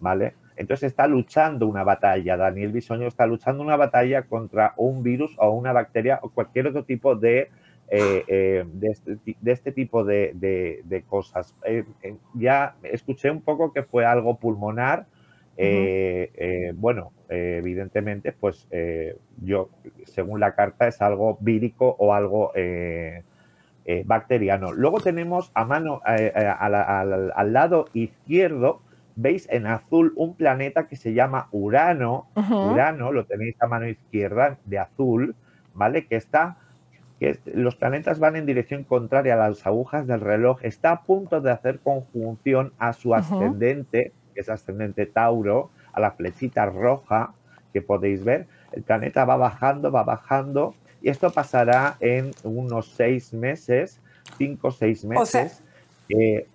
[0.00, 0.34] ¿vale?
[0.56, 5.50] Entonces está luchando una batalla, Daniel Bisoño está luchando una batalla contra un virus o
[5.50, 7.50] una bacteria o cualquier otro tipo de,
[7.88, 11.54] eh, eh, de, este, de este tipo de, de- de cosas.
[11.64, 11.84] Eh,
[12.34, 15.06] ya escuché un poco que fue algo pulmonar,
[16.74, 18.68] bueno, evidentemente, pues
[19.42, 19.70] yo,
[20.04, 22.52] según la carta, es algo vírico o algo
[24.04, 24.72] bacteriano.
[24.72, 28.82] Luego tenemos a mano, a la- al, al lado izquierdo,
[29.14, 32.26] veis en azul un planeta que se llama Urano.
[32.72, 35.34] Urano, lo tenéis a mano izquierda de azul,
[35.72, 36.06] ¿vale?
[36.06, 36.56] Que está
[37.20, 41.40] que los planetas van en dirección contraria a las agujas del reloj, está a punto
[41.40, 47.32] de hacer conjunción a su ascendente, que es ascendente Tauro, a la flechita roja
[47.72, 48.46] que podéis ver.
[48.72, 54.00] El planeta va bajando, va bajando, y esto pasará en unos seis meses,
[54.36, 55.28] cinco o seis O meses.
[55.30, 55.50] sea-
[56.08, 56.46] Eh,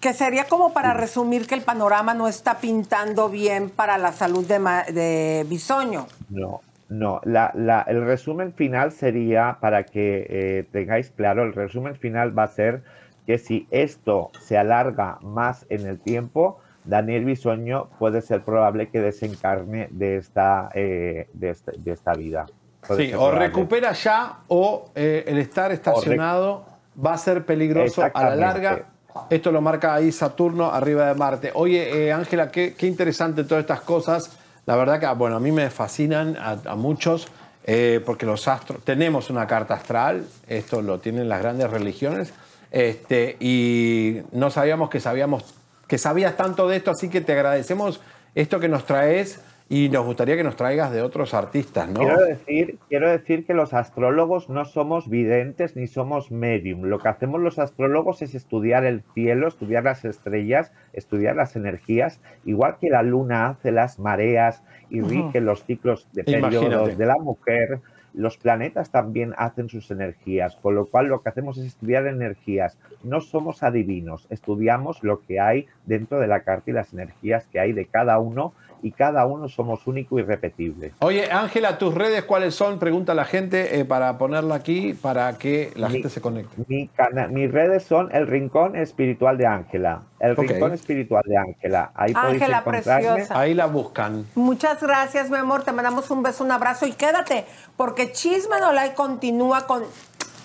[0.00, 4.46] Que sería como para resumir que el panorama no está pintando bien para la salud
[4.46, 4.58] de,
[4.92, 6.06] de Bisoño.
[6.30, 6.60] No,
[6.90, 7.20] no.
[7.24, 12.42] La- la- el resumen final sería, para que eh, tengáis claro, el resumen final va
[12.42, 12.82] a ser
[13.26, 19.00] que si esto se alarga más en el tiempo, Daniel Bisoño puede ser probable que
[19.00, 22.46] desencarne de esta, eh, de este- de esta vida.
[22.86, 23.46] Puede Sí, o probable.
[23.46, 26.64] recupera ya o eh, el estar estacionado
[27.02, 28.86] va a ser peligroso a la larga.
[29.28, 31.50] Esto lo marca ahí Saturno arriba de Marte.
[31.54, 34.39] Oye, eh, Ángela, qué, qué interesante todas estas cosas.
[34.70, 37.26] La verdad que, bueno, a mí me fascinan a, a muchos
[37.64, 42.32] eh, porque los astros, tenemos una carta astral, esto lo tienen las grandes religiones,
[42.70, 45.56] este, y no sabíamos que sabíamos
[45.88, 48.00] que sabías tanto de esto, así que te agradecemos
[48.36, 49.40] esto que nos traes
[49.72, 52.00] Y nos gustaría que nos traigas de otros artistas, ¿no?
[52.00, 56.82] Quiero decir, quiero decir que los astrólogos no somos videntes ni somos medium.
[56.82, 62.20] Lo que hacemos los astrólogos es estudiar el cielo, estudiar las estrellas, estudiar las energías,
[62.44, 66.66] igual que la luna hace las mareas y rige los ciclos de Imagínate.
[66.66, 67.78] periodos de la mujer.
[68.12, 72.76] Los planetas también hacen sus energías, con lo cual lo que hacemos es estudiar energías.
[73.04, 77.60] No somos adivinos, estudiamos lo que hay dentro de la carta y las energías que
[77.60, 80.92] hay de cada uno y cada uno somos único y repetible.
[81.00, 82.78] Oye, Ángela, ¿tus redes cuáles son?
[82.78, 86.62] Pregunta a la gente eh, para ponerla aquí para que la Mi- gente se conecte.
[86.68, 86.90] Mi
[87.30, 90.02] mis redes son el Rincón Espiritual de Ángela.
[90.18, 90.36] El.
[90.36, 91.90] Rincón Espiritual de Ángela.
[91.94, 93.08] Ahí podéis Ángela, encontrarme.
[93.08, 93.38] preciosa.
[93.40, 94.26] Ahí la buscan.
[94.34, 95.62] Muchas gracias, mi amor.
[95.64, 97.44] Te mandamos un beso, un abrazo y quédate,
[97.76, 99.82] porque Chisme No Like continúa con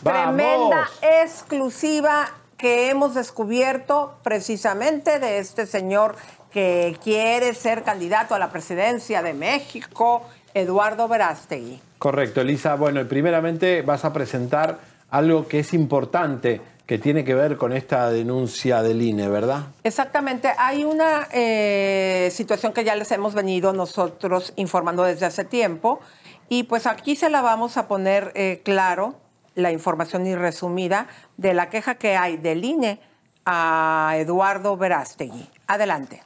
[0.03, 0.35] ¡Vamos!
[0.37, 0.87] tremenda
[1.21, 6.15] exclusiva que hemos descubierto precisamente de este señor
[6.55, 11.81] que quiere ser candidato a la presidencia de México, Eduardo Verástegui.
[11.97, 12.75] Correcto, Elisa.
[12.75, 14.79] Bueno, y primeramente vas a presentar
[15.09, 19.63] algo que es importante, que tiene que ver con esta denuncia del INE, ¿verdad?
[19.83, 25.99] Exactamente, hay una eh, situación que ya les hemos venido nosotros informando desde hace tiempo
[26.47, 29.15] y pues aquí se la vamos a poner eh, claro,
[29.55, 33.01] la información y resumida de la queja que hay del INE
[33.45, 35.49] a Eduardo Verástegui.
[35.67, 36.23] Adelante.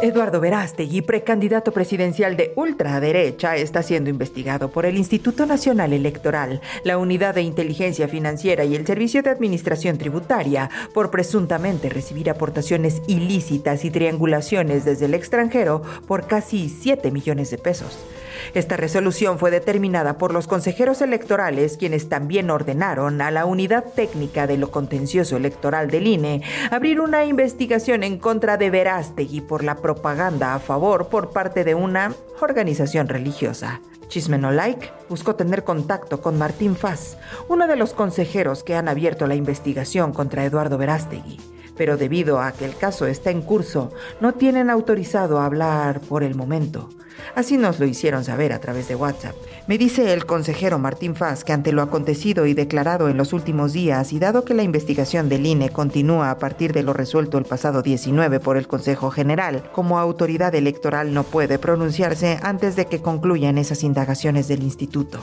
[0.00, 6.98] Eduardo Verástegui, precandidato presidencial de ultraderecha, está siendo investigado por el Instituto Nacional Electoral, la
[6.98, 13.84] Unidad de Inteligencia Financiera y el Servicio de Administración Tributaria por presuntamente recibir aportaciones ilícitas
[13.84, 17.98] y triangulaciones desde el extranjero por casi 7 millones de pesos.
[18.54, 24.46] Esta resolución fue determinada por los consejeros electorales, quienes también ordenaron a la Unidad Técnica
[24.46, 29.76] de lo Contencioso Electoral del INE abrir una investigación en contra de Verástegui por la
[29.76, 33.80] propaganda a favor por parte de una organización religiosa.
[34.08, 38.88] Chisme No Like buscó tener contacto con Martín Faz, uno de los consejeros que han
[38.88, 41.38] abierto la investigación contra Eduardo Verástegui.
[41.76, 46.34] Pero debido a que el caso está en curso, no tienen autorizado hablar por el
[46.34, 46.88] momento.
[47.34, 49.34] Así nos lo hicieron saber a través de WhatsApp.
[49.66, 53.72] Me dice el consejero Martín Faz que ante lo acontecido y declarado en los últimos
[53.72, 57.44] días y dado que la investigación del INE continúa a partir de lo resuelto el
[57.44, 63.02] pasado 19 por el Consejo General, como autoridad electoral no puede pronunciarse antes de que
[63.02, 65.20] concluyan esas indagaciones del instituto.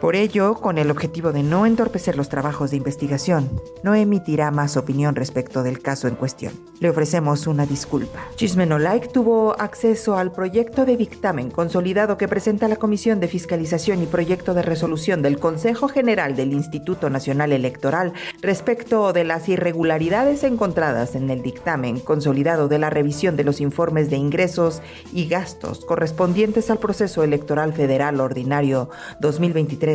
[0.00, 3.50] Por ello, con el objetivo de no entorpecer los trabajos de investigación,
[3.82, 6.54] no emitirá más opinión respecto del caso en cuestión.
[6.80, 8.18] Le ofrecemos una disculpa.
[8.34, 13.28] Chisme No Like tuvo acceso al proyecto de dictamen consolidado que presenta la Comisión de
[13.28, 19.50] Fiscalización y Proyecto de Resolución del Consejo General del Instituto Nacional Electoral respecto de las
[19.50, 24.80] irregularidades encontradas en el dictamen consolidado de la revisión de los informes de ingresos
[25.12, 28.88] y gastos correspondientes al proceso electoral federal ordinario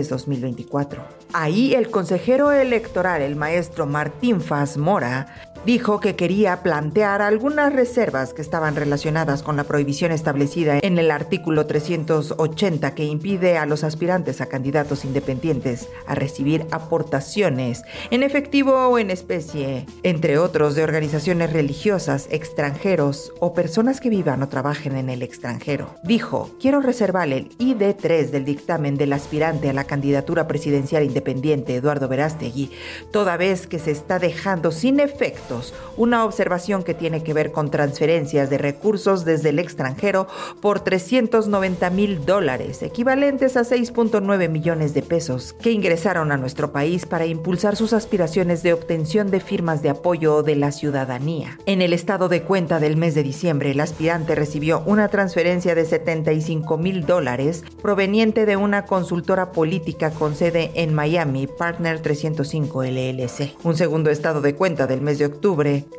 [0.02, 1.00] 2023-2024.
[1.34, 8.34] Ahí el consejero electoral, el maestro Martín Faz Mora, dijo que quería plantear algunas reservas
[8.34, 13.84] que estaban relacionadas con la prohibición establecida en el artículo 380 que impide a los
[13.84, 17.82] aspirantes a candidatos independientes a recibir aportaciones
[18.12, 24.44] en efectivo o en especie, entre otros de organizaciones religiosas, extranjeros o personas que vivan
[24.44, 25.96] o trabajen en el extranjero.
[26.04, 32.08] Dijo, quiero reservar el ID3 del dictamen del aspirante a la candidatura presidencial independiente Eduardo
[32.08, 32.70] Verástegui,
[33.12, 35.55] toda vez que se está dejando sin efecto
[35.98, 40.28] una observación que tiene que ver con transferencias de recursos desde el extranjero
[40.62, 47.06] por 390 mil dólares, equivalentes a 6.9 millones de pesos, que ingresaron a nuestro país
[47.06, 51.58] para impulsar sus aspiraciones de obtención de firmas de apoyo de la ciudadanía.
[51.66, 55.86] En el estado de cuenta del mes de diciembre, el aspirante recibió una transferencia de
[55.86, 63.56] 75 mil dólares proveniente de una consultora política con sede en Miami, Partner 305 LLC.
[63.64, 65.45] Un segundo estado de cuenta del mes de octubre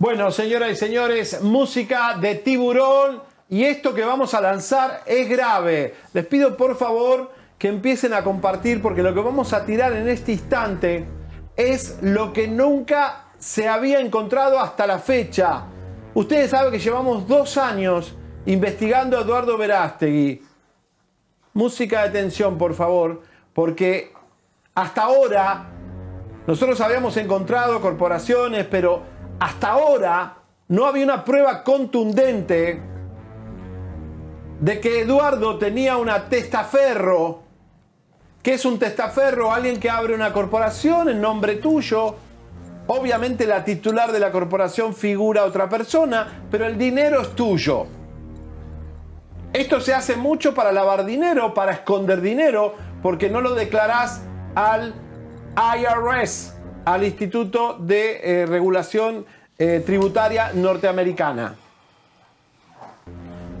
[0.00, 5.96] Bueno, señoras y señores, música de tiburón y esto que vamos a lanzar es grave.
[6.12, 10.08] Les pido por favor que empiecen a compartir porque lo que vamos a tirar en
[10.08, 11.04] este instante
[11.56, 15.64] es lo que nunca se había encontrado hasta la fecha.
[16.14, 18.14] Ustedes saben que llevamos dos años
[18.46, 20.42] investigando a Eduardo Verástegui.
[21.54, 23.22] Música de tensión, por favor,
[23.52, 24.12] porque
[24.76, 25.70] hasta ahora
[26.46, 30.36] nosotros habíamos encontrado corporaciones, pero hasta ahora
[30.68, 32.80] no había una prueba contundente
[34.60, 37.42] de que Eduardo tenía una testaferro.
[38.42, 39.52] ¿Qué es un testaferro?
[39.52, 42.16] Alguien que abre una corporación en nombre tuyo.
[42.88, 47.86] Obviamente la titular de la corporación figura otra persona, pero el dinero es tuyo.
[49.52, 54.22] Esto se hace mucho para lavar dinero, para esconder dinero, porque no lo declarás
[54.54, 54.94] al
[55.56, 56.57] IRS,
[56.94, 59.26] al Instituto de eh, Regulación
[59.58, 61.54] eh, Tributaria Norteamericana.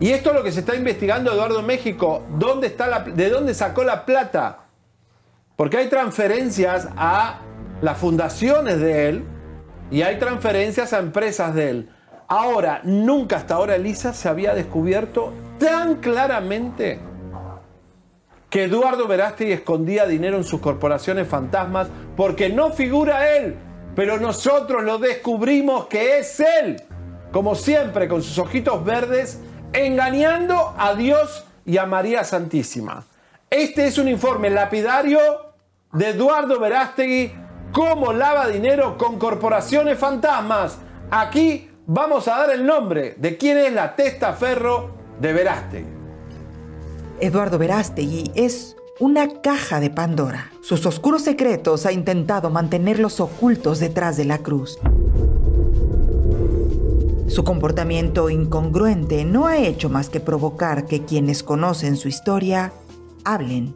[0.00, 2.22] Y esto es lo que se está investigando Eduardo en México.
[2.38, 4.60] ¿Dónde está la, ¿De dónde sacó la plata?
[5.56, 7.40] Porque hay transferencias a
[7.82, 9.24] las fundaciones de él
[9.90, 11.88] y hay transferencias a empresas de él.
[12.28, 16.98] Ahora, nunca hasta ahora Elisa se había descubierto tan claramente
[18.50, 23.56] que Eduardo Verástegui escondía dinero en sus corporaciones fantasmas porque no figura él,
[23.94, 26.82] pero nosotros lo descubrimos que es él,
[27.30, 29.40] como siempre con sus ojitos verdes,
[29.72, 33.04] engañando a Dios y a María Santísima.
[33.50, 35.18] Este es un informe lapidario
[35.92, 37.32] de Eduardo Verástegui,
[37.72, 40.78] cómo lava dinero con corporaciones fantasmas.
[41.10, 45.97] Aquí vamos a dar el nombre de quién es la testaferro de Verástegui.
[47.20, 50.52] Eduardo Verástegui es una caja de Pandora.
[50.60, 54.78] Sus oscuros secretos ha intentado mantenerlos ocultos detrás de la cruz.
[57.26, 62.72] Su comportamiento incongruente no ha hecho más que provocar que quienes conocen su historia
[63.24, 63.74] hablen.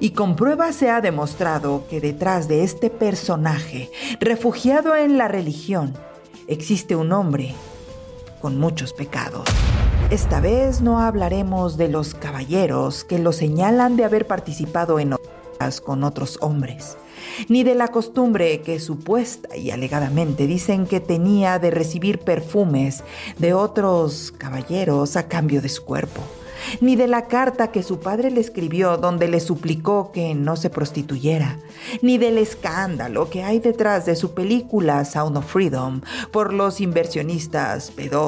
[0.00, 5.94] Y con pruebas se ha demostrado que detrás de este personaje, refugiado en la religión,
[6.46, 7.54] existe un hombre
[8.40, 9.44] con muchos pecados.
[10.10, 15.82] Esta vez no hablaremos de los caballeros que lo señalan de haber participado en otras
[15.82, 16.96] con otros hombres,
[17.50, 23.04] ni de la costumbre que supuesta y alegadamente dicen que tenía de recibir perfumes
[23.36, 26.22] de otros caballeros a cambio de su cuerpo
[26.80, 30.70] ni de la carta que su padre le escribió donde le suplicó que no se
[30.70, 31.58] prostituyera,
[32.02, 37.90] ni del escándalo que hay detrás de su película Sound of Freedom por los inversionistas
[37.90, 38.27] pedófilos,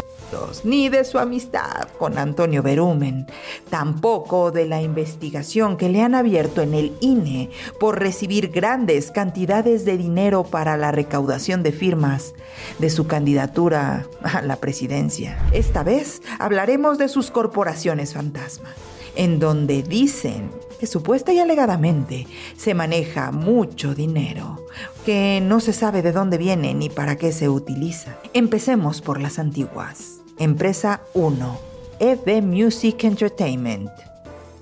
[0.65, 3.27] ni de su amistad con Antonio Berumen,
[3.69, 9.85] tampoco de la investigación que le han abierto en el INE por recibir grandes cantidades
[9.85, 12.35] de dinero para la recaudación de firmas
[12.78, 15.39] de su candidatura a la presidencia.
[15.52, 18.70] Esta vez hablaremos de sus corporaciones fantasma,
[19.16, 22.27] en donde dicen que supuesta y alegadamente
[22.57, 24.65] se maneja mucho dinero,
[25.05, 28.16] que no se sabe de dónde viene ni para qué se utiliza.
[28.32, 30.20] Empecemos por las antiguas.
[30.41, 31.59] Empresa 1,
[31.99, 33.91] EB Music Entertainment,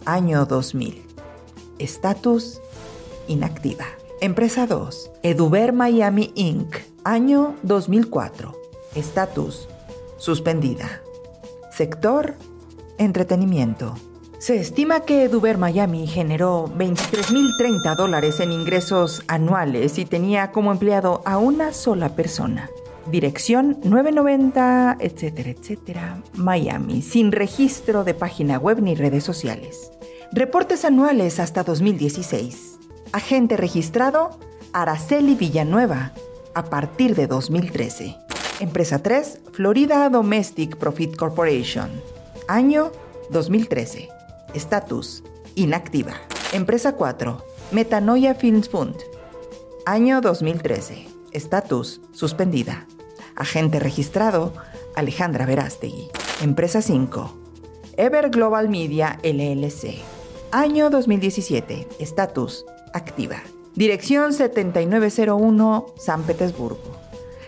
[0.05, 1.07] año 2000.
[1.79, 2.61] Estatus
[3.29, 3.85] inactiva.
[4.21, 8.57] Empresa 2, Eduber Miami Inc., año 2004.
[8.97, 9.69] Estatus
[10.17, 11.01] suspendida.
[11.71, 12.35] Sector
[12.99, 13.95] entretenimiento.
[14.41, 21.23] Se estima que Eduber Miami generó 23.030 dólares en ingresos anuales y tenía como empleado
[21.25, 22.69] a una sola persona.
[23.11, 29.91] Dirección 990, etcétera, etcétera, Miami, sin registro de página web ni redes sociales.
[30.31, 32.79] Reportes anuales hasta 2016.
[33.13, 34.39] Agente registrado,
[34.75, 36.13] Araceli Villanueva,
[36.55, 38.15] a partir de 2013.
[38.61, 41.89] Empresa 3, Florida Domestic Profit Corporation.
[42.47, 42.93] Año
[43.31, 44.11] 2013.
[44.53, 45.25] Estatus,
[45.55, 46.13] inactiva.
[46.53, 48.97] Empresa 4, Metanoia Films Fund.
[49.87, 51.09] Año 2013.
[51.33, 52.87] Estatus, suspendida.
[53.39, 54.53] Agente registrado,
[54.97, 56.11] Alejandra Verástegui.
[56.43, 57.33] Empresa 5,
[57.97, 60.01] Ever Global Media LLC.
[60.51, 61.87] Año 2017.
[62.01, 63.37] Estatus, activa.
[63.77, 66.99] Dirección 7901, San Petersburgo.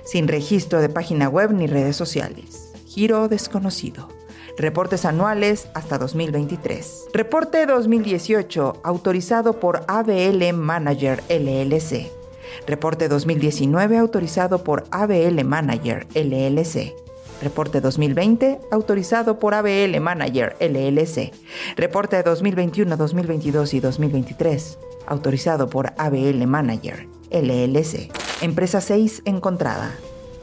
[0.04, 2.72] Sin registro de página web ni redes sociales.
[2.86, 4.08] Giro desconocido.
[4.56, 7.08] Reportes anuales hasta 2023.
[7.12, 12.19] Reporte 2018 autorizado por ABL Manager LLC.
[12.66, 16.94] Reporte 2019 autorizado por ABL Manager LLC.
[17.43, 21.32] Reporte 2020 autorizado por ABL Manager LLC.
[21.77, 28.10] Reporte 2021, 2022 y 2023 autorizado por ABL Manager LLC.
[28.43, 29.94] Empresa 6 encontrada.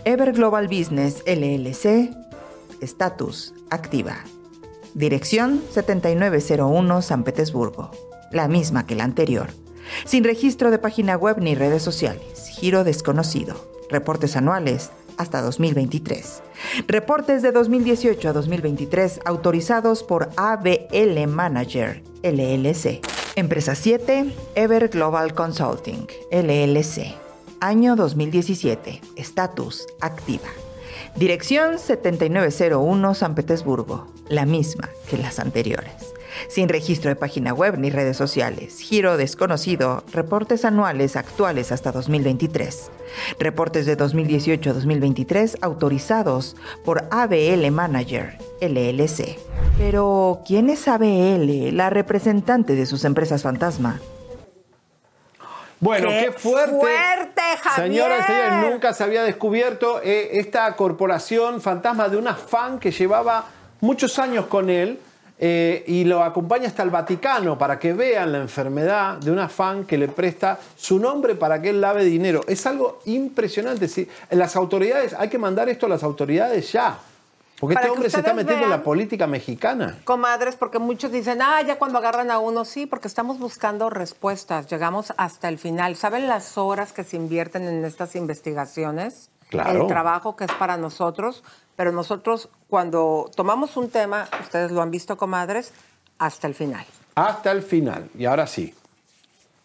[0.06, 2.12] Ever Global Business LLC,
[2.82, 4.18] estatus activa.
[4.94, 7.92] Dirección 7901 San Petersburgo,
[8.32, 9.50] la misma que la anterior.
[10.06, 12.48] Sin registro de página web ni redes sociales.
[12.60, 13.56] Giro desconocido.
[13.90, 16.44] Reportes anuales hasta 2023.
[16.88, 23.02] Reportes de 2018 a 2023 autorizados por ABL Manager LLC.
[23.36, 27.16] Empresa 7, Ever Global Consulting LLC.
[27.60, 29.02] Año 2017.
[29.16, 30.48] Estatus activa.
[31.16, 36.14] Dirección 7901 San Petersburgo, la misma que las anteriores.
[36.50, 38.80] Sin registro de página web ni redes sociales.
[38.80, 40.04] Giro desconocido.
[40.14, 42.92] Reportes anuales actuales hasta 2023.
[43.40, 49.38] Reportes de 2018 a 2023 autorizados por ABL Manager LLC.
[49.78, 54.00] Pero, ¿quién es ABL, la representante de sus empresas fantasma?
[55.80, 56.76] Bueno, qué, fuerte.
[56.80, 57.88] fuerte, Javier!
[57.88, 62.90] Señoras y señores, nunca se había descubierto eh, esta corporación fantasma de una fan que
[62.90, 63.46] llevaba
[63.80, 65.00] muchos años con él
[65.40, 69.86] eh, y lo acompaña hasta el Vaticano para que vean la enfermedad de una fan
[69.86, 72.42] que le presta su nombre para que él lave dinero.
[72.48, 73.88] Es algo impresionante.
[73.88, 76.98] Sí, las autoridades, hay que mandar esto a las autoridades ya.
[77.60, 79.98] Porque Para este hombre se está metiendo en la política mexicana.
[80.04, 84.68] Comadres, porque muchos dicen, ah, ya cuando agarran a uno, sí, porque estamos buscando respuestas,
[84.68, 85.96] llegamos hasta el final.
[85.96, 89.32] ¿Saben las horas que se invierten en estas investigaciones?
[89.50, 89.82] Claro.
[89.84, 91.44] El trabajo que es para nosotros,
[91.76, 95.74] pero nosotros cuando tomamos un tema, ustedes lo han visto, comadres,
[96.20, 96.86] hasta el final.
[97.16, 98.10] Hasta el final.
[98.18, 98.74] Y ahora sí.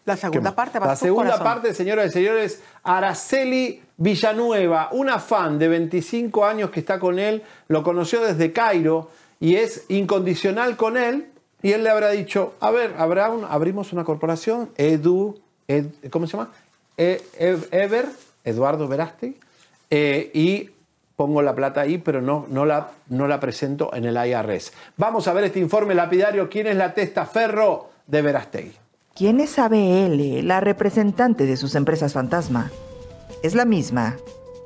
[0.05, 1.43] La segunda parte, vas La tú, segunda corazón.
[1.45, 7.43] parte, señoras y señores, Araceli Villanueva, una fan de 25 años que está con él,
[7.67, 11.29] lo conoció desde Cairo y es incondicional con él.
[11.61, 16.27] Y él le habrá dicho, a ver, habrá un- abrimos una corporación, Edu, Ed- ¿cómo
[16.27, 16.49] se llama?
[16.97, 18.09] E- Ev- Ever,
[18.43, 19.39] Eduardo Verástegui,
[19.89, 20.69] eh, y
[21.15, 24.73] pongo la plata ahí, pero no, no, la, no la presento en el IRS.
[24.97, 26.49] Vamos a ver este informe lapidario.
[26.49, 28.73] ¿Quién es la testaferro de Verástegui?
[29.15, 32.71] ¿Quién es ABL, la representante de sus empresas fantasma?
[33.43, 34.17] Es la misma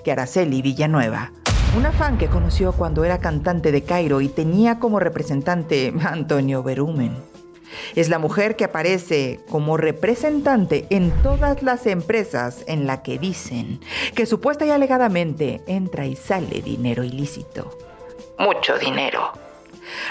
[0.03, 1.33] que Araceli Villanueva,
[1.77, 6.63] una fan que conoció cuando era cantante de Cairo y tenía como representante a Antonio
[6.63, 7.11] Berumen.
[7.95, 13.79] Es la mujer que aparece como representante en todas las empresas en la que dicen
[14.15, 17.77] que supuesta y alegadamente entra y sale dinero ilícito.
[18.39, 19.31] Mucho dinero.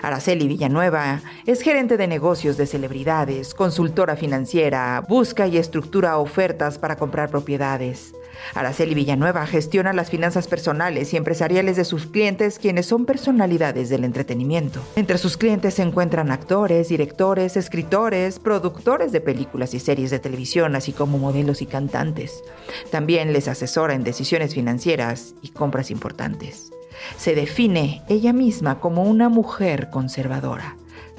[0.02, 6.96] Araceli Villanueva es gerente de negocios de celebridades, consultora financiera, busca y estructura ofertas para
[6.96, 8.14] comprar propiedades.
[8.54, 14.04] Araceli Villanueva gestiona las finanzas personales y empresariales de sus clientes, quienes son personalidades del
[14.04, 14.80] entretenimiento.
[14.96, 20.76] Entre sus clientes se encuentran actores, directores, escritores, productores de películas y series de televisión,
[20.76, 22.42] así como modelos y cantantes.
[22.90, 26.72] También les asesora en decisiones financieras y compras importantes.
[27.18, 30.76] Se define ella misma como una mujer conservadora,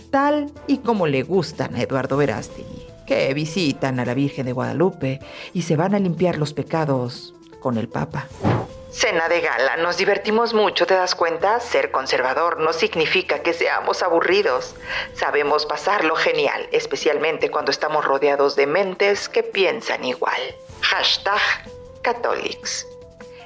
[0.10, 5.20] tal y como le gustan a Eduardo Verástegui, que visitan a la Virgen de Guadalupe
[5.54, 8.28] y se van a limpiar los pecados con el Papa.
[8.92, 11.60] Cena de gala, nos divertimos mucho, ¿te das cuenta?
[11.60, 14.76] Ser conservador no significa que seamos aburridos.
[15.14, 20.40] Sabemos pasarlo genial, especialmente cuando estamos rodeados de mentes que piensan igual.
[20.82, 21.42] Hashtag
[22.02, 22.88] Catholics.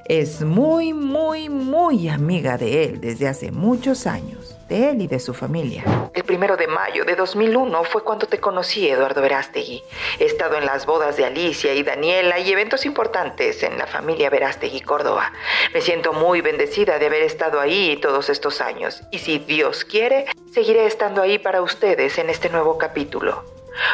[0.05, 5.33] Es muy, muy, muy amiga de él desde hace muchos años, él y de su
[5.33, 5.83] familia.
[6.13, 9.83] El primero de mayo de 2001 fue cuando te conocí, Eduardo Verástegui.
[10.19, 14.29] He estado en las bodas de Alicia y Daniela y eventos importantes en la familia
[14.29, 15.31] Verástegui Córdoba.
[15.73, 20.25] Me siento muy bendecida de haber estado ahí todos estos años y si Dios quiere,
[20.53, 23.50] seguiré estando ahí para ustedes en este nuevo capítulo.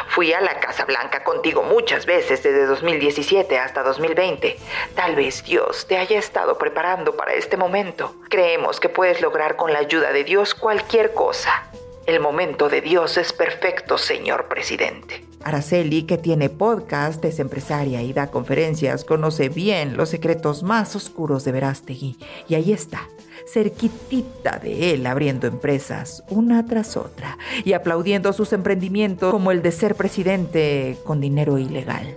[0.08, 4.56] Fui a la Casa Blanca contigo muchas veces desde 2017 hasta 2020.
[4.94, 8.14] Tal vez Dios te haya estado preparando para este momento.
[8.28, 11.64] Creemos que puedes lograr con la ayuda de Dios cualquier cosa.
[12.06, 15.27] El momento de Dios es perfecto, señor presidente.
[15.44, 21.44] Araceli, que tiene podcast, es empresaria y da conferencias, conoce bien los secretos más oscuros
[21.44, 22.16] de Verástegui.
[22.48, 23.08] Y ahí está,
[23.52, 29.72] cerquitita de él, abriendo empresas una tras otra y aplaudiendo sus emprendimientos como el de
[29.72, 32.16] ser presidente con dinero ilegal.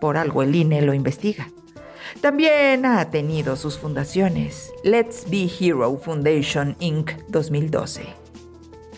[0.00, 1.48] Por algo el INE lo investiga.
[2.20, 4.72] También ha tenido sus fundaciones.
[4.82, 7.12] Let's Be Hero Foundation Inc.
[7.28, 8.06] 2012.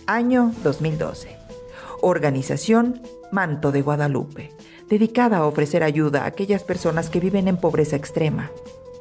[0.07, 1.37] Año 2012.
[2.03, 3.01] Organización
[3.33, 4.53] Manto de Guadalupe,
[4.89, 8.51] dedicada a ofrecer ayuda a aquellas personas que viven en pobreza extrema.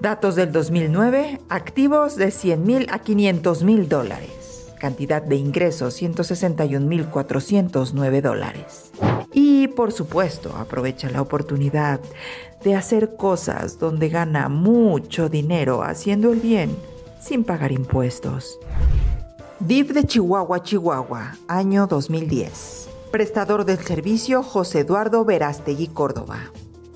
[0.01, 4.73] Datos del 2009, activos de 100 mil a 500 mil dólares.
[4.79, 8.91] Cantidad de ingresos 161 mil 409 dólares.
[9.33, 11.99] Y por supuesto, aprovecha la oportunidad
[12.63, 16.75] de hacer cosas donde gana mucho dinero haciendo el bien
[17.19, 18.59] sin pagar impuestos.
[19.59, 22.94] DIF de Chihuahua, Chihuahua, año 2010.
[23.15, 26.51] Prestador del servicio José Eduardo Verástegui Córdoba.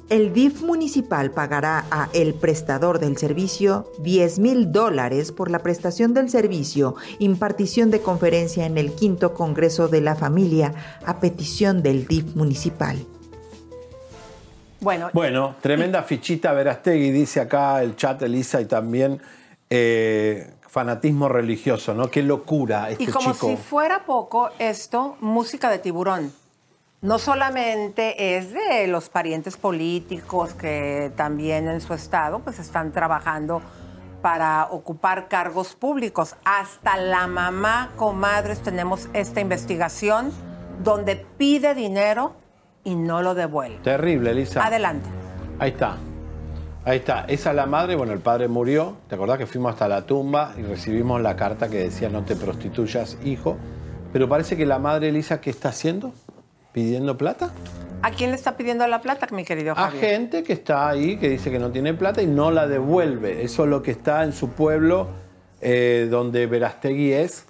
[0.10, 6.14] El DIF municipal pagará a el prestador del servicio 10 mil dólares por la prestación
[6.14, 10.74] del servicio impartición de conferencia en el quinto Congreso de la Familia
[11.06, 12.98] a petición del DIF municipal.
[14.82, 19.22] Bueno, Bueno, tremenda fichita Verastegui, dice acá el chat Elisa y también
[19.70, 22.10] eh, fanatismo religioso, ¿no?
[22.12, 23.48] Qué locura este y como chico.
[23.50, 26.32] si fuera poco esto, música de tiburón.
[27.02, 33.62] No solamente es de los parientes políticos que también en su estado pues están trabajando
[34.22, 36.36] para ocupar cargos públicos.
[36.44, 40.32] Hasta la mamá, comadres, tenemos esta investigación
[40.84, 42.34] donde pide dinero
[42.84, 43.78] y no lo devuelve.
[43.78, 44.66] Terrible, Elisa.
[44.66, 45.10] Adelante.
[45.58, 45.98] Ahí está.
[46.90, 47.26] Ahí está.
[47.28, 47.96] Esa es la madre.
[47.96, 48.98] Bueno, el padre murió.
[49.08, 52.36] ¿Te acordás que fuimos hasta la tumba y recibimos la carta que decía no te
[52.36, 53.58] prostituyas, hijo?
[54.12, 56.14] Pero parece que la madre Elisa, ¿qué está haciendo?
[56.74, 57.52] ¿Pidiendo plata?
[58.02, 60.04] ¿A quién le está pidiendo la plata, mi querido A Javier?
[60.04, 63.44] gente que está ahí, que dice que no tiene plata y no la devuelve.
[63.44, 65.10] Eso es lo que está en su pueblo,
[65.62, 67.46] eh, donde Verastegui es,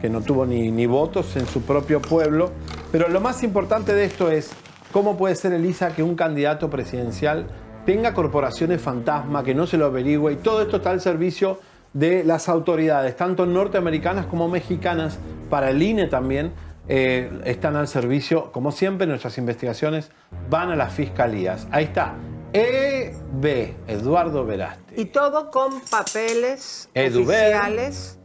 [0.00, 2.52] que no tuvo ni, ni votos en su propio pueblo.
[2.92, 4.52] Pero lo más importante de esto es
[4.92, 7.48] cómo puede ser, Elisa, que un candidato presidencial
[7.84, 11.58] tenga corporaciones fantasma, que no se lo averigüe, y todo esto está al servicio
[11.92, 16.52] de las autoridades, tanto norteamericanas como mexicanas, para el INE también,
[16.88, 18.50] eh, están al servicio.
[18.52, 20.10] Como siempre, nuestras investigaciones
[20.50, 21.66] van a las fiscalías.
[21.70, 22.14] Ahí está.
[22.52, 25.00] EB, Eduardo Veraste.
[25.00, 27.54] Y todo con papeles Eduver.
[27.54, 28.18] oficiales.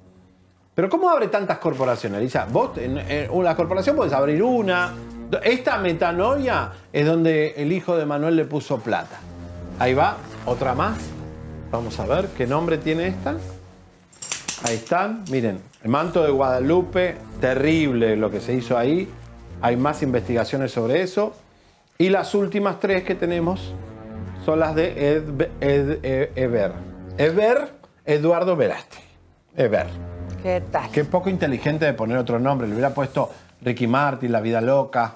[0.76, 2.48] Pero ¿cómo abre tantas corporaciones, Elisa?
[2.50, 4.94] Vos, en, en una corporación puedes abrir una.
[5.44, 9.20] Esta metanoia es donde el hijo de Manuel le puso plata.
[9.80, 10.98] Ahí va, otra más.
[11.72, 13.36] Vamos a ver qué nombre tiene esta.
[14.64, 19.08] Ahí están, miren, el manto de Guadalupe, terrible lo que se hizo ahí.
[19.62, 21.34] Hay más investigaciones sobre eso.
[21.98, 23.74] Y las últimas tres que tenemos
[24.46, 26.74] son las de Ed- Ed- Ed- Eber.
[27.18, 27.70] Eber
[28.06, 28.98] Eduardo Veraste.
[29.56, 29.88] Eber.
[30.42, 30.90] ¿Qué tal?
[30.92, 32.68] Qué poco inteligente de poner otro nombre.
[32.68, 33.30] Le hubiera puesto
[33.62, 35.16] Ricky Martin, La Vida Loca.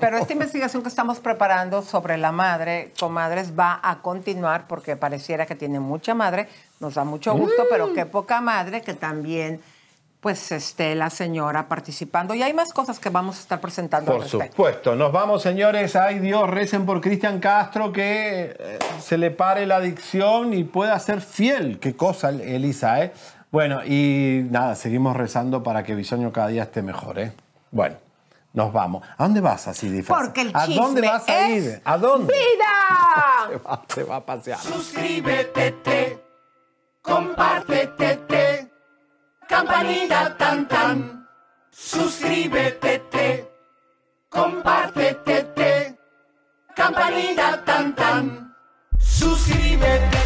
[0.00, 5.46] Pero esta investigación que estamos preparando sobre la madre, comadres, va a continuar porque pareciera
[5.46, 6.48] que tiene mucha madre.
[6.80, 9.60] Nos da mucho gusto, pero qué poca madre que también
[10.20, 12.34] pues esté la señora participando.
[12.34, 14.56] Y hay más cosas que vamos a estar presentando al Por respecto.
[14.56, 14.96] supuesto.
[14.96, 15.94] Nos vamos, señores.
[15.94, 20.98] Ay, Dios, recen por Cristian Castro que eh, se le pare la adicción y pueda
[20.98, 21.78] ser fiel.
[21.78, 23.12] Qué cosa, Elisa, ¿eh?
[23.52, 27.32] Bueno, y nada, seguimos rezando para que Bisoño cada día esté mejor, ¿eh?
[27.70, 27.96] Bueno,
[28.56, 29.06] nos vamos.
[29.18, 30.28] ¿A dónde vas así disfrazado?
[30.28, 31.82] Porque el ¿A dónde vas a es ir?
[31.84, 32.32] ¿A dónde?
[32.32, 33.46] ¡Vida!
[33.48, 34.58] Se va, se va a pasear.
[34.58, 36.24] Suscríbete, te,
[37.02, 38.72] compártete, te,
[39.46, 41.28] campanita tan tan.
[41.70, 43.52] Suscríbete, te,
[44.30, 45.98] compártete, te,
[46.74, 48.56] campanita tan tan.
[48.98, 50.25] Suscríbete, te, suscríbete,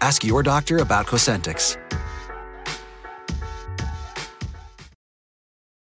[0.00, 1.76] Ask your doctor about Cosentix.